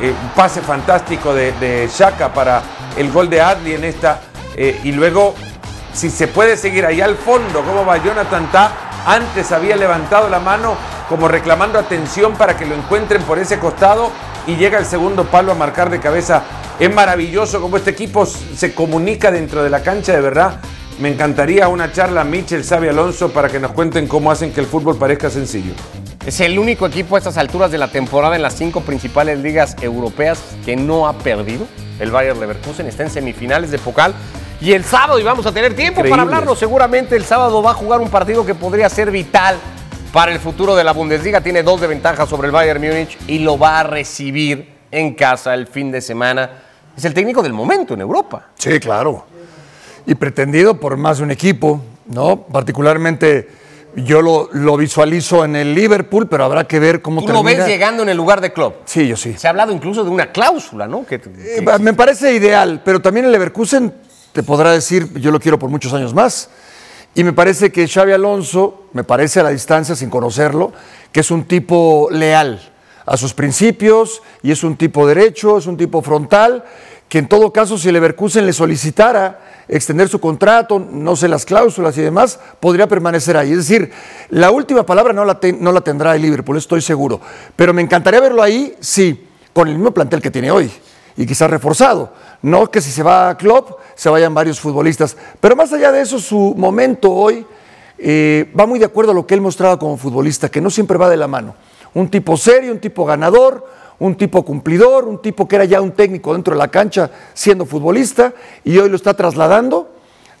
Eh, 0.00 0.10
un 0.10 0.28
pase 0.30 0.60
fantástico 0.60 1.34
de, 1.34 1.88
Shaka 1.92 2.32
para 2.32 2.62
el 2.96 3.10
gol 3.10 3.28
de 3.30 3.40
Adli 3.40 3.74
en 3.74 3.84
esta. 3.84 4.20
eh, 4.56 4.80
y 4.84 4.92
luego, 4.92 5.34
si 5.92 6.10
se 6.10 6.28
puede 6.28 6.56
seguir 6.56 6.86
ahí 6.86 7.00
al 7.00 7.16
fondo, 7.16 7.62
como 7.62 7.84
va 7.84 7.96
Jonathan 7.98 8.50
Ta, 8.50 8.72
antes 9.06 9.52
había 9.52 9.76
levantado 9.76 10.28
la 10.28 10.40
mano 10.40 10.76
como 11.08 11.28
reclamando 11.28 11.78
atención 11.78 12.34
para 12.34 12.56
que 12.56 12.64
lo 12.64 12.74
encuentren 12.74 13.22
por 13.22 13.38
ese 13.38 13.58
costado 13.58 14.10
y 14.46 14.56
llega 14.56 14.78
el 14.78 14.86
segundo 14.86 15.24
palo 15.24 15.52
a 15.52 15.54
marcar 15.54 15.90
de 15.90 16.00
cabeza. 16.00 16.42
Es 16.78 16.92
maravilloso 16.92 17.60
como 17.60 17.76
este 17.76 17.90
equipo 17.90 18.26
se 18.26 18.74
comunica 18.74 19.30
dentro 19.30 19.62
de 19.62 19.70
la 19.70 19.82
cancha, 19.82 20.12
de 20.12 20.20
verdad. 20.20 20.60
Me 20.98 21.10
encantaría 21.10 21.68
una 21.68 21.92
charla 21.92 22.24
Michel 22.24 22.64
Xavi 22.64 22.88
Alonso 22.88 23.30
para 23.30 23.48
que 23.48 23.60
nos 23.60 23.72
cuenten 23.72 24.06
cómo 24.06 24.30
hacen 24.30 24.52
que 24.52 24.60
el 24.60 24.66
fútbol 24.66 24.96
parezca 24.96 25.28
sencillo. 25.30 25.72
Es 26.26 26.40
el 26.40 26.58
único 26.58 26.86
equipo 26.86 27.16
a 27.16 27.18
estas 27.18 27.36
alturas 27.36 27.70
de 27.70 27.76
la 27.76 27.88
temporada 27.88 28.34
en 28.34 28.40
las 28.40 28.54
cinco 28.54 28.80
principales 28.80 29.40
ligas 29.40 29.76
europeas 29.82 30.42
que 30.64 30.74
no 30.74 31.06
ha 31.06 31.12
perdido. 31.18 31.66
El 32.00 32.10
Bayer 32.10 32.34
Leverkusen 32.34 32.86
está 32.86 33.02
en 33.02 33.10
semifinales 33.10 33.70
de 33.70 33.78
Pokal. 33.78 34.14
Y 34.58 34.72
el 34.72 34.84
sábado, 34.84 35.18
y 35.18 35.22
vamos 35.22 35.44
a 35.44 35.52
tener 35.52 35.76
tiempo 35.76 36.02
para 36.08 36.22
hablarlo, 36.22 36.56
seguramente 36.56 37.14
el 37.14 37.24
sábado 37.24 37.62
va 37.62 37.72
a 37.72 37.74
jugar 37.74 38.00
un 38.00 38.08
partido 38.08 38.46
que 38.46 38.54
podría 38.54 38.88
ser 38.88 39.10
vital 39.10 39.58
para 40.14 40.32
el 40.32 40.38
futuro 40.38 40.74
de 40.74 40.82
la 40.82 40.92
Bundesliga. 40.92 41.42
Tiene 41.42 41.62
dos 41.62 41.82
de 41.82 41.88
ventaja 41.88 42.24
sobre 42.24 42.46
el 42.46 42.52
Bayern 42.52 42.80
Múnich 42.80 43.18
y 43.26 43.40
lo 43.40 43.58
va 43.58 43.80
a 43.80 43.82
recibir 43.82 44.72
en 44.90 45.12
casa 45.14 45.52
el 45.52 45.66
fin 45.66 45.92
de 45.92 46.00
semana. 46.00 46.48
Es 46.96 47.04
el 47.04 47.12
técnico 47.12 47.42
del 47.42 47.52
momento 47.52 47.92
en 47.92 48.00
Europa. 48.00 48.46
Sí, 48.54 48.80
claro. 48.80 49.26
Y 50.06 50.14
pretendido 50.14 50.80
por 50.80 50.96
más 50.96 51.18
de 51.18 51.24
un 51.24 51.32
equipo, 51.32 51.82
¿no? 52.06 52.44
Particularmente 52.44 53.62
yo 53.96 54.22
lo, 54.22 54.48
lo 54.52 54.76
visualizo 54.76 55.44
en 55.44 55.56
el 55.56 55.74
Liverpool, 55.74 56.26
pero 56.28 56.44
habrá 56.44 56.64
que 56.64 56.78
ver 56.78 57.00
cómo 57.02 57.20
Tú 57.22 57.28
lo 57.28 57.42
termina. 57.42 57.58
ves 57.64 57.66
llegando 57.68 58.02
en 58.02 58.08
el 58.08 58.16
lugar 58.16 58.40
de 58.40 58.52
club. 58.52 58.74
Sí, 58.84 59.06
yo 59.08 59.16
sí. 59.16 59.34
Se 59.36 59.46
ha 59.46 59.50
hablado 59.50 59.72
incluso 59.72 60.02
de 60.04 60.10
una 60.10 60.32
cláusula, 60.32 60.86
¿no? 60.86 61.04
Que, 61.06 61.16
Eh, 61.16 61.20
que- 61.64 61.78
me 61.80 61.94
parece 61.94 62.32
ideal, 62.34 62.82
pero 62.84 63.00
también 63.00 63.26
el 63.26 63.32
Leverkusen 63.32 63.92
te 64.32 64.42
podrá 64.42 64.72
decir, 64.72 65.08
yo 65.20 65.30
lo 65.30 65.38
quiero 65.40 65.58
por 65.58 65.70
muchos 65.70 65.92
años 65.92 66.12
más. 66.14 66.50
Y 67.14 67.22
me 67.22 67.32
parece 67.32 67.70
que 67.70 67.86
Xavi 67.86 68.12
Alonso, 68.12 68.86
me 68.92 69.04
parece 69.04 69.38
a 69.38 69.44
la 69.44 69.50
distancia, 69.50 69.94
sin 69.94 70.10
conocerlo, 70.10 70.72
que 71.12 71.20
es 71.20 71.30
un 71.30 71.44
tipo 71.44 72.08
leal 72.10 72.60
a 73.06 73.16
sus 73.16 73.34
principios 73.34 74.22
y 74.42 74.50
es 74.50 74.64
un 74.64 74.76
tipo 74.76 75.06
derecho, 75.06 75.58
es 75.58 75.66
un 75.66 75.76
tipo 75.76 76.02
frontal, 76.02 76.64
que 77.08 77.18
en 77.18 77.28
todo 77.28 77.52
caso 77.52 77.78
si 77.78 77.92
Leverkusen 77.92 78.46
le 78.46 78.52
solicitara 78.52 79.40
extender 79.68 80.08
su 80.08 80.20
contrato, 80.20 80.78
no 80.78 81.16
sé 81.16 81.28
las 81.28 81.44
cláusulas 81.44 81.96
y 81.96 82.02
demás, 82.02 82.38
podría 82.60 82.86
permanecer 82.86 83.36
ahí. 83.36 83.52
Es 83.52 83.58
decir, 83.58 83.92
la 84.30 84.50
última 84.50 84.84
palabra 84.84 85.12
no 85.12 85.24
la, 85.24 85.38
no 85.58 85.72
la 85.72 85.80
tendrá 85.80 86.14
el 86.16 86.22
Liverpool, 86.22 86.56
estoy 86.56 86.80
seguro. 86.80 87.20
Pero 87.56 87.72
me 87.72 87.82
encantaría 87.82 88.20
verlo 88.20 88.42
ahí, 88.42 88.74
sí, 88.80 89.28
con 89.52 89.68
el 89.68 89.74
mismo 89.74 89.92
plantel 89.92 90.20
que 90.20 90.30
tiene 90.30 90.50
hoy 90.50 90.70
y 91.16 91.26
quizás 91.26 91.50
reforzado. 91.50 92.12
No 92.42 92.70
que 92.70 92.80
si 92.80 92.90
se 92.90 93.02
va 93.02 93.30
a 93.30 93.36
Klopp 93.38 93.78
se 93.94 94.08
vayan 94.08 94.34
varios 94.34 94.60
futbolistas. 94.60 95.16
Pero 95.40 95.56
más 95.56 95.72
allá 95.72 95.92
de 95.92 96.02
eso, 96.02 96.18
su 96.18 96.54
momento 96.56 97.10
hoy 97.10 97.46
eh, 97.98 98.52
va 98.58 98.66
muy 98.66 98.78
de 98.78 98.84
acuerdo 98.84 99.12
a 99.12 99.14
lo 99.14 99.26
que 99.26 99.34
él 99.34 99.40
mostraba 99.40 99.78
como 99.78 99.96
futbolista, 99.96 100.50
que 100.50 100.60
no 100.60 100.70
siempre 100.70 100.98
va 100.98 101.08
de 101.08 101.16
la 101.16 101.28
mano. 101.28 101.54
Un 101.94 102.10
tipo 102.10 102.36
serio, 102.36 102.72
un 102.72 102.80
tipo 102.80 103.04
ganador, 103.04 103.64
un 103.98 104.16
tipo 104.16 104.44
cumplidor, 104.44 105.04
un 105.04 105.20
tipo 105.20 105.46
que 105.46 105.56
era 105.56 105.64
ya 105.64 105.80
un 105.80 105.92
técnico 105.92 106.32
dentro 106.32 106.54
de 106.54 106.58
la 106.58 106.68
cancha 106.68 107.10
siendo 107.32 107.66
futbolista 107.66 108.32
y 108.64 108.78
hoy 108.78 108.88
lo 108.88 108.96
está 108.96 109.14
trasladando 109.14 109.90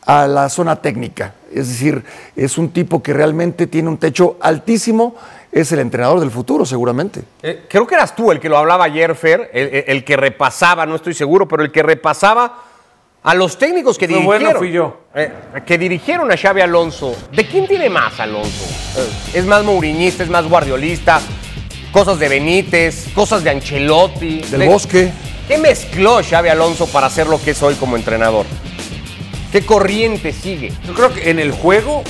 a 0.06 0.26
la 0.26 0.48
zona 0.48 0.76
técnica. 0.76 1.34
Es 1.52 1.68
decir, 1.68 2.04
es 2.36 2.58
un 2.58 2.70
tipo 2.70 3.02
que 3.02 3.12
realmente 3.12 3.66
tiene 3.66 3.88
un 3.88 3.96
techo 3.96 4.36
altísimo, 4.40 5.14
es 5.50 5.70
el 5.72 5.78
entrenador 5.78 6.20
del 6.20 6.30
futuro 6.30 6.66
seguramente. 6.66 7.22
Eh, 7.42 7.64
creo 7.68 7.86
que 7.86 7.94
eras 7.94 8.14
tú 8.14 8.32
el 8.32 8.40
que 8.40 8.48
lo 8.48 8.58
hablaba 8.58 8.84
ayer, 8.84 9.14
Fer, 9.14 9.50
el, 9.52 10.04
que 10.04 10.16
repasaba, 10.16 10.84
no 10.84 10.96
estoy 10.96 11.14
seguro, 11.14 11.46
pero 11.46 11.62
el 11.62 11.70
que 11.70 11.82
repasaba 11.82 12.62
a 13.22 13.34
los 13.34 13.56
técnicos 13.56 13.96
que 13.96 14.06
dirigieron. 14.06 14.42
Bueno, 14.42 14.58
fui 14.58 14.72
yo. 14.72 15.04
Eh, 15.14 15.32
que 15.64 15.78
dirigieron 15.78 16.30
a 16.30 16.36
Xavi 16.36 16.60
Alonso. 16.60 17.16
¿De 17.32 17.46
quién 17.46 17.66
tiene 17.66 17.88
más 17.88 18.20
Alonso? 18.20 18.66
Eh, 18.98 19.38
¿Es 19.38 19.46
más 19.46 19.64
mouriñista, 19.64 20.24
es 20.24 20.28
más 20.28 20.46
guardiolista? 20.46 21.20
Cosas 21.94 22.18
de 22.18 22.28
Benítez, 22.28 23.12
cosas 23.14 23.44
de 23.44 23.50
Ancelotti. 23.50 24.40
Del 24.40 24.68
Bosque. 24.68 25.12
¿Qué 25.46 25.58
mezcló 25.58 26.18
Xavi 26.28 26.48
Alonso 26.48 26.88
para 26.88 27.08
ser 27.08 27.28
lo 27.28 27.40
que 27.40 27.52
es 27.52 27.62
hoy 27.62 27.76
como 27.76 27.94
entrenador? 27.94 28.46
¿Qué 29.52 29.64
corriente 29.64 30.32
sigue? 30.32 30.72
Yo 30.84 30.92
creo 30.92 31.14
que 31.14 31.30
en 31.30 31.38
el 31.38 31.52
juego, 31.52 32.02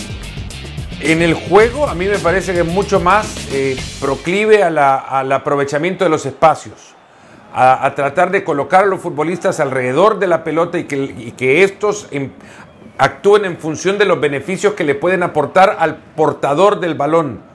en 1.01 1.20
el 1.20 1.35
juego 1.35 1.87
a 1.87 1.94
mí 1.94 2.07
me 2.07 2.18
parece 2.18 2.55
que 2.55 2.61
es 2.61 2.66
mucho 2.66 2.99
más 2.99 3.27
eh, 3.53 3.77
proclive 4.01 4.62
al 4.62 4.79
aprovechamiento 5.31 6.05
de 6.05 6.09
los 6.09 6.25
espacios, 6.25 6.94
a, 7.53 7.92
tratar 7.94 8.31
de 8.31 8.42
colocar 8.42 8.85
a 8.85 8.87
los 8.87 9.01
futbolistas 9.03 9.61
alrededor 9.61 10.18
de 10.18 10.29
la 10.29 10.44
pelota 10.44 10.79
y 10.79 10.85
que, 10.85 11.35
que 11.37 11.62
estos 11.62 12.09
em, 12.11 12.31
actúen 12.97 13.44
en 13.44 13.59
función 13.59 13.99
de 13.99 14.07
los 14.07 14.18
beneficios 14.18 14.73
que 14.73 14.85
le 14.85 14.94
pueden 14.94 15.23
aportar 15.23 15.77
al 15.79 15.97
portador 16.16 16.81
del 16.81 16.94
balón 16.94 17.54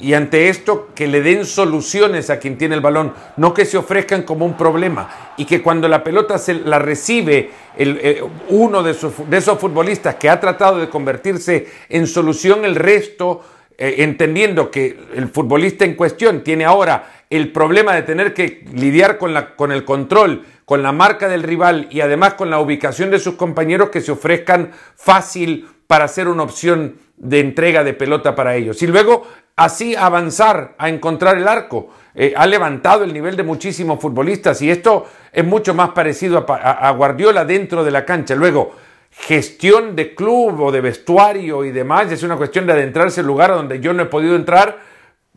y 0.00 0.14
ante 0.14 0.48
esto 0.48 0.88
que 0.94 1.06
le 1.06 1.20
den 1.22 1.44
soluciones 1.44 2.30
a 2.30 2.38
quien 2.38 2.58
tiene 2.58 2.74
el 2.74 2.80
balón, 2.80 3.12
no 3.36 3.54
que 3.54 3.64
se 3.64 3.78
ofrezcan 3.78 4.22
como 4.22 4.46
un 4.46 4.56
problema 4.56 5.34
y 5.36 5.44
que 5.44 5.62
cuando 5.62 5.88
la 5.88 6.02
pelota 6.02 6.38
se 6.38 6.54
la 6.54 6.78
recibe 6.78 7.50
eh, 7.76 8.22
uno 8.48 8.82
de, 8.82 8.96
de, 9.28 9.36
esos 9.36 9.58
futbolistas 9.58 10.16
que 10.16 10.28
ha 10.28 10.40
tratado 10.40 10.78
de 10.78 10.88
convertirse 10.88 11.66
en 11.88 12.06
solución, 12.06 12.64
el 12.64 12.76
resto, 12.76 13.42
eh, 13.82 14.02
entendiendo 14.02 14.70
que 14.70 14.98
el 15.14 15.28
futbolista 15.28 15.86
en 15.86 15.94
cuestión 15.94 16.44
tiene 16.44 16.66
ahora 16.66 17.24
el 17.30 17.50
problema 17.50 17.94
de 17.94 18.02
tener 18.02 18.34
que 18.34 18.64
lidiar 18.74 19.16
con, 19.16 19.32
la, 19.32 19.56
con 19.56 19.72
el 19.72 19.86
control, 19.86 20.44
con 20.66 20.82
la 20.82 20.92
marca 20.92 21.28
del 21.28 21.42
rival 21.42 21.88
y 21.90 22.02
además 22.02 22.34
con 22.34 22.50
la 22.50 22.60
ubicación 22.60 23.10
de 23.10 23.18
sus 23.18 23.36
compañeros 23.36 23.88
que 23.88 24.02
se 24.02 24.12
ofrezcan 24.12 24.72
fácil 24.96 25.66
para 25.90 26.06
ser 26.06 26.28
una 26.28 26.44
opción 26.44 26.98
de 27.16 27.40
entrega 27.40 27.82
de 27.82 27.94
pelota 27.94 28.36
para 28.36 28.54
ellos. 28.54 28.80
Y 28.80 28.86
luego 28.86 29.26
así 29.56 29.96
avanzar 29.96 30.76
a 30.78 30.88
encontrar 30.88 31.36
el 31.36 31.48
arco. 31.48 31.88
Eh, 32.14 32.32
ha 32.36 32.46
levantado 32.46 33.02
el 33.02 33.12
nivel 33.12 33.34
de 33.34 33.42
muchísimos 33.42 33.98
futbolistas 33.98 34.62
y 34.62 34.70
esto 34.70 35.08
es 35.32 35.44
mucho 35.44 35.74
más 35.74 35.90
parecido 35.90 36.46
a, 36.48 36.90
Guardiola 36.92 37.44
dentro 37.44 37.82
de 37.82 37.90
la 37.90 38.04
cancha. 38.04 38.36
Luego, 38.36 38.72
gestión 39.10 39.96
de 39.96 40.14
club 40.14 40.60
o 40.60 40.70
de 40.70 40.80
vestuario 40.80 41.64
y 41.64 41.72
demás, 41.72 42.12
es 42.12 42.22
una 42.22 42.36
cuestión 42.36 42.68
de 42.68 42.74
adentrarse 42.74 43.22
en 43.22 43.26
lugar 43.26 43.50
donde 43.50 43.80
yo 43.80 43.92
no 43.92 44.04
he 44.04 44.06
podido 44.06 44.36
entrar 44.36 44.78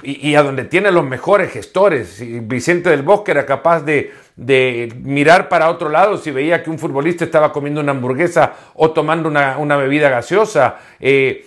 y, 0.02 0.36
a 0.36 0.44
donde 0.44 0.66
tiene 0.66 0.92
los 0.92 1.06
mejores 1.06 1.52
gestores. 1.52 2.22
Vicente 2.48 2.90
del 2.90 3.04
Bosque 3.04 3.32
era 3.32 3.46
capaz 3.46 3.82
de, 3.82 4.12
mirar 4.36 5.48
para 5.48 5.70
otro 5.70 5.90
lado 5.90 6.18
si 6.18 6.32
veía 6.32 6.64
que 6.64 6.70
un 6.70 6.80
futbolista 6.80 7.24
estaba 7.24 7.52
comiendo 7.52 7.82
una 7.82 7.92
hamburguesa 7.92 8.54
o 8.74 8.92
tomando 8.92 9.30
una, 9.30 9.78
bebida 9.78 10.10
gaseosa. 10.10 10.78
Eh, 11.00 11.46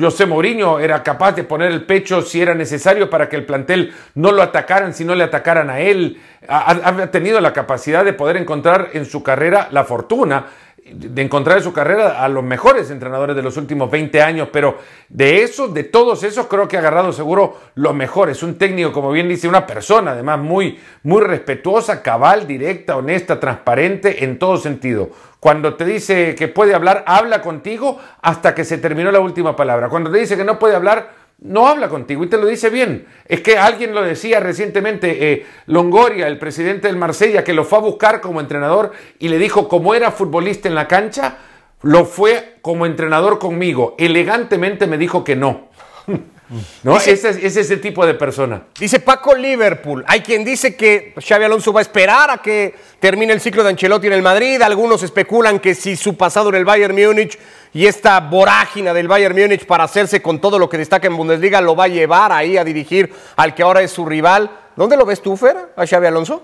José 0.00 0.26
Mourinho 0.26 0.78
era 0.78 1.02
capaz 1.02 1.32
de 1.32 1.44
poner 1.44 1.72
el 1.72 1.86
pecho 1.86 2.20
si 2.20 2.42
era 2.42 2.54
necesario 2.54 3.08
para 3.08 3.28
que 3.28 3.36
el 3.36 3.46
plantel 3.46 3.94
no 4.14 4.30
lo 4.30 4.42
atacaran, 4.42 4.92
si 4.92 5.04
no 5.04 5.14
le 5.14 5.24
atacaran 5.24 5.70
a 5.70 5.80
él. 5.80 6.20
Ha, 6.48 7.10
tenido 7.10 7.40
la 7.40 7.52
capacidad 7.52 8.04
de 8.04 8.12
poder 8.12 8.36
encontrar 8.36 8.90
en 8.92 9.06
su 9.06 9.22
carrera 9.22 9.68
la 9.70 9.84
fortuna 9.84 10.46
de 10.92 11.20
encontrar 11.20 11.58
en 11.58 11.64
su 11.64 11.72
carrera 11.72 12.22
a 12.22 12.28
los 12.28 12.44
mejores 12.44 12.90
entrenadores 12.90 13.34
de 13.34 13.42
los 13.42 13.56
últimos 13.56 13.90
20 13.90 14.22
años, 14.22 14.48
pero 14.52 14.78
de 15.08 15.42
esos, 15.42 15.74
de 15.74 15.82
todos 15.82 16.22
esos, 16.22 16.46
creo 16.46 16.68
que 16.68 16.76
ha 16.76 16.80
agarrado 16.80 17.12
seguro 17.12 17.58
lo 17.74 17.92
mejor. 17.92 18.30
Es 18.30 18.42
un 18.44 18.56
técnico, 18.56 18.92
como 18.92 19.10
bien 19.10 19.28
dice, 19.28 19.48
una 19.48 19.66
persona, 19.66 20.12
además 20.12 20.38
muy, 20.38 20.78
muy 21.02 21.22
respetuosa, 21.22 22.02
cabal, 22.02 22.46
directa, 22.46 22.96
honesta, 22.96 23.40
transparente 23.40 24.22
en 24.22 24.38
todo 24.38 24.58
sentido. 24.58 25.10
Cuando 25.40 25.74
te 25.74 25.84
dice 25.84 26.36
que 26.36 26.46
puede 26.46 26.74
hablar, 26.74 27.02
habla 27.06 27.42
contigo 27.42 27.98
hasta 28.22 28.54
que 28.54 28.64
se 28.64 28.78
terminó 28.78 29.10
la 29.10 29.20
última 29.20 29.56
palabra. 29.56 29.88
Cuando 29.88 30.10
te 30.10 30.18
dice 30.18 30.36
que 30.36 30.44
no 30.44 30.58
puede 30.58 30.76
hablar, 30.76 31.25
no 31.38 31.68
habla 31.68 31.88
contigo 31.88 32.24
y 32.24 32.28
te 32.28 32.38
lo 32.38 32.46
dice 32.46 32.70
bien. 32.70 33.06
Es 33.26 33.40
que 33.40 33.58
alguien 33.58 33.94
lo 33.94 34.02
decía 34.02 34.40
recientemente, 34.40 35.32
eh, 35.32 35.46
Longoria, 35.66 36.26
el 36.28 36.38
presidente 36.38 36.88
del 36.88 36.96
Marsella, 36.96 37.44
que 37.44 37.52
lo 37.52 37.64
fue 37.64 37.78
a 37.78 37.82
buscar 37.82 38.20
como 38.20 38.40
entrenador 38.40 38.92
y 39.18 39.28
le 39.28 39.38
dijo, 39.38 39.68
como 39.68 39.94
era 39.94 40.10
futbolista 40.10 40.68
en 40.68 40.74
la 40.74 40.88
cancha, 40.88 41.38
lo 41.82 42.04
fue 42.04 42.56
como 42.62 42.86
entrenador 42.86 43.38
conmigo. 43.38 43.94
Elegantemente 43.98 44.86
me 44.86 44.98
dijo 44.98 45.24
que 45.24 45.36
no. 45.36 45.68
¿No? 46.84 46.96
es, 46.96 47.24
ese 47.24 47.76
tipo 47.78 48.06
de 48.06 48.14
persona. 48.14 48.62
Dice 48.78 49.00
Paco 49.00 49.34
Liverpool. 49.34 50.04
Hay 50.06 50.20
quien 50.20 50.44
dice 50.44 50.76
que 50.76 51.12
Xavi 51.20 51.44
Alonso 51.44 51.72
va 51.72 51.80
a 51.80 51.82
esperar 51.82 52.30
a 52.30 52.38
que 52.38 52.74
termine 53.00 53.32
el 53.32 53.40
ciclo 53.40 53.64
de 53.64 53.70
Ancelotti 53.70 54.06
en 54.06 54.12
el 54.12 54.22
Madrid. 54.22 54.62
Algunos 54.62 55.02
especulan 55.02 55.58
que 55.58 55.74
si 55.74 55.96
su 55.96 56.16
pasado 56.16 56.50
en 56.50 56.54
el 56.54 56.64
Bayern 56.64 56.94
Múnich 56.94 57.36
y 57.76 57.86
esta 57.86 58.18
vorágina 58.20 58.94
del 58.94 59.06
Bayern 59.06 59.38
Múnich 59.38 59.66
para 59.66 59.84
hacerse 59.84 60.22
con 60.22 60.40
todo 60.40 60.58
lo 60.58 60.66
que 60.66 60.78
destaca 60.78 61.08
en 61.08 61.16
Bundesliga 61.18 61.60
lo 61.60 61.76
va 61.76 61.84
a 61.84 61.88
llevar 61.88 62.32
ahí 62.32 62.56
a 62.56 62.64
dirigir 62.64 63.12
al 63.36 63.54
que 63.54 63.62
ahora 63.62 63.82
es 63.82 63.90
su 63.90 64.06
rival. 64.06 64.50
¿Dónde 64.76 64.96
lo 64.96 65.04
ves 65.04 65.20
tú, 65.20 65.36
Fer, 65.36 65.74
a 65.76 65.86
Xavi 65.86 66.06
Alonso? 66.06 66.42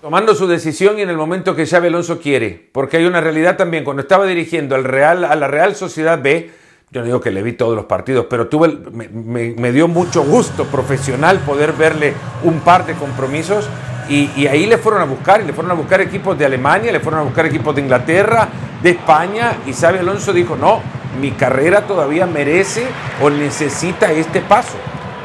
Tomando 0.00 0.32
su 0.36 0.46
decisión 0.46 0.96
y 1.00 1.02
en 1.02 1.10
el 1.10 1.16
momento 1.16 1.56
que 1.56 1.66
Xavi 1.66 1.88
Alonso 1.88 2.20
quiere, 2.20 2.70
porque 2.70 2.98
hay 2.98 3.04
una 3.04 3.20
realidad 3.20 3.56
también. 3.56 3.82
Cuando 3.82 4.00
estaba 4.00 4.26
dirigiendo 4.26 4.76
al 4.76 4.84
Real, 4.84 5.24
a 5.24 5.34
la 5.34 5.48
Real 5.48 5.74
Sociedad 5.74 6.22
B, 6.22 6.52
yo 6.92 7.00
no 7.00 7.06
digo 7.06 7.20
que 7.20 7.32
le 7.32 7.42
vi 7.42 7.54
todos 7.54 7.74
los 7.74 7.86
partidos, 7.86 8.26
pero 8.30 8.46
tuve, 8.46 8.78
me, 8.92 9.72
dio 9.72 9.88
mucho 9.88 10.22
gusto 10.22 10.66
profesional 10.66 11.40
poder 11.40 11.72
verle 11.72 12.14
un 12.44 12.60
par 12.60 12.86
de 12.86 12.94
compromisos 12.94 13.68
y, 14.08 14.46
ahí 14.46 14.66
le 14.66 14.78
fueron 14.78 15.02
a 15.02 15.04
buscar, 15.04 15.40
y 15.40 15.44
le 15.44 15.52
fueron 15.52 15.72
a 15.72 15.74
buscar 15.74 16.00
equipos 16.00 16.36
de 16.38 16.44
Alemania, 16.44 16.92
le 16.92 17.00
fueron 17.00 17.20
a 17.20 17.22
buscar 17.24 17.46
equipos 17.46 17.74
de 17.74 17.82
Inglaterra, 17.82 18.48
de 18.82 18.90
España, 18.90 19.52
y 19.66 19.72
Xavi 19.72 19.98
Alonso 19.98 20.32
dijo, 20.32 20.56
no, 20.56 20.80
mi 21.20 21.30
carrera 21.32 21.82
todavía 21.82 22.26
merece 22.26 22.86
o 23.22 23.30
necesita 23.30 24.12
este 24.12 24.40
paso, 24.40 24.76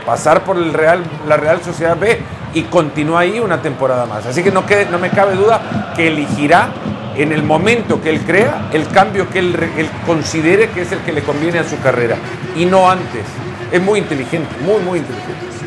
pasar 0.06 0.44
por 0.44 0.58
el 0.58 0.74
Real, 0.74 1.04
la 1.28 1.38
Real 1.38 1.62
Sociedad 1.62 1.98
B 1.98 2.20
y 2.54 2.64
continúa 2.64 3.22
ahí 3.22 3.40
una 3.40 3.62
temporada 3.62 4.06
más. 4.06 4.26
Así 4.26 4.44
que 4.44 4.52
no, 4.52 4.64
no 4.92 5.00
me 5.00 5.10
cabe 5.10 5.36
duda 5.36 5.94
que 5.96 6.08
elegirá 6.08 6.70
en 7.16 7.32
el 7.32 7.44
momento 7.44 8.02
que 8.02 8.10
él 8.10 8.22
crea 8.22 8.70
el 8.72 8.88
cambio 8.88 9.30
que 9.30 9.40
él, 9.40 9.90
considere 10.06 10.70
que 10.70 10.82
es 10.82 10.92
el 10.92 11.00
que 11.00 11.12
le 11.12 11.22
conviene 11.22 11.60
a 11.60 11.64
su 11.64 11.80
carrera 11.82 12.16
y 12.56 12.66
no 12.66 12.90
antes. 12.90 13.24
Es 13.72 13.82
muy 13.82 14.00
inteligente, 14.00 14.50
muy, 14.64 14.82
muy 14.82 15.00
inteligente. 15.00 15.59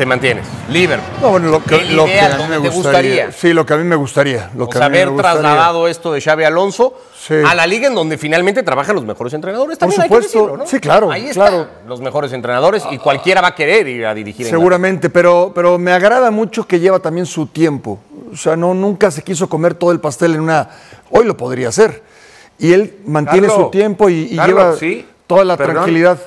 Te 0.00 0.06
mantienes. 0.06 0.46
Liverpool. 0.70 1.20
No, 1.20 1.28
bueno, 1.32 1.50
lo 1.50 1.62
que, 1.62 1.74
a 1.74 1.78
mí 1.78 2.44
me 2.48 2.56
gustaría, 2.56 3.32
Sí, 3.32 3.52
lo 3.52 3.66
que 3.66 3.74
a 3.74 3.76
mí 3.76 3.84
me 3.84 3.96
gustaría. 3.96 4.48
Lo 4.56 4.66
que 4.66 4.78
haber 4.78 5.14
trasladado 5.14 5.86
esto 5.88 6.10
de 6.14 6.22
Xavi 6.22 6.44
Alonso 6.44 6.98
a 7.46 7.54
la 7.54 7.66
liga 7.66 7.86
en 7.86 7.94
donde 7.94 8.16
finalmente 8.16 8.62
trabajan 8.62 8.94
los 8.94 9.04
mejores 9.04 9.34
entrenadores. 9.34 9.76
También 9.76 10.08
Por 10.08 10.24
supuesto. 10.24 10.64
Sí, 10.64 10.80
claro. 10.80 11.12
Ahí 11.12 11.28
claro. 11.34 11.68
los 11.86 12.00
mejores 12.00 12.32
entrenadores 12.32 12.82
y 12.90 12.96
cualquiera 12.96 13.42
va 13.42 13.48
a 13.48 13.54
querer 13.54 13.88
ir 13.88 14.06
a 14.06 14.14
dirigir. 14.14 14.46
Seguramente, 14.46 15.10
pero, 15.10 15.52
pero 15.54 15.76
me 15.76 15.92
agrada 15.92 16.30
mucho 16.30 16.66
que 16.66 16.80
lleva 16.80 17.00
también 17.00 17.26
su 17.26 17.48
tiempo. 17.48 17.98
O 18.32 18.36
sea, 18.38 18.56
no, 18.56 18.72
nunca 18.72 19.10
se 19.10 19.20
quiso 19.20 19.50
comer 19.50 19.74
todo 19.74 19.92
el 19.92 20.00
pastel 20.00 20.34
en 20.34 20.40
una... 20.40 20.70
Hoy 21.10 21.26
lo 21.26 21.36
podría 21.36 21.68
hacer. 21.68 22.02
Y 22.58 22.72
él 22.72 23.00
mantiene 23.04 23.50
su 23.50 23.68
tiempo 23.68 24.08
y, 24.08 24.28
lleva 24.28 24.76
toda 25.26 25.44
la 25.44 25.58
tranquilidad. 25.58 26.18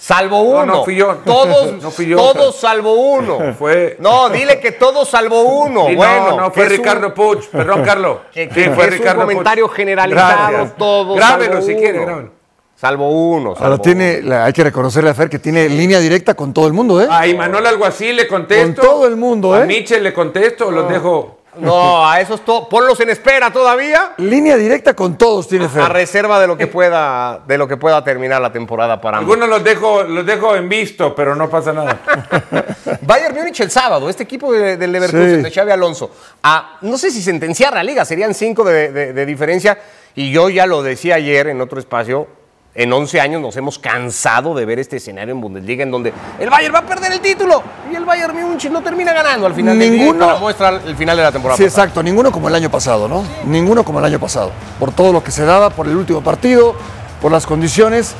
Salvo 0.00 0.40
uno. 0.40 0.64
No, 0.64 0.74
no 0.76 0.84
fui 0.84 0.96
yo. 0.96 1.14
Todos, 1.26 1.72
no 1.82 1.90
fui 1.90 2.06
yo. 2.06 2.16
todos 2.16 2.56
salvo 2.56 2.94
uno. 2.94 3.54
Fue... 3.58 3.96
No, 4.00 4.30
dile 4.30 4.58
que 4.58 4.72
todos 4.72 5.08
salvo 5.08 5.42
uno. 5.42 5.94
bueno, 5.94 6.30
no, 6.30 6.36
no, 6.40 6.50
fue 6.50 6.64
Ricardo 6.70 7.12
Puch. 7.12 7.48
Perdón, 7.48 7.82
Carlos. 7.84 8.18
Sí, 8.32 8.48
fue 8.74 8.84
es 8.86 8.90
Ricardo 8.92 9.20
un 9.20 9.26
comentario 9.26 9.68
generalizado. 9.68 10.70
Todos 10.78 11.16
Grábelo 11.18 11.60
si 11.60 11.74
quiere, 11.76 12.00
grábelo. 12.00 12.30
Salvo 12.74 13.10
uno. 13.10 13.50
Ahora 13.50 13.60
salvo 13.60 13.82
tiene, 13.82 14.22
la- 14.22 14.46
hay 14.46 14.54
que 14.54 14.64
reconocerle 14.64 15.10
a 15.10 15.14
Fer 15.14 15.28
que 15.28 15.38
tiene 15.38 15.68
línea 15.68 16.00
directa 16.00 16.32
con 16.32 16.54
todo 16.54 16.66
el 16.66 16.72
mundo, 16.72 17.02
¿eh? 17.02 17.06
A 17.10 17.26
Imanol 17.26 17.66
Alguacil 17.66 18.16
le 18.16 18.26
contesto. 18.26 18.80
Con 18.80 18.90
todo 18.90 19.06
el 19.06 19.16
mundo, 19.16 19.52
A 19.52 19.64
¿eh? 19.64 19.66
Michel 19.66 20.02
le 20.02 20.14
contesto 20.14 20.68
o 20.68 20.70
los 20.70 20.88
dejo. 20.88 21.39
No, 21.56 22.08
a 22.08 22.20
esos 22.20 22.44
to- 22.44 22.68
ponlos 22.68 23.00
en 23.00 23.10
espera 23.10 23.52
todavía. 23.52 24.12
Línea 24.18 24.56
directa 24.56 24.94
con 24.94 25.18
todos 25.18 25.48
tiene 25.48 25.64
A 25.64 25.68
Fer. 25.68 25.88
reserva 25.92 26.40
de 26.40 26.46
lo 26.46 26.56
que 26.56 26.68
pueda, 26.68 27.40
de 27.46 27.58
lo 27.58 27.66
que 27.66 27.76
pueda 27.76 28.02
terminar 28.04 28.40
la 28.40 28.52
temporada 28.52 29.00
para 29.00 29.18
ambos. 29.18 29.34
Algunos 29.34 29.48
los 29.58 29.64
dejo, 29.64 30.04
los 30.04 30.24
dejo 30.24 30.54
en 30.54 30.68
visto, 30.68 31.14
pero 31.14 31.34
no 31.34 31.50
pasa 31.50 31.72
nada. 31.72 31.98
Bayern 33.02 33.34
Múnich 33.34 33.60
el 33.60 33.70
sábado, 33.70 34.08
este 34.08 34.22
equipo 34.22 34.52
de- 34.52 34.76
del 34.76 34.92
Leverkusen, 34.92 35.36
Sí. 35.38 35.42
de 35.42 35.50
Xavi 35.50 35.72
Alonso. 35.72 36.10
A, 36.42 36.78
no 36.82 36.96
sé 36.96 37.10
si 37.10 37.20
sentenciar 37.20 37.74
la 37.74 37.82
liga, 37.82 38.04
serían 38.04 38.32
cinco 38.34 38.62
de, 38.64 38.92
de- 38.92 39.12
de 39.12 39.26
diferencia. 39.26 39.76
Y 40.14 40.30
yo 40.30 40.48
ya 40.50 40.66
lo 40.66 40.82
decía 40.82 41.16
ayer 41.16 41.48
en 41.48 41.60
otro 41.60 41.78
espacio, 41.80 42.26
en 42.74 42.92
11 42.92 43.20
años 43.20 43.42
nos 43.42 43.56
hemos 43.56 43.78
cansado 43.78 44.54
de 44.54 44.64
ver 44.64 44.78
este 44.78 44.96
escenario 44.98 45.34
en 45.34 45.40
Bundesliga 45.40 45.82
en 45.82 45.90
donde 45.90 46.12
el 46.38 46.48
Bayern 46.50 46.74
va 46.74 46.78
a 46.78 46.86
perder 46.86 47.10
el 47.12 47.20
título 47.20 47.62
y 47.90 47.96
el 47.96 48.04
Bayern 48.04 48.34
Múnich 48.40 48.70
no 48.70 48.80
termina 48.80 49.12
ganando 49.12 49.46
al 49.46 49.54
final 49.54 49.76
del 49.78 49.90
día, 49.90 50.00
Ninguno- 50.04 50.26
para 50.26 50.38
muestra 50.38 50.68
el 50.86 50.96
final 50.96 51.16
de 51.16 51.22
la 51.24 51.32
temporada. 51.32 51.56
Sí, 51.56 51.64
pasada. 51.64 51.82
exacto. 51.84 52.02
Ninguno 52.02 52.30
como 52.30 52.48
el 52.48 52.54
año 52.54 52.70
pasado, 52.70 53.08
¿no? 53.08 53.24
Ninguno 53.44 53.84
como 53.84 53.98
el 53.98 54.04
año 54.04 54.20
pasado. 54.20 54.52
Por 54.78 54.92
todo 54.92 55.12
lo 55.12 55.22
que 55.24 55.32
se 55.32 55.44
daba, 55.44 55.70
por 55.70 55.86
el 55.88 55.96
último 55.96 56.20
partido, 56.22 56.76
por 57.20 57.32
las 57.32 57.44
condiciones. 57.46 58.14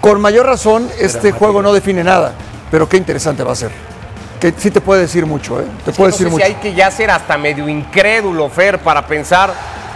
Con 0.00 0.20
mayor 0.20 0.46
razón, 0.46 0.88
este 0.98 1.30
juego 1.30 1.62
no 1.62 1.72
define 1.72 2.02
nada. 2.02 2.32
Pero 2.70 2.88
qué 2.88 2.96
interesante 2.96 3.44
va 3.44 3.52
a 3.52 3.56
ser. 3.56 3.70
Que 4.40 4.52
sí 4.56 4.70
te 4.72 4.80
puede 4.80 5.02
decir 5.02 5.26
mucho, 5.26 5.60
¿eh? 5.60 5.64
Te 5.84 5.92
puede 5.92 6.10
no 6.10 6.12
decir 6.12 6.26
sé 6.26 6.30
mucho. 6.32 6.44
si 6.46 6.52
hay 6.52 6.58
que 6.58 6.74
ya 6.74 6.90
ser 6.90 7.10
hasta 7.10 7.36
medio 7.38 7.68
incrédulo, 7.68 8.48
Fer, 8.48 8.78
para 8.80 9.06
pensar 9.06 9.52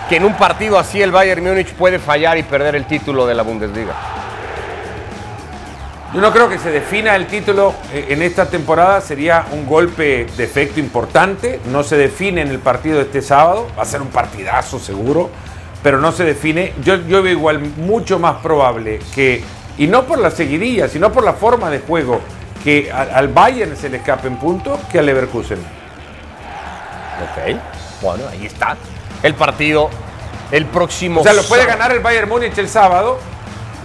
que 0.09 0.16
en 0.16 0.24
un 0.24 0.34
partido 0.34 0.78
así 0.78 1.02
el 1.02 1.11
Bayern 1.11 1.42
Múnich 1.42 1.72
puede 1.74 1.98
fallar 1.98 2.38
y 2.38 2.42
perder 2.42 2.76
el 2.76 2.86
título 2.86 3.26
de 3.26 3.34
la 3.34 3.42
Bundesliga. 3.42 3.94
Yo 6.14 6.20
no 6.20 6.32
creo 6.32 6.48
que 6.48 6.59
se 6.59 6.70
defina 6.70 7.16
el 7.16 7.26
título 7.26 7.74
eh, 7.92 8.07
en 8.11 8.22
esta 8.22 8.48
temporada, 8.48 9.00
sería 9.00 9.44
un 9.52 9.66
golpe 9.66 10.26
de 10.36 10.44
efecto 10.44 10.80
importante, 10.80 11.61
no 11.66 11.82
se 11.82 11.96
define 11.96 12.40
en 12.42 12.48
el 12.48 12.61
partido 12.61 12.96
de 12.96 13.02
este 13.02 13.20
sábado, 13.20 13.66
va 13.76 13.82
a 13.82 13.86
ser 13.86 14.00
un 14.00 14.09
partidazo 14.09 14.78
seguro, 14.78 15.30
pero 15.82 15.98
no 15.98 16.12
se 16.12 16.24
define. 16.24 16.72
Yo, 16.82 16.96
yo 17.07 17.22
veo 17.22 17.32
igual 17.32 17.59
mucho 17.59 18.18
más 18.18 18.36
probable 18.36 19.00
que, 19.14 19.42
y 19.76 19.88
no 19.88 20.04
por 20.04 20.18
la 20.18 20.30
seguidilla, 20.30 20.88
sino 20.88 21.12
por 21.12 21.24
la 21.24 21.32
forma 21.32 21.68
de 21.68 21.80
juego, 21.80 22.20
que 22.62 22.90
al 22.90 23.28
Bayern 23.28 23.76
se 23.76 23.88
le 23.88 23.98
escape 23.98 24.28
en 24.28 24.36
puntos 24.36 24.80
que 24.90 25.00
al 25.00 25.07
Leverkusen. 25.07 25.59
Ok, 27.18 27.61
bueno, 28.00 28.24
ahí 28.30 28.46
está. 28.46 28.76
El 29.22 29.34
partido, 29.34 29.90
el 30.50 30.66
próximo. 30.66 31.20
O 31.20 31.24
sea, 31.24 31.32
lo 31.32 31.42
puede 31.42 31.62
sábado. 31.62 31.78
ganar 31.78 31.96
el 31.96 32.02
Bayern 32.02 32.28
Múnich 32.28 32.56
el 32.58 32.68
sábado, 32.68 33.18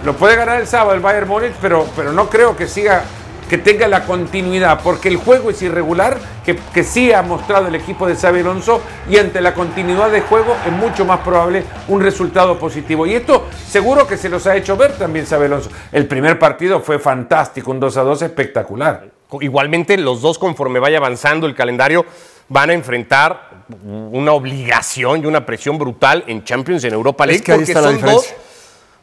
lo 0.04 0.14
puede 0.14 0.36
ganar 0.36 0.60
el 0.60 0.66
sábado 0.66 0.94
el 0.94 1.00
Bayern 1.00 1.28
Múnich, 1.28 1.52
pero, 1.60 1.86
pero 1.96 2.12
no 2.12 2.28
creo 2.28 2.56
que 2.56 2.66
siga, 2.66 3.04
que 3.48 3.58
tenga 3.58 3.88
la 3.88 4.04
continuidad, 4.04 4.80
porque 4.82 5.08
el 5.08 5.16
juego 5.16 5.50
es 5.50 5.60
irregular, 5.62 6.18
que, 6.44 6.56
que 6.56 6.84
sí 6.84 7.12
ha 7.12 7.22
mostrado 7.22 7.68
el 7.68 7.74
equipo 7.74 8.06
de 8.06 8.16
Xabi 8.16 8.40
Alonso, 8.40 8.80
y 9.08 9.18
ante 9.18 9.40
la 9.40 9.54
continuidad 9.54 10.10
de 10.10 10.20
juego 10.22 10.56
es 10.66 10.72
mucho 10.72 11.04
más 11.04 11.20
probable 11.20 11.64
un 11.88 12.00
resultado 12.00 12.58
positivo. 12.58 13.06
Y 13.06 13.14
esto 13.14 13.46
seguro 13.66 14.06
que 14.06 14.16
se 14.16 14.28
los 14.28 14.46
ha 14.46 14.56
hecho 14.56 14.76
ver 14.76 14.92
también 14.92 15.26
Xabi 15.26 15.46
Alonso. 15.46 15.70
El 15.90 16.06
primer 16.06 16.38
partido 16.38 16.80
fue 16.80 16.98
fantástico, 16.98 17.70
un 17.70 17.80
2 17.80 17.96
a 17.96 18.02
2 18.02 18.22
espectacular. 18.22 19.04
Igualmente, 19.40 19.96
los 19.96 20.20
dos, 20.20 20.38
conforme 20.38 20.78
vaya 20.78 20.98
avanzando 20.98 21.46
el 21.46 21.54
calendario, 21.54 22.04
van 22.48 22.70
a 22.70 22.72
enfrentar 22.74 23.50
una 23.82 24.32
obligación 24.32 25.22
y 25.22 25.26
una 25.26 25.44
presión 25.46 25.78
brutal 25.78 26.24
en 26.26 26.44
Champions, 26.44 26.84
en 26.84 26.92
Europa 26.94 27.26
League. 27.26 27.38
Es 27.38 27.42
que 27.44 27.52
ahí 27.52 27.58
porque 27.58 27.72
está 27.72 27.80
la 27.82 27.88
son 27.98 28.00
dos. 28.00 28.34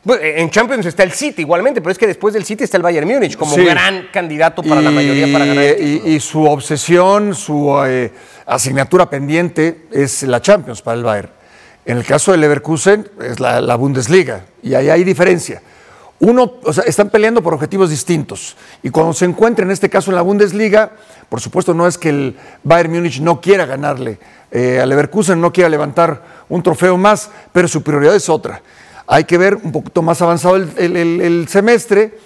Bueno, 0.04 0.22
En 0.24 0.50
Champions 0.50 0.86
está 0.86 1.04
el 1.04 1.12
City 1.12 1.42
igualmente, 1.42 1.82
pero 1.82 1.92
es 1.92 1.98
que 1.98 2.08
después 2.08 2.34
del 2.34 2.46
City 2.46 2.64
está 2.64 2.78
el 2.78 2.84
Bayern 2.84 3.06
Múnich 3.08 3.36
como 3.36 3.54
Sí. 3.56 3.66
gran 3.66 4.08
candidato 4.14 4.64
para 4.64 4.82
la 4.82 4.92
mayoría 4.92 5.28
para 5.32 5.46
ganar. 5.46 5.64
el 5.64 5.84
y- 6.06 6.16
y 6.16 6.20
su 6.22 6.46
obsesión, 6.46 7.36
su 7.36 7.76
eh, 7.86 8.10
asignatura 8.46 9.10
pendiente 9.10 9.82
es 9.92 10.24
la 10.24 10.42
Champions 10.42 10.82
para 10.82 10.98
el 10.98 11.04
Bayern. 11.04 11.30
En 11.86 11.98
el 11.98 12.06
caso 12.06 12.32
del 12.32 12.40
Leverkusen 12.42 13.10
es 13.22 13.40
la, 13.42 13.60
la 13.60 13.76
Bundesliga 13.76 14.46
y 14.64 14.74
ahí 14.74 14.90
hay 14.90 15.04
diferencia. 15.04 15.62
Uno, 16.22 16.56
o 16.64 16.74
sea, 16.74 16.84
están 16.84 17.10
peleando 17.10 17.42
por 17.42 17.54
objetivos 17.54 17.90
distintos 17.90 18.58
y 18.84 18.90
cuando 18.90 19.14
se 19.14 19.24
encuentran, 19.24 19.70
en 19.70 19.72
este 19.72 19.90
caso 19.90 20.12
en 20.12 20.16
la 20.16 20.22
Bundesliga, 20.22 20.92
por 21.30 21.40
supuesto 21.40 21.74
no 21.74 21.88
es 21.88 21.98
que 21.98 22.10
el 22.10 22.38
Bayern 22.64 22.94
Múnich 22.94 23.22
no 23.22 23.40
quiera 23.40 23.66
ganarle 23.66 24.20
eh, 24.52 24.80
al 24.82 24.90
Leverkusen, 24.90 25.40
no 25.40 25.54
quiera 25.54 25.70
levantar 25.70 26.22
un 26.50 26.62
trofeo 26.62 26.98
más, 26.98 27.30
pero 27.54 27.70
su 27.70 27.84
prioridad 27.84 28.16
es 28.16 28.28
otra. 28.28 28.62
Hay 29.08 29.24
que 29.24 29.38
ver 29.38 29.56
un 29.56 29.72
poquito 29.72 30.02
más 30.02 30.22
avanzado 30.22 30.58
el 30.58 31.48
semestre, 31.48 32.18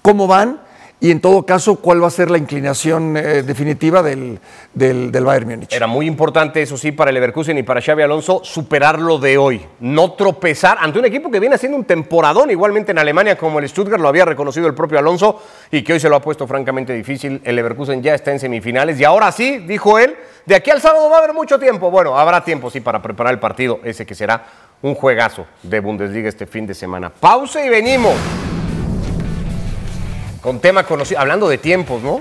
cómo 0.00 0.26
van 0.26 0.60
y 1.02 1.10
en 1.10 1.20
todo 1.20 1.44
caso 1.44 1.76
cuál 1.76 2.00
va 2.00 2.06
a 2.06 2.10
ser 2.10 2.30
la 2.30 2.38
inclinación 2.38 3.16
eh, 3.16 3.42
definitiva 3.42 4.04
del, 4.04 4.38
del, 4.72 5.10
del 5.10 5.24
Bayern 5.24 5.48
Múnich. 5.48 5.72
Era 5.72 5.88
muy 5.88 6.06
importante, 6.06 6.62
eso 6.62 6.76
sí, 6.76 6.92
para 6.92 7.10
el 7.10 7.14
Leverkusen 7.14 7.58
y 7.58 7.64
para 7.64 7.82
Xavi 7.82 8.02
Alonso, 8.02 8.40
superar 8.44 9.00
lo 9.00 9.18
de 9.18 9.36
hoy. 9.36 9.66
No 9.80 10.12
tropezar 10.12 10.78
ante 10.80 11.00
un 11.00 11.04
equipo 11.04 11.28
que 11.28 11.40
viene 11.40 11.56
haciendo 11.56 11.76
un 11.76 11.84
temporadón, 11.84 12.52
igualmente 12.52 12.92
en 12.92 13.00
Alemania, 13.00 13.36
como 13.36 13.58
el 13.58 13.68
Stuttgart, 13.68 14.00
lo 14.00 14.06
había 14.06 14.24
reconocido 14.24 14.68
el 14.68 14.74
propio 14.74 15.00
Alonso, 15.00 15.42
y 15.72 15.82
que 15.82 15.94
hoy 15.94 15.98
se 15.98 16.08
lo 16.08 16.14
ha 16.14 16.22
puesto 16.22 16.46
francamente 16.46 16.92
difícil. 16.92 17.40
El 17.42 17.56
Leverkusen 17.56 18.00
ya 18.00 18.14
está 18.14 18.30
en 18.30 18.38
semifinales, 18.38 19.00
y 19.00 19.02
ahora 19.04 19.32
sí, 19.32 19.58
dijo 19.58 19.98
él, 19.98 20.14
de 20.46 20.54
aquí 20.54 20.70
al 20.70 20.80
sábado 20.80 21.10
va 21.10 21.16
a 21.16 21.18
haber 21.18 21.34
mucho 21.34 21.58
tiempo. 21.58 21.90
Bueno, 21.90 22.16
habrá 22.16 22.44
tiempo, 22.44 22.70
sí, 22.70 22.78
para 22.78 23.02
preparar 23.02 23.32
el 23.32 23.40
partido, 23.40 23.80
ese 23.82 24.06
que 24.06 24.14
será 24.14 24.44
un 24.80 24.94
juegazo 24.94 25.46
de 25.64 25.80
Bundesliga 25.80 26.28
este 26.28 26.46
fin 26.46 26.64
de 26.64 26.74
semana. 26.74 27.10
Pausa 27.10 27.66
y 27.66 27.68
venimos. 27.68 28.14
Con 30.42 30.58
tema 30.58 30.82
conocido, 30.84 31.20
hablando 31.20 31.48
de 31.48 31.58
tiempos, 31.58 32.02
¿no? 32.02 32.20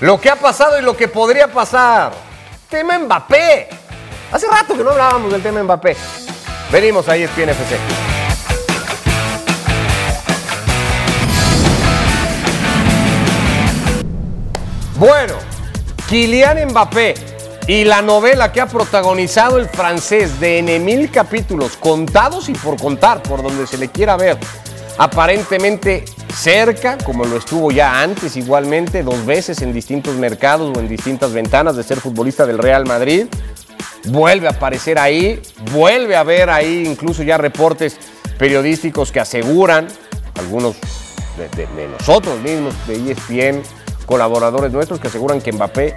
Lo 0.00 0.20
que 0.20 0.30
ha 0.30 0.36
pasado 0.36 0.78
y 0.78 0.82
lo 0.82 0.96
que 0.96 1.06
podría 1.06 1.46
pasar. 1.46 2.12
Tema 2.68 2.98
Mbappé. 2.98 3.68
Hace 4.32 4.48
rato 4.48 4.76
que 4.76 4.82
no 4.82 4.90
hablábamos 4.90 5.30
del 5.30 5.40
tema 5.40 5.62
Mbappé. 5.62 5.96
Venimos 6.72 7.08
ahí, 7.08 7.22
es 7.22 7.30
FC. 7.30 7.76
Bueno, 14.96 15.34
Kylian 16.08 16.70
Mbappé 16.70 17.14
y 17.68 17.84
la 17.84 18.02
novela 18.02 18.50
que 18.50 18.60
ha 18.60 18.66
protagonizado 18.66 19.58
el 19.58 19.68
francés 19.68 20.40
de 20.40 20.58
en 20.58 20.84
mil 20.84 21.10
capítulos, 21.10 21.76
contados 21.76 22.48
y 22.48 22.54
por 22.54 22.76
contar, 22.76 23.22
por 23.22 23.42
donde 23.42 23.66
se 23.66 23.78
le 23.78 23.88
quiera 23.88 24.16
ver, 24.16 24.36
aparentemente 24.98 26.04
cerca, 26.32 26.96
como 26.98 27.24
lo 27.24 27.36
estuvo 27.36 27.70
ya 27.70 28.02
antes 28.02 28.36
igualmente, 28.36 29.02
dos 29.02 29.24
veces 29.26 29.62
en 29.62 29.72
distintos 29.72 30.14
mercados 30.16 30.76
o 30.76 30.80
en 30.80 30.88
distintas 30.88 31.32
ventanas 31.32 31.76
de 31.76 31.82
ser 31.82 32.00
futbolista 32.00 32.46
del 32.46 32.58
Real 32.58 32.86
Madrid. 32.86 33.26
Vuelve 34.06 34.46
a 34.46 34.50
aparecer 34.50 34.98
ahí, 34.98 35.40
vuelve 35.72 36.16
a 36.16 36.22
ver 36.22 36.48
ahí 36.50 36.84
incluso 36.86 37.22
ya 37.22 37.36
reportes 37.36 37.96
periodísticos 38.38 39.12
que 39.12 39.20
aseguran, 39.20 39.88
algunos 40.36 40.76
de, 41.36 41.66
de- 41.66 41.88
nosotros 41.88 42.40
mismos, 42.40 42.74
de 42.86 43.12
ESPN, 43.12 43.62
colaboradores 44.06 44.72
nuestros 44.72 44.98
que 45.00 45.08
aseguran 45.08 45.40
que 45.40 45.52
Mbappé 45.52 45.94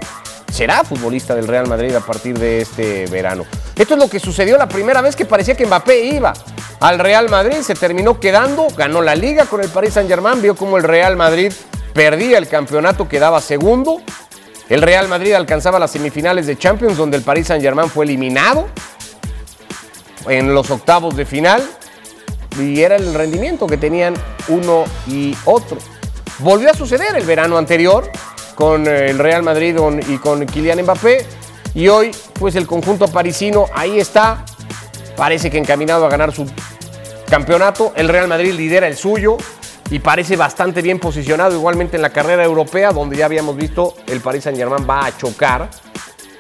será 0.54 0.84
futbolista 0.84 1.34
del 1.34 1.48
Real 1.48 1.68
Madrid 1.68 1.96
a 1.96 2.00
partir 2.00 2.38
de 2.38 2.62
este 2.62 3.08
verano. 3.08 3.44
Esto 3.76 3.96
es 3.96 4.00
lo 4.00 4.08
que 4.08 4.20
sucedió 4.20 4.56
la 4.56 4.68
primera 4.68 5.02
vez 5.02 5.16
que 5.16 5.26
parecía 5.26 5.56
que 5.56 5.66
Mbappé 5.66 6.06
iba 6.06 6.32
al 6.80 7.00
Real 7.00 7.28
Madrid, 7.28 7.58
se 7.62 7.74
terminó 7.74 8.20
quedando, 8.20 8.68
ganó 8.78 9.02
la 9.02 9.16
liga 9.16 9.46
con 9.46 9.62
el 9.62 9.70
Paris 9.70 9.96
Saint-Germain, 9.96 10.42
vio 10.42 10.56
como 10.56 10.78
el 10.78 10.84
Real 10.84 11.16
Madrid 11.18 11.52
perdía 11.94 12.38
el 12.38 12.48
campeonato, 12.48 13.10
quedaba 13.10 13.42
segundo. 13.42 14.02
El 14.70 14.82
Real 14.82 15.08
Madrid 15.08 15.34
alcanzaba 15.34 15.80
las 15.80 15.92
semifinales 15.92 16.46
de 16.46 16.58
Champions, 16.58 16.98
donde 16.98 17.18
el 17.18 17.24
Paris 17.24 17.48
Saint-Germain 17.48 17.90
fue 17.90 18.06
eliminado 18.06 18.68
en 20.28 20.54
los 20.54 20.70
octavos 20.70 21.16
de 21.16 21.26
final 21.26 21.64
y 22.60 22.82
era 22.82 22.96
el 22.96 23.14
rendimiento 23.14 23.66
que 23.66 23.78
tenían 23.78 24.14
uno 24.50 24.84
y 25.08 25.36
otro. 25.46 25.78
Volvió 26.40 26.70
a 26.70 26.74
suceder 26.74 27.16
el 27.16 27.26
verano 27.26 27.58
anterior 27.58 28.10
con 28.56 28.88
eh, 28.88 29.10
el 29.10 29.20
Real 29.20 29.44
Madrid 29.44 29.78
y 30.08 30.18
con 30.18 30.46
Kylian 30.46 30.82
Mbappé 30.82 31.26
y 31.76 31.88
hoy 31.88 32.12
pues 32.40 32.56
el 32.56 32.68
conjunto 32.68 33.08
parisino 33.08 33.66
ahí 33.74 34.00
está, 34.00 34.46
parece 35.16 35.50
que 35.50 35.58
encaminado 35.58 36.06
a 36.06 36.10
ganar 36.10 36.34
su 36.34 36.46
campeonato, 37.30 37.94
el 37.96 38.10
Real 38.10 38.28
Madrid 38.28 38.54
lidera 38.54 38.88
el 38.88 38.96
suyo 38.96 39.38
y 39.90 40.00
parece 40.00 40.36
bastante 40.36 40.82
bien 40.82 41.00
posicionado 41.00 41.56
igualmente 41.56 41.96
en 41.96 42.02
la 42.02 42.12
carrera 42.12 42.44
europea 42.44 42.92
donde 42.92 43.18
ya 43.18 43.26
habíamos 43.26 43.56
visto 43.56 43.96
el 44.08 44.22
Paris 44.22 44.44
Saint-Germain 44.44 44.88
va 44.90 45.06
a 45.06 45.18
chocar 45.18 45.70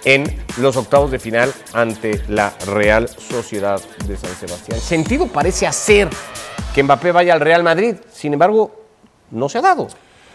en 0.05 0.43
los 0.57 0.76
octavos 0.76 1.11
de 1.11 1.20
final 1.20 1.53
ante 1.74 2.22
la 2.28 2.53
Real 2.68 3.07
Sociedad 3.09 3.82
de 4.05 4.18
San 4.18 4.36
Sebastián. 4.36 4.80
Sentido 4.80 5.28
parece 5.28 5.66
hacer 5.66 6.09
que 6.74 6.84
Mbappé 6.84 7.11
vaya 7.11 7.34
al 7.34 7.39
Real 7.39 7.64
Madrid, 7.64 7.95
sin 8.11 8.34
embargo, 8.34 8.84
no 9.32 9.49
se 9.49 9.59
ha 9.59 9.61
dado. 9.61 9.88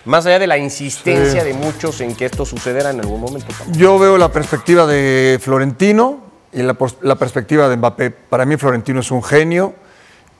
Más 0.08 0.24
allá 0.24 0.38
de 0.38 0.46
la 0.46 0.56
insistencia 0.56 1.44
de 1.44 1.52
muchos 1.52 2.00
en 2.00 2.14
que 2.16 2.24
esto 2.24 2.46
sucederá 2.46 2.90
en 2.90 3.00
algún 3.00 3.20
momento. 3.20 3.48
Yo 3.72 3.98
veo 3.98 4.16
la 4.16 4.32
perspectiva 4.32 4.86
de 4.86 5.38
Florentino 5.38 6.20
y 6.50 6.62
la, 6.62 6.72
perspectiva 7.16 7.68
de 7.68 7.76
Mbappé. 7.76 8.10
Para 8.10 8.46
mí 8.46 8.56
Florentino 8.56 9.00
es 9.00 9.10
un 9.10 9.22
genio 9.22 9.74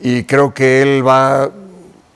y 0.01 0.25
creo 0.25 0.55
que 0.55 0.81
él 0.81 1.07
va 1.07 1.51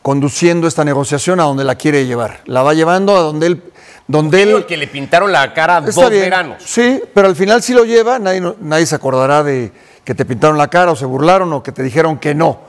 conduciendo 0.01 0.67
esta 0.67 0.83
negociación 0.83 1.41
a 1.41 1.43
donde 1.43 1.65
la 1.65 1.75
quiere 1.75 2.07
llevar. 2.07 2.41
La 2.47 2.63
va 2.63 2.73
llevando 2.73 3.15
a 3.15 3.21
donde 3.21 3.49
él... 3.49 3.63
Donde 4.09 4.43
él 4.43 4.49
El 4.49 4.65
que 4.65 4.79
le 4.79 4.87
pintaron 4.87 5.31
la 5.31 5.53
cara 5.53 5.83
dos 5.83 5.95
bien, 6.09 6.23
veranos. 6.23 6.63
Sí, 6.65 7.03
pero 7.13 7.29
al 7.29 7.37
final 7.37 7.63
sí 7.63 7.75
lo 7.75 7.85
lleva, 7.85 8.19
nadie, 8.19 8.43
nadie 8.61 8.87
se 8.87 8.95
acordará 8.95 9.43
de 9.43 9.73
que 10.05 10.15
te 10.15 10.25
pintaron 10.25 10.57
la 10.57 10.69
cara 10.69 10.93
o 10.93 10.97
se 10.97 11.05
burlaron 11.05 11.53
o 11.53 11.63
que 11.63 11.71
te 11.71 11.83
dijeron 11.83 12.19
que 12.19 12.35
no. 12.35 12.61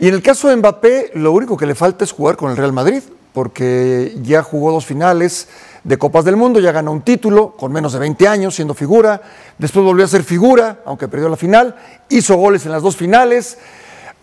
Y 0.00 0.08
en 0.08 0.14
el 0.14 0.22
caso 0.22 0.48
de 0.48 0.56
Mbappé, 0.56 1.12
lo 1.14 1.30
único 1.30 1.56
que 1.56 1.64
le 1.64 1.76
falta 1.76 2.04
es 2.04 2.10
jugar 2.10 2.36
con 2.36 2.50
el 2.50 2.56
Real 2.56 2.72
Madrid, 2.72 3.02
porque 3.36 4.16
ya 4.22 4.42
jugó 4.42 4.72
dos 4.72 4.86
finales 4.86 5.46
de 5.84 5.98
Copas 5.98 6.24
del 6.24 6.36
Mundo, 6.36 6.58
ya 6.58 6.72
ganó 6.72 6.90
un 6.90 7.02
título 7.02 7.50
con 7.50 7.70
menos 7.70 7.92
de 7.92 7.98
20 7.98 8.26
años 8.26 8.54
siendo 8.54 8.72
figura, 8.72 9.20
después 9.58 9.84
volvió 9.84 10.06
a 10.06 10.08
ser 10.08 10.24
figura, 10.24 10.78
aunque 10.86 11.06
perdió 11.06 11.28
la 11.28 11.36
final, 11.36 11.76
hizo 12.08 12.34
goles 12.36 12.64
en 12.64 12.72
las 12.72 12.82
dos 12.82 12.96
finales. 12.96 13.58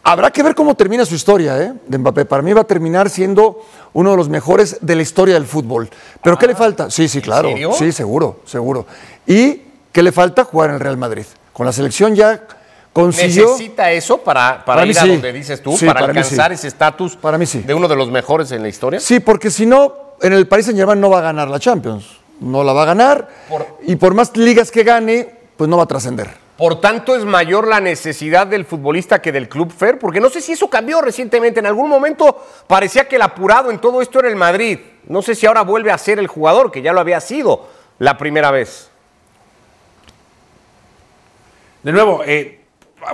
Habrá 0.02 0.32
que 0.32 0.42
ver 0.42 0.56
cómo 0.56 0.74
termina 0.74 1.06
su 1.06 1.14
historia 1.14 1.62
¿eh? 1.62 1.74
de 1.86 1.98
Mbappé. 2.00 2.26
Para 2.26 2.42
mí 2.42 2.54
va 2.54 2.62
a 2.62 2.64
terminar 2.64 3.08
siendo 3.08 3.62
uno 3.94 4.10
de 4.10 4.18
los 4.18 4.30
mejores 4.30 4.80
de 4.82 4.96
la 4.96 5.04
historia 5.04 5.36
del 5.36 5.46
fútbol. 5.46 5.92
¿Pero 6.24 6.40
qué 6.40 6.48
le 6.48 6.56
falta? 6.56 6.90
Sí, 6.90 7.08
sí, 7.08 7.22
claro. 7.22 7.50
serio? 7.50 7.72
Sí, 7.74 7.92
seguro, 7.92 8.40
seguro. 8.46 8.88
¿Y 9.28 9.62
qué 9.92 10.02
le 10.02 10.12
falta? 10.12 10.44
Jugar 10.44 10.72
en 10.72 10.78
el 10.78 10.82
Real 10.82 10.98
Madrid. 10.98 11.26
Con 11.54 11.68
la 11.68 11.72
selección 11.72 12.16
ya 12.16 12.48
consiguió... 12.94 13.48
¿Necesita 13.52 13.92
eso 13.92 14.20
para, 14.20 14.64
para, 14.64 14.86
ir 14.86 14.98
a 14.98 15.02
sí. 15.02 15.08
donde 15.10 15.34
dices 15.34 15.62
tú, 15.62 15.76
Sí, 15.76 15.86
para, 15.86 16.02
alcanzar 16.06 16.52
sí. 16.52 16.56
ese 16.56 16.68
estatus 16.70 17.16
Para 17.18 17.38
mí 17.38 17.46
sí. 17.46 17.60
de 17.60 17.74
uno 17.74 17.88
de 17.88 17.96
los 17.96 18.10
mejores 18.10 18.52
en 18.52 18.62
la 18.62 18.70
historia? 18.70 19.00
Sí, 19.00 19.20
porque 19.20 19.50
si 19.52 19.66
no, 19.66 19.94
en 20.22 20.32
el 20.34 20.48
Paris 20.48 20.68
Saint 20.68 20.78
Germain 20.80 21.02
no 21.02 21.10
va 21.10 21.18
a 21.20 21.22
ganar 21.22 21.50
la 21.50 21.60
Champions. 21.60 22.06
No 22.40 22.64
la 22.64 22.72
va 22.74 22.84
a 22.84 22.86
ganar. 22.86 23.28
Por- 23.50 23.66
Y 23.86 23.96
por 23.96 24.14
más 24.14 24.36
ligas 24.38 24.70
que 24.72 24.84
gane, 24.84 25.28
pues 25.58 25.70
no 25.70 25.78
va 25.78 25.84
a 25.84 25.88
trascender. 25.88 26.30
Por 26.58 26.80
tanto, 26.80 27.16
es 27.16 27.26
mayor 27.26 27.68
la 27.68 27.80
necesidad 27.80 28.46
del 28.46 28.64
futbolista 28.66 29.22
que 29.22 29.32
del 29.32 29.50
club 29.50 29.72
Fer, 29.76 29.98
porque 29.98 30.20
no 30.20 30.30
sé 30.30 30.40
si 30.40 30.52
eso 30.52 30.70
cambió 30.70 31.02
recientemente. 31.02 31.60
En 31.60 31.66
algún 31.66 31.90
momento 31.90 32.46
parecía 32.68 33.08
que 33.08 33.16
el 33.16 33.24
apurado 33.24 33.72
en 33.72 33.80
todo 33.80 34.02
esto 34.02 34.20
era 34.20 34.30
el 34.30 34.36
Madrid. 34.36 34.78
No 35.08 35.22
sé 35.24 35.34
si 35.34 35.48
ahora 35.48 35.64
vuelve 35.64 35.92
a 35.92 35.98
ser 35.98 36.20
el 36.20 36.28
jugador, 36.28 36.72
que 36.72 36.84
ya 36.84 36.94
lo 36.94 37.00
había 37.00 37.20
sido 37.22 37.68
la 37.98 38.18
primera 38.18 38.52
vez. 38.52 38.90
De 41.82 41.92
nuevo, 41.92 42.22
eh, 42.26 42.62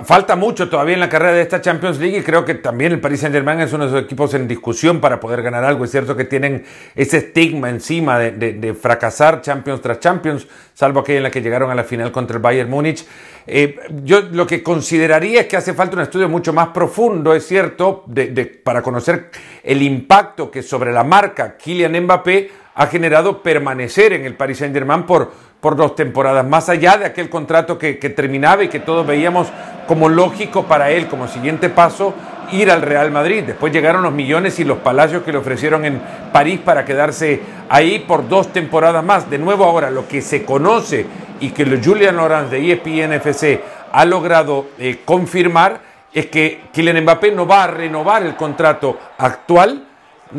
falta 0.04 0.36
mucho 0.36 0.68
todavía 0.68 0.94
en 0.94 1.00
la 1.00 1.08
carrera 1.08 1.32
de 1.32 1.42
esta 1.42 1.60
Champions 1.60 1.98
League 1.98 2.18
y 2.18 2.22
creo 2.22 2.44
que 2.44 2.54
también 2.54 2.92
el 2.92 3.00
Paris 3.00 3.20
Saint 3.20 3.34
Germain 3.34 3.60
es 3.60 3.72
uno 3.72 3.84
de 3.84 3.90
esos 3.90 4.04
equipos 4.04 4.32
en 4.34 4.46
discusión 4.48 5.00
para 5.00 5.20
poder 5.20 5.42
ganar 5.42 5.64
algo. 5.64 5.84
Es 5.84 5.90
cierto 5.90 6.16
que 6.16 6.24
tienen 6.24 6.64
ese 6.94 7.18
estigma 7.18 7.70
encima 7.70 8.18
de, 8.18 8.74
fracasar 8.74 9.42
Champions 9.42 9.80
tras 9.80 10.00
Champions, 10.00 10.46
salvo 10.74 11.00
aquella 11.00 11.18
en 11.18 11.22
la 11.24 11.30
que 11.30 11.42
llegaron 11.42 11.70
a 11.70 11.74
la 11.74 11.84
final 11.84 12.12
contra 12.12 12.36
el 12.36 12.42
Bayern 12.42 12.70
Múnich. 12.70 13.06
Eh, 13.46 13.76
yo 14.04 14.20
lo 14.20 14.46
que 14.46 14.62
consideraría 14.62 15.42
es 15.42 15.46
que 15.46 15.56
hace 15.56 15.74
falta 15.74 15.96
un 15.96 16.02
estudio 16.02 16.28
mucho 16.28 16.52
más 16.52 16.68
profundo, 16.68 17.34
es 17.34 17.46
cierto, 17.46 18.04
para 18.64 18.82
conocer 18.82 19.30
el 19.62 19.82
impacto 19.82 20.50
que 20.50 20.62
sobre 20.62 20.92
la 20.92 21.04
marca 21.04 21.56
Kylian 21.56 22.04
Mbappé 22.04 22.50
ha 22.74 22.86
generado 22.86 23.42
permanecer 23.42 24.12
en 24.12 24.24
el 24.24 24.36
Paris 24.36 24.58
Saint 24.58 24.74
Germain 24.74 25.02
por, 25.02 25.32
por 25.60 25.76
dos 25.76 25.94
temporadas, 25.94 26.46
más 26.46 26.68
allá 26.68 26.96
de 26.96 27.04
aquel 27.04 27.28
contrato 27.28 27.78
que, 27.78 27.94
terminaba 27.94 28.64
y 28.64 28.68
que 28.68 28.80
todos 28.80 29.06
veíamos 29.06 29.48
como 29.86 30.08
lógico 30.08 30.64
para 30.64 30.90
él, 30.90 31.06
como 31.08 31.28
siguiente 31.28 31.68
paso, 31.68 32.14
ir 32.52 32.70
al 32.70 32.82
Real 32.82 33.10
Madrid. 33.10 33.44
Después 33.46 33.72
llegaron 33.72 34.02
los 34.02 34.12
millones 34.12 34.58
y 34.58 34.64
los 34.64 34.78
palacios 34.78 35.22
que 35.22 35.32
le 35.32 35.38
ofrecieron 35.38 35.84
en 35.84 36.00
París 36.32 36.60
para 36.64 36.84
quedarse 36.84 37.40
ahí 37.68 37.98
por 38.00 38.28
dos 38.28 38.52
temporadas 38.52 39.04
más. 39.04 39.28
De 39.28 39.38
nuevo 39.38 39.64
ahora, 39.64 39.90
lo 39.90 40.08
que 40.08 40.22
se 40.22 40.44
conoce 40.44 41.06
y 41.40 41.50
que 41.50 41.64
Julian 41.82 42.16
Laurent 42.16 42.50
de 42.50 42.72
ESPN 42.72 43.60
ha 43.92 44.04
logrado 44.04 44.66
eh, 44.78 45.00
confirmar 45.04 45.80
es 46.12 46.26
que 46.26 46.62
Kylian 46.72 47.02
Mbappé 47.02 47.32
no 47.32 47.46
va 47.46 47.64
a 47.64 47.66
renovar 47.68 48.22
el 48.22 48.34
contrato 48.34 48.98
actual, 49.18 49.86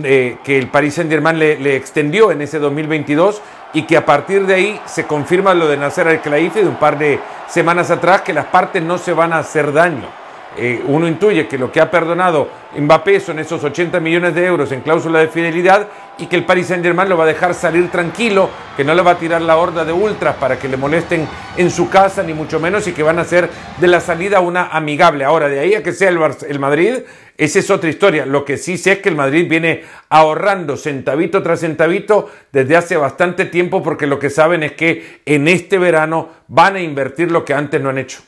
eh, 0.03 0.38
que 0.43 0.57
el 0.57 0.67
Paris 0.67 0.95
Saint 0.95 1.09
Germain 1.09 1.38
le, 1.38 1.59
le 1.59 1.76
extendió 1.76 2.32
en 2.32 2.41
ese 2.41 2.59
2022 2.59 3.41
y 3.74 3.84
que 3.84 3.97
a 3.97 4.05
partir 4.05 4.45
de 4.45 4.53
ahí 4.53 4.82
se 4.86 5.05
confirma 5.05 5.53
lo 5.53 5.67
de 5.67 5.78
Nasser 5.78 6.07
Al-Khelaifi 6.07 6.61
de 6.61 6.67
un 6.67 6.76
par 6.76 6.97
de 6.97 7.19
semanas 7.47 7.91
atrás 7.91 8.22
que 8.22 8.34
las 8.34 8.45
partes 8.45 8.84
no 8.84 8.97
se 8.97 9.13
van 9.13 9.34
a 9.34 9.39
hacer 9.39 9.72
daño. 9.72 10.20
Eh, 10.58 10.84
uno 10.88 11.08
intuye 11.08 11.47
que 11.47 11.58
lo 11.58 11.72
que 11.72 11.80
ha 11.80 11.89
perdonado 11.89 12.49
Mbappé 12.78 13.22
son 13.22 13.39
esos 13.39 13.64
80 13.64 14.02
millones 14.02 14.36
de 14.36 14.45
euros 14.45 14.70
en 14.74 14.82
cláusula 14.82 15.20
de 15.20 15.30
fidelidad 15.30 15.88
y 16.18 16.26
que 16.26 16.36
el 16.36 16.43
Paris 16.45 16.68
Saint 16.68 16.84
Germain 16.84 17.08
lo 17.08 17.16
va 17.18 17.24
a 17.24 17.28
dejar 17.28 17.54
salir 17.54 17.89
tranquilo, 17.89 18.49
que 18.76 18.84
no 18.84 18.93
le 18.93 19.02
va 19.02 19.12
a 19.12 19.18
tirar 19.18 19.41
la 19.41 19.56
horda 19.58 19.86
de 19.86 19.93
ultras 19.93 20.36
para 20.36 20.60
que 20.60 20.68
le 20.68 20.76
molesten 20.76 21.26
en 21.56 21.72
su 21.72 21.89
casa, 21.89 22.22
ni 22.22 22.34
mucho 22.34 22.60
menos, 22.60 22.86
y 22.88 22.91
que 22.91 23.02
van 23.02 23.18
a 23.18 23.22
hacer 23.22 23.49
de 23.80 23.88
la 23.88 24.02
salida 24.02 24.41
una 24.41 24.68
amigable. 24.68 25.24
Ahora, 25.24 25.47
de 25.47 25.60
ahí 25.60 25.74
a 25.74 25.82
que 25.84 25.93
sea 25.93 26.10
el, 26.10 26.18
Bar- 26.18 26.36
el 26.47 26.60
Madrid, 26.60 26.95
esa 27.38 27.60
es 27.60 27.70
otra 27.70 27.89
historia. 27.89 28.26
Lo 28.26 28.43
que 28.45 28.58
sí 28.58 28.78
sé 28.78 28.93
es 28.93 28.99
que 28.99 29.10
el 29.10 29.16
Madrid 29.16 29.47
viene 29.49 29.84
ahorrando 30.10 30.76
centavito 30.76 31.41
tras 31.41 31.62
centavito 31.62 32.30
desde 32.52 32.76
hace 32.76 32.97
bastante 32.97 33.45
tiempo 33.45 33.82
porque 33.82 34.06
lo 34.06 34.20
que 34.20 34.30
saben 34.30 34.64
es 34.64 34.74
que 34.74 35.22
en 35.26 35.47
este 35.47 35.78
verano 35.78 36.30
van 36.49 36.76
a 36.76 36.82
invertir 36.82 37.32
lo 37.32 37.43
que 37.45 37.54
antes 37.54 37.82
no 37.82 37.89
han 37.89 37.97
hecho. 37.97 38.22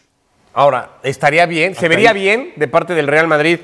Ahora, 0.54 0.98
estaría 1.04 1.46
bien, 1.46 1.76
se 1.76 1.88
vería 1.88 2.14
bien 2.14 2.54
de 2.56 2.68
parte 2.68 2.94
del 2.94 3.08
Real 3.08 3.28
Madrid 3.28 3.60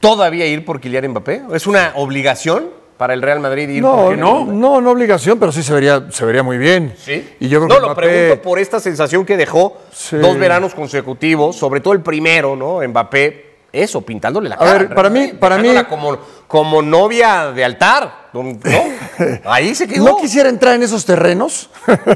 todavía 0.00 0.46
ir 0.46 0.64
por 0.64 0.80
Kylian 0.80 1.08
Mbappé. 1.08 1.42
¿Es 1.54 1.66
una 1.66 1.92
obligación 1.96 2.70
para 2.96 3.12
el 3.14 3.22
Real 3.22 3.40
Madrid 3.40 3.68
ir 3.68 3.82
No, 3.82 3.96
por 3.96 4.16
no, 4.18 4.44
no, 4.46 4.80
no 4.80 4.90
obligación, 4.90 5.38
pero 5.38 5.50
sí 5.52 5.62
se 5.62 5.72
vería, 5.74 6.04
se 6.10 6.24
vería 6.24 6.42
muy 6.42 6.56
bien. 6.58 6.94
¿Sí? 6.98 7.28
Y 7.40 7.48
yo 7.48 7.58
creo 7.58 7.68
no, 7.68 7.74
que 7.74 7.80
lo 7.80 7.88
Mbappé- 7.94 7.96
pregunto 7.96 8.42
por 8.42 8.58
esta 8.58 8.80
sensación 8.80 9.24
que 9.26 9.36
dejó 9.36 9.76
Sí. 9.92 10.16
dos 10.16 10.38
veranos 10.38 10.74
consecutivos, 10.74 11.56
sobre 11.56 11.80
todo 11.80 11.92
el 11.94 12.00
primero, 12.00 12.54
¿no? 12.56 12.80
Mbappé, 12.86 13.54
eso, 13.72 14.00
pintándole 14.02 14.48
la 14.48 14.54
A 14.54 14.58
cara. 14.58 14.72
ver, 14.72 14.80
al 14.82 14.86
Real 14.88 14.94
para 14.96 15.10
mí- 15.10 15.32
para 15.38 15.58
mí- 15.58 15.74
Como, 15.88 16.16
como 16.46 16.80
novia 16.80 17.50
de 17.50 17.64
altar, 17.64 18.28
¿no? 18.32 18.56
Ahí 19.44 19.74
se 19.74 19.88
quedó. 19.88 20.04
No 20.04 20.16
quisiera 20.16 20.48
entrar 20.48 20.74
en 20.76 20.84
esos 20.84 21.04
terrenos. 21.04 21.68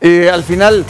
Eh, 0.00 0.30
al 0.32 0.44
final, 0.44 0.84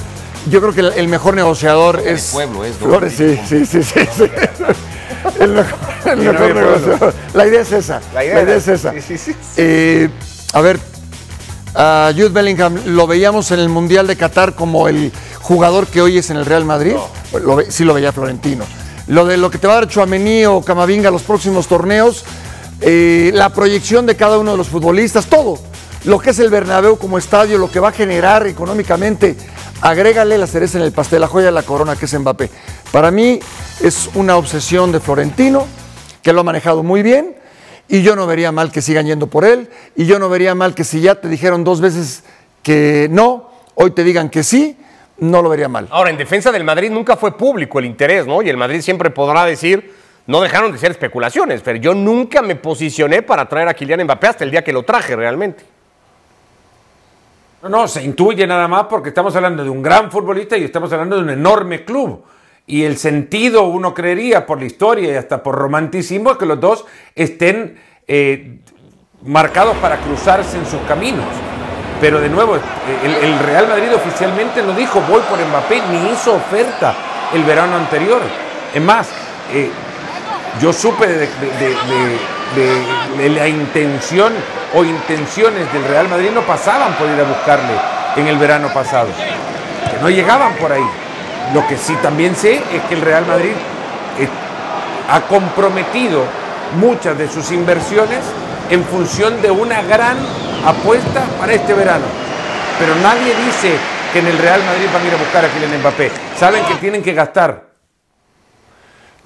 yo 0.51 0.61
creo 0.61 0.73
que 0.73 0.81
el, 0.81 0.93
el 0.93 1.09
mejor 1.09 1.35
negociador 1.35 2.03
es. 2.05 2.31
pueblo, 2.33 2.65
es. 2.65 2.77
Flores, 2.77 3.15
sí, 3.17 3.39
sí, 3.49 3.67
sí, 3.67 3.83
sí. 3.83 4.01
sí. 4.17 4.25
El 5.41 5.51
mejor, 5.51 5.79
el 6.07 6.25
negociador. 6.25 7.15
La 7.35 7.47
idea 7.47 7.61
es 7.61 7.73
esa. 7.73 8.01
La 8.15 8.25
idea 8.25 8.57
es 8.57 8.69
esa. 8.69 8.93
sí, 8.93 9.01
sí, 9.03 9.19
sí. 9.19 9.35
Eh, 9.57 10.09
a 10.53 10.61
ver, 10.61 10.79
a 11.75 12.11
Jude 12.15 12.31
Bellingham 12.31 12.77
lo 12.87 13.07
veíamos 13.07 13.51
en 13.51 13.61
el 13.61 13.69
Mundial 13.69 14.07
de 14.07 14.17
Qatar 14.17 14.55
como 14.55 14.89
el 14.89 15.13
jugador 15.41 15.87
que 15.87 16.01
hoy 16.01 16.19
es 16.19 16.31
en 16.31 16.37
el 16.37 16.47
Real 16.47 16.65
Madrid. 16.65 16.95
Lo 17.43 17.61
sí 17.69 17.85
lo 17.85 17.95
veía 17.95 18.13
Florentino. 18.13 18.65
Lo 19.07 19.25
de 19.25 19.37
lo 19.37 19.51
que 19.51 19.59
te 19.59 19.67
va 19.67 19.75
a 19.75 19.77
dar 19.77 19.89
Chuamení 19.89 20.45
o 20.47 20.63
Camavinga 20.63 21.11
los 21.11 21.23
próximos 21.23 21.67
torneos, 21.67 22.25
eh, 22.81 23.31
la 23.35 23.51
proyección 23.51 24.07
de 24.07 24.17
cada 24.17 24.39
uno 24.39 24.53
de 24.53 24.57
los 24.57 24.69
futbolistas, 24.69 25.27
todo. 25.27 25.59
Lo 26.05 26.19
que 26.19 26.31
es 26.31 26.39
el 26.39 26.49
Bernabéu 26.49 26.97
como 26.97 27.19
estadio, 27.19 27.59
lo 27.59 27.71
que 27.71 27.81
va 27.81 27.89
a 27.89 27.93
generar 27.93 28.47
económicamente, 28.47 29.37
agrégale 29.81 30.39
la 30.39 30.47
cereza 30.47 30.79
en 30.79 30.85
el 30.85 30.93
pastel, 30.93 31.21
la 31.21 31.27
joya 31.27 31.47
de 31.47 31.53
la 31.53 31.63
corona 31.63 31.97
que 31.97 32.05
es 32.05 32.19
Mbappé. 32.19 32.51
Para 32.93 33.11
mí 33.11 33.41
es 33.83 34.09
una 34.15 34.37
obsesión 34.37 34.93
de 34.93 35.01
Florentino, 35.01 35.67
que 36.23 36.33
lo 36.33 36.41
ha 36.41 36.45
manejado 36.45 36.83
muy 36.83 37.03
bien, 37.03 37.37
y 37.89 38.03
yo 38.03 38.15
no 38.15 38.27
vería 38.27 38.53
mal 38.53 38.71
que 38.71 38.81
sigan 38.81 39.07
yendo 39.07 39.27
por 39.27 39.45
él, 39.45 39.69
y 39.97 40.07
yo 40.07 40.19
no 40.19 40.29
vería 40.29 40.55
mal 40.55 40.75
que 40.75 40.85
si 40.85 41.01
ya 41.01 41.17
te 41.17 41.29
dijeron 41.29 41.65
dos 41.65 41.81
veces 41.81 42.23
que 42.63 43.09
no, 43.11 43.51
hoy 43.75 43.91
te 43.91 44.05
digan 44.05 44.31
que 44.31 44.45
sí, 44.45 44.77
no 45.19 45.43
lo 45.43 45.49
vería 45.49 45.69
mal. 45.69 45.89
Ahora, 45.91 46.11
en 46.11 46.17
defensa 46.17 46.53
del 46.53 46.63
Madrid 46.63 46.91
nunca 46.91 47.17
fue 47.17 47.37
público 47.37 47.81
el 47.81 47.87
interés, 47.87 48.27
¿no? 48.27 48.41
Y 48.41 48.49
el 48.49 48.57
Madrid 48.57 48.83
siempre 48.83 49.11
podrá 49.11 49.45
decir, 49.45 49.95
no 50.27 50.41
dejaron 50.41 50.71
de 50.71 50.79
ser 50.79 50.93
especulaciones, 50.93 51.61
pero 51.63 51.79
yo 51.79 51.95
nunca 51.95 52.41
me 52.41 52.55
posicioné 52.55 53.23
para 53.23 53.49
traer 53.49 53.69
a 53.69 53.75
Kylian 53.75 54.05
Mbappé 54.05 54.29
hasta 54.29 54.45
el 54.45 54.51
día 54.53 54.63
que 54.63 54.73
lo 54.73 54.85
traje 54.85 55.17
realmente. 55.17 55.78
No, 57.63 57.69
no, 57.69 57.89
se 57.89 58.03
intuye 58.05 58.47
nada 58.47 58.69
más 58.69 58.85
porque 58.85 59.09
estamos 59.09 59.35
hablando 59.35 59.65
de 59.65 59.71
un 59.71 59.83
gran 59.83 60.11
futbolista 60.11 60.57
y 60.57 60.65
estamos 60.65 60.93
hablando 60.93 61.17
de 61.17 61.23
un 61.23 61.31
enorme 61.31 61.85
club. 61.85 62.25
Y 62.67 62.85
el 62.85 62.97
sentido, 62.99 63.65
uno 63.65 63.95
creería, 63.95 64.47
por 64.47 64.59
la 64.61 64.67
historia 64.67 65.13
y 65.13 65.17
hasta 65.17 65.43
por 65.43 65.57
romanticismo, 65.57 66.31
es 66.33 66.37
que 66.37 66.47
los 66.47 66.61
dos 66.61 66.85
estén 67.15 67.81
eh, 68.07 68.59
marcados 69.25 69.77
para 69.79 69.97
cruzarse 69.97 70.57
en 70.59 70.67
sus 70.67 70.81
caminos. 70.83 71.25
Pero 72.01 72.21
de 72.21 72.29
nuevo, 72.29 72.55
el, 72.55 73.39
Real 73.41 73.67
Madrid 73.67 73.93
oficialmente 73.93 74.63
no 74.63 74.73
dijo 74.75 75.01
voy 75.09 75.23
por 75.23 75.39
Mbappé, 75.45 75.83
ni 75.91 76.11
hizo 76.13 76.35
oferta 76.35 76.95
el 77.35 77.43
verano 77.43 77.75
anterior. 77.77 78.21
Es 78.73 78.83
más, 78.83 79.11
eh, 79.53 79.71
yo 80.61 80.73
supe 80.73 81.07
de- 81.09 81.19
de- 81.27 82.19
la 82.57 83.49
intención 83.49 84.33
o 84.75 84.85
intenciones 84.85 85.73
del 85.73 85.85
Real 85.85 86.09
Madrid 86.09 86.31
no 86.35 86.43
pasaban 86.43 86.95
por 86.95 87.09
ir 87.09 87.21
a 87.21 87.25
buscarle 87.25 87.75
en 88.17 88.27
el 88.27 88.39
verano 88.39 88.69
pasado, 88.73 89.09
que 89.91 90.03
no 90.03 90.11
llegaban 90.11 90.55
por 90.55 90.73
ahí. 90.73 90.87
Lo 91.55 91.67
que 91.67 91.77
sí 91.77 91.95
también 92.03 92.37
sé 92.37 92.57
es 92.73 92.83
que 92.89 92.95
el 92.95 93.01
Real 93.01 93.27
Madrid 93.27 93.53
eh, 94.19 94.29
ha 95.09 95.21
comprometido 95.23 96.25
muchas 96.79 97.17
de 97.17 97.29
sus 97.29 97.51
inversiones 97.51 98.21
en 98.71 98.85
función 98.85 99.41
de 99.41 99.51
una 99.51 99.81
gran 99.83 100.17
apuesta 100.67 101.25
para 101.39 101.53
este 101.55 101.73
verano. 101.73 102.05
Pero 102.79 102.95
nadie 102.97 103.35
dice 103.47 103.77
que 104.13 104.19
en 104.19 104.27
el 104.27 104.39
Real 104.39 104.63
Madrid 104.65 104.87
van 104.93 105.03
a 105.03 105.07
ir 105.07 105.15
a 105.15 105.17
buscar 105.17 105.45
a 105.45 105.49
Kylian 105.49 105.81
Mbappé. 105.81 106.11
Saben 106.39 106.65
que 106.65 106.75
tienen 106.75 107.03
que 107.03 107.15
gastar 107.15 107.68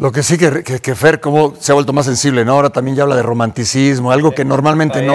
Lo 0.03 0.11
que 0.13 0.23
sí 0.23 0.37
que, 0.37 0.65
que, 0.65 0.81
que 0.81 0.95
Fer 0.95 1.21
como 1.21 1.55
se 1.59 1.71
ha 1.71 1.75
vuelto 1.75 1.93
más 1.93 2.07
sensible, 2.07 2.45
¿no? 2.45 2.53
Ahora 2.55 2.71
también 2.71 2.97
ya 2.97 3.05
habla 3.05 3.15
de 3.17 3.23
romanticismo, 3.23 4.11
algo 4.11 4.33
que 4.33 4.45
normalmente 4.45 5.01
no, 5.03 5.15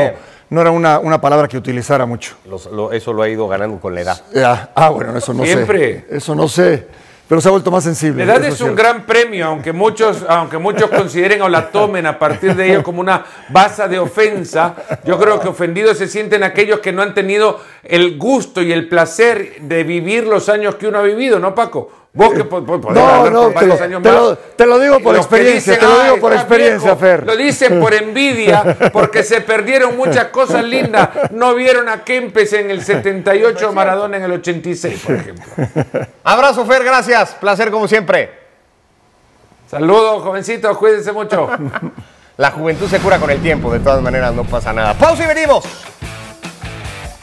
no 0.50 0.62
era 0.62 0.72
una, 0.72 1.00
una 1.00 1.20
palabra 1.20 1.48
que 1.50 1.58
utilizara 1.58 2.06
mucho. 2.06 2.36
Los- 2.50 2.68
lo- 2.72 2.92
eso 2.94 3.12
lo 3.12 3.22
ha 3.22 3.28
ido 3.30 3.48
ganando 3.50 3.80
con 3.80 3.94
la 3.94 4.02
edad. 4.02 4.22
Ah, 4.38 4.70
ah, 4.76 4.90
bueno, 4.90 5.18
eso 5.18 5.34
no 5.34 5.44
Siempre. 5.44 6.06
sé. 6.10 6.16
Eso 6.16 6.34
no 6.36 6.48
sé. 6.48 6.88
Pero 7.28 7.42
se 7.42 7.50
ha 7.50 7.52
vuelto 7.52 7.70
más 7.70 7.84
sensible. 7.84 8.26
La 8.26 8.36
edad 8.36 8.46
eso 8.46 8.54
es 8.54 8.62
un 8.62 8.68
cierto. 8.68 8.82
gran 8.82 9.06
premio, 9.06 9.48
aunque 9.48 9.74
muchos, 9.74 10.24
aunque 10.30 10.58
muchos 10.58 10.90
consideren 10.90 11.42
o 11.42 11.50
la 11.50 11.70
tomen 11.72 12.06
a 12.06 12.18
partir 12.18 12.56
de 12.56 12.70
ello 12.72 12.84
como 12.84 13.02
una 13.02 13.26
base 13.50 13.86
de 13.90 14.00
ofensa. 14.00 14.74
Yo 15.04 15.20
creo 15.20 15.38
que 15.42 15.50
ofendidos 15.50 15.98
se 15.98 16.08
sienten 16.08 16.44
aquellos 16.44 16.80
que 16.80 16.94
no 16.94 17.02
han 17.02 17.14
tenido 17.14 17.60
el 17.84 18.18
gusto 18.18 18.62
y 18.62 18.72
el 18.72 18.88
placer 18.88 19.56
de 19.60 19.84
vivir 19.84 20.24
los 20.26 20.48
años 20.48 20.76
que 20.76 20.88
uno 20.88 21.00
ha 21.00 21.04
vivido, 21.04 21.38
¿no, 21.38 21.54
Paco? 21.54 21.92
Vos 22.18 22.34
que 22.34 22.44
po- 22.46 22.64
po- 22.66 22.82
podés 22.82 22.96
No, 23.02 23.30
no, 23.30 23.42
por 23.44 23.50
te 23.50 23.56
varios 23.56 23.80
lo- 23.80 23.86
años 23.86 24.02
te 24.02 24.12
más. 24.12 24.22
lo- 24.22 24.38
te 24.38 24.66
lo 24.66 24.80
digo 24.80 25.00
por 25.02 25.16
experiencia, 25.16 25.78
te 25.78 25.86
lo 25.86 26.02
digo 26.02 26.14
"Ay, 26.16 26.20
por 26.20 26.34
experiencia, 26.34 26.96
Fer". 26.96 27.24
Lo 27.28 27.36
dicen 27.38 27.80
por 27.80 27.94
envidia, 27.94 28.76
porque 28.92 29.24
se 29.24 29.42
perdieron 29.42 29.96
muchas 29.96 30.26
cosas 30.26 30.64
lindas. 30.64 31.10
No 31.32 31.54
vieron 31.54 31.88
a 31.90 32.04
Kempes 32.04 32.54
en 32.54 32.72
el 32.72 32.84
78, 32.84 33.72
Maradona 33.72 34.18
en 34.18 34.24
el 34.24 34.32
86, 34.32 35.00
por 35.06 35.16
ejemplo. 35.16 35.46
Abrazo, 36.24 36.66
Fer, 36.66 36.84
gracias. 36.84 37.36
Placer 37.40 37.70
como 37.70 37.88
siempre. 37.88 38.32
Saludos, 39.70 40.24
jovencitos, 40.24 40.78
cuídense 40.78 41.12
mucho. 41.12 41.50
La 42.38 42.52
juventud 42.52 42.88
se 42.88 43.00
cura 43.00 43.20
con 43.20 43.30
el 43.30 43.42
tiempo, 43.42 43.72
de 43.72 43.80
todas 43.80 44.02
maneras 44.02 44.34
no 44.34 44.44
pasa 44.44 44.72
nada. 44.74 44.94
Pausa 44.96 45.24
y 45.24 45.28
venimos. 45.28 45.64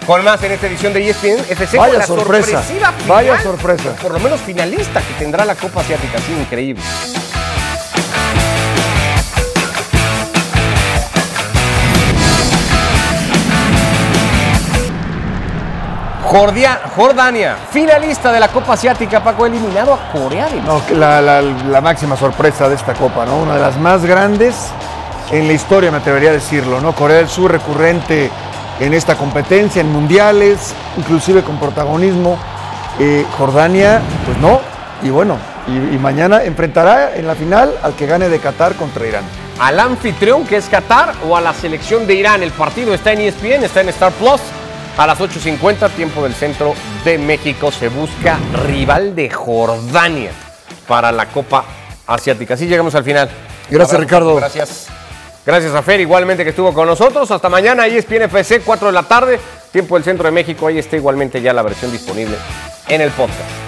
Con 0.06 0.22
más 0.22 0.42
en 0.42 0.52
esta 0.52 0.66
edición 0.66 0.92
de 0.92 1.08
ESPN 1.08 1.38
FC 1.48 1.78
Vaya 1.78 1.92
con 1.92 1.98
la 2.00 2.06
sorpresa, 2.06 2.60
final, 2.62 2.94
vaya 3.08 3.40
sorpresa. 3.42 3.96
Por 4.02 4.12
lo 4.12 4.18
menos 4.20 4.38
finalista 4.40 5.00
que 5.00 5.14
tendrá 5.14 5.44
la 5.46 5.54
Copa 5.54 5.80
Asiática, 5.80 6.18
sí, 6.18 6.32
increíble. 6.38 6.82
Jordia- 16.24 16.80
Jordania, 16.96 17.56
finalista 17.70 18.32
de 18.32 18.40
la 18.40 18.48
Copa 18.48 18.72
Asiática, 18.72 19.22
Paco, 19.22 19.46
eliminado 19.46 19.92
a 19.94 20.10
Corea 20.10 20.48
del 20.48 20.64
No, 20.64 20.82
la- 20.92 21.20
la 21.42 21.80
máxima 21.80 22.16
sorpresa 22.16 22.68
de 22.68 22.74
esta 22.74 22.94
Copa, 22.94 23.24
¿no? 23.26 23.36
Una 23.36 23.54
de 23.54 23.60
las 23.60 23.76
más 23.78 24.04
grandes 24.04 24.54
en 25.30 25.46
la 25.46 25.52
historia, 25.52 25.90
me 25.90 25.98
atrevería 25.98 26.30
a 26.30 26.32
decirlo, 26.32 26.80
¿no? 26.80 26.92
Corea 26.94 27.18
del 27.18 27.28
Sur 27.28 27.52
recurrente 27.52 28.30
en 28.80 28.94
esta 28.94 29.16
competencia, 29.16 29.80
en 29.80 29.90
mundiales, 29.92 30.74
inclusive 30.96 31.42
con 31.42 31.58
protagonismo. 31.58 32.38
Eh, 32.98 33.24
Jordania, 33.38 34.00
pues 34.24 34.38
no. 34.38 34.60
Y 35.02 35.10
bueno, 35.10 35.36
y, 35.66 35.94
y 35.94 35.98
mañana 35.98 36.44
enfrentará 36.44 37.16
en 37.16 37.26
la 37.26 37.34
final 37.34 37.74
al 37.82 37.94
que 37.94 38.06
gane 38.06 38.28
de 38.28 38.38
Qatar 38.38 38.74
contra 38.74 39.06
Irán. 39.06 39.24
al 39.58 39.78
anfitrión 39.80 40.44
que 40.46 40.56
es 40.56 40.66
Qatar 40.66 41.14
o 41.28 41.36
a 41.36 41.40
la 41.40 41.52
selección 41.54 42.06
de 42.06 42.14
Irán. 42.14 42.42
El 42.42 42.52
partido 42.52 42.94
está 42.94 43.12
en 43.12 43.20
ESPN, 43.20 43.64
está 43.64 43.80
en 43.80 43.88
Star 43.90 44.12
Plus. 44.12 44.40
A 44.96 45.08
las 45.08 45.18
8.50, 45.18 45.90
tiempo 45.90 46.22
del 46.22 46.34
centro 46.34 46.72
de 47.04 47.18
México, 47.18 47.72
se 47.72 47.88
busca 47.88 48.38
rival 48.64 49.16
de 49.16 49.28
Jordania 49.28 50.30
para 50.86 51.10
la 51.10 51.26
Copa 51.26 51.64
Asiática. 52.06 52.54
Así 52.54 52.66
llegamos 52.68 52.94
al 52.94 53.02
final. 53.02 53.28
Gracias, 53.70 53.98
Ricardo. 53.98 54.36
Gracias. 54.36 54.86
Gracias 55.46 55.74
a 55.74 55.82
Fer, 55.82 56.00
igualmente 56.00 56.42
que 56.42 56.50
estuvo 56.50 56.72
con 56.72 56.86
nosotros. 56.86 57.30
Hasta 57.30 57.48
mañana, 57.48 57.86
E 57.86 57.98
ESPN 57.98 58.22
FC, 58.22 58.60
4 58.60 58.86
de 58.88 58.92
la 58.92 59.02
tarde, 59.02 59.38
tiempo 59.70 59.94
del 59.94 60.04
centro 60.04 60.24
de 60.24 60.32
México. 60.32 60.66
Ahí 60.66 60.78
está 60.78 60.96
igualmente 60.96 61.42
ya 61.42 61.52
la 61.52 61.62
versión 61.62 61.92
disponible 61.92 62.36
en 62.88 63.00
el 63.02 63.10
podcast. 63.10 63.63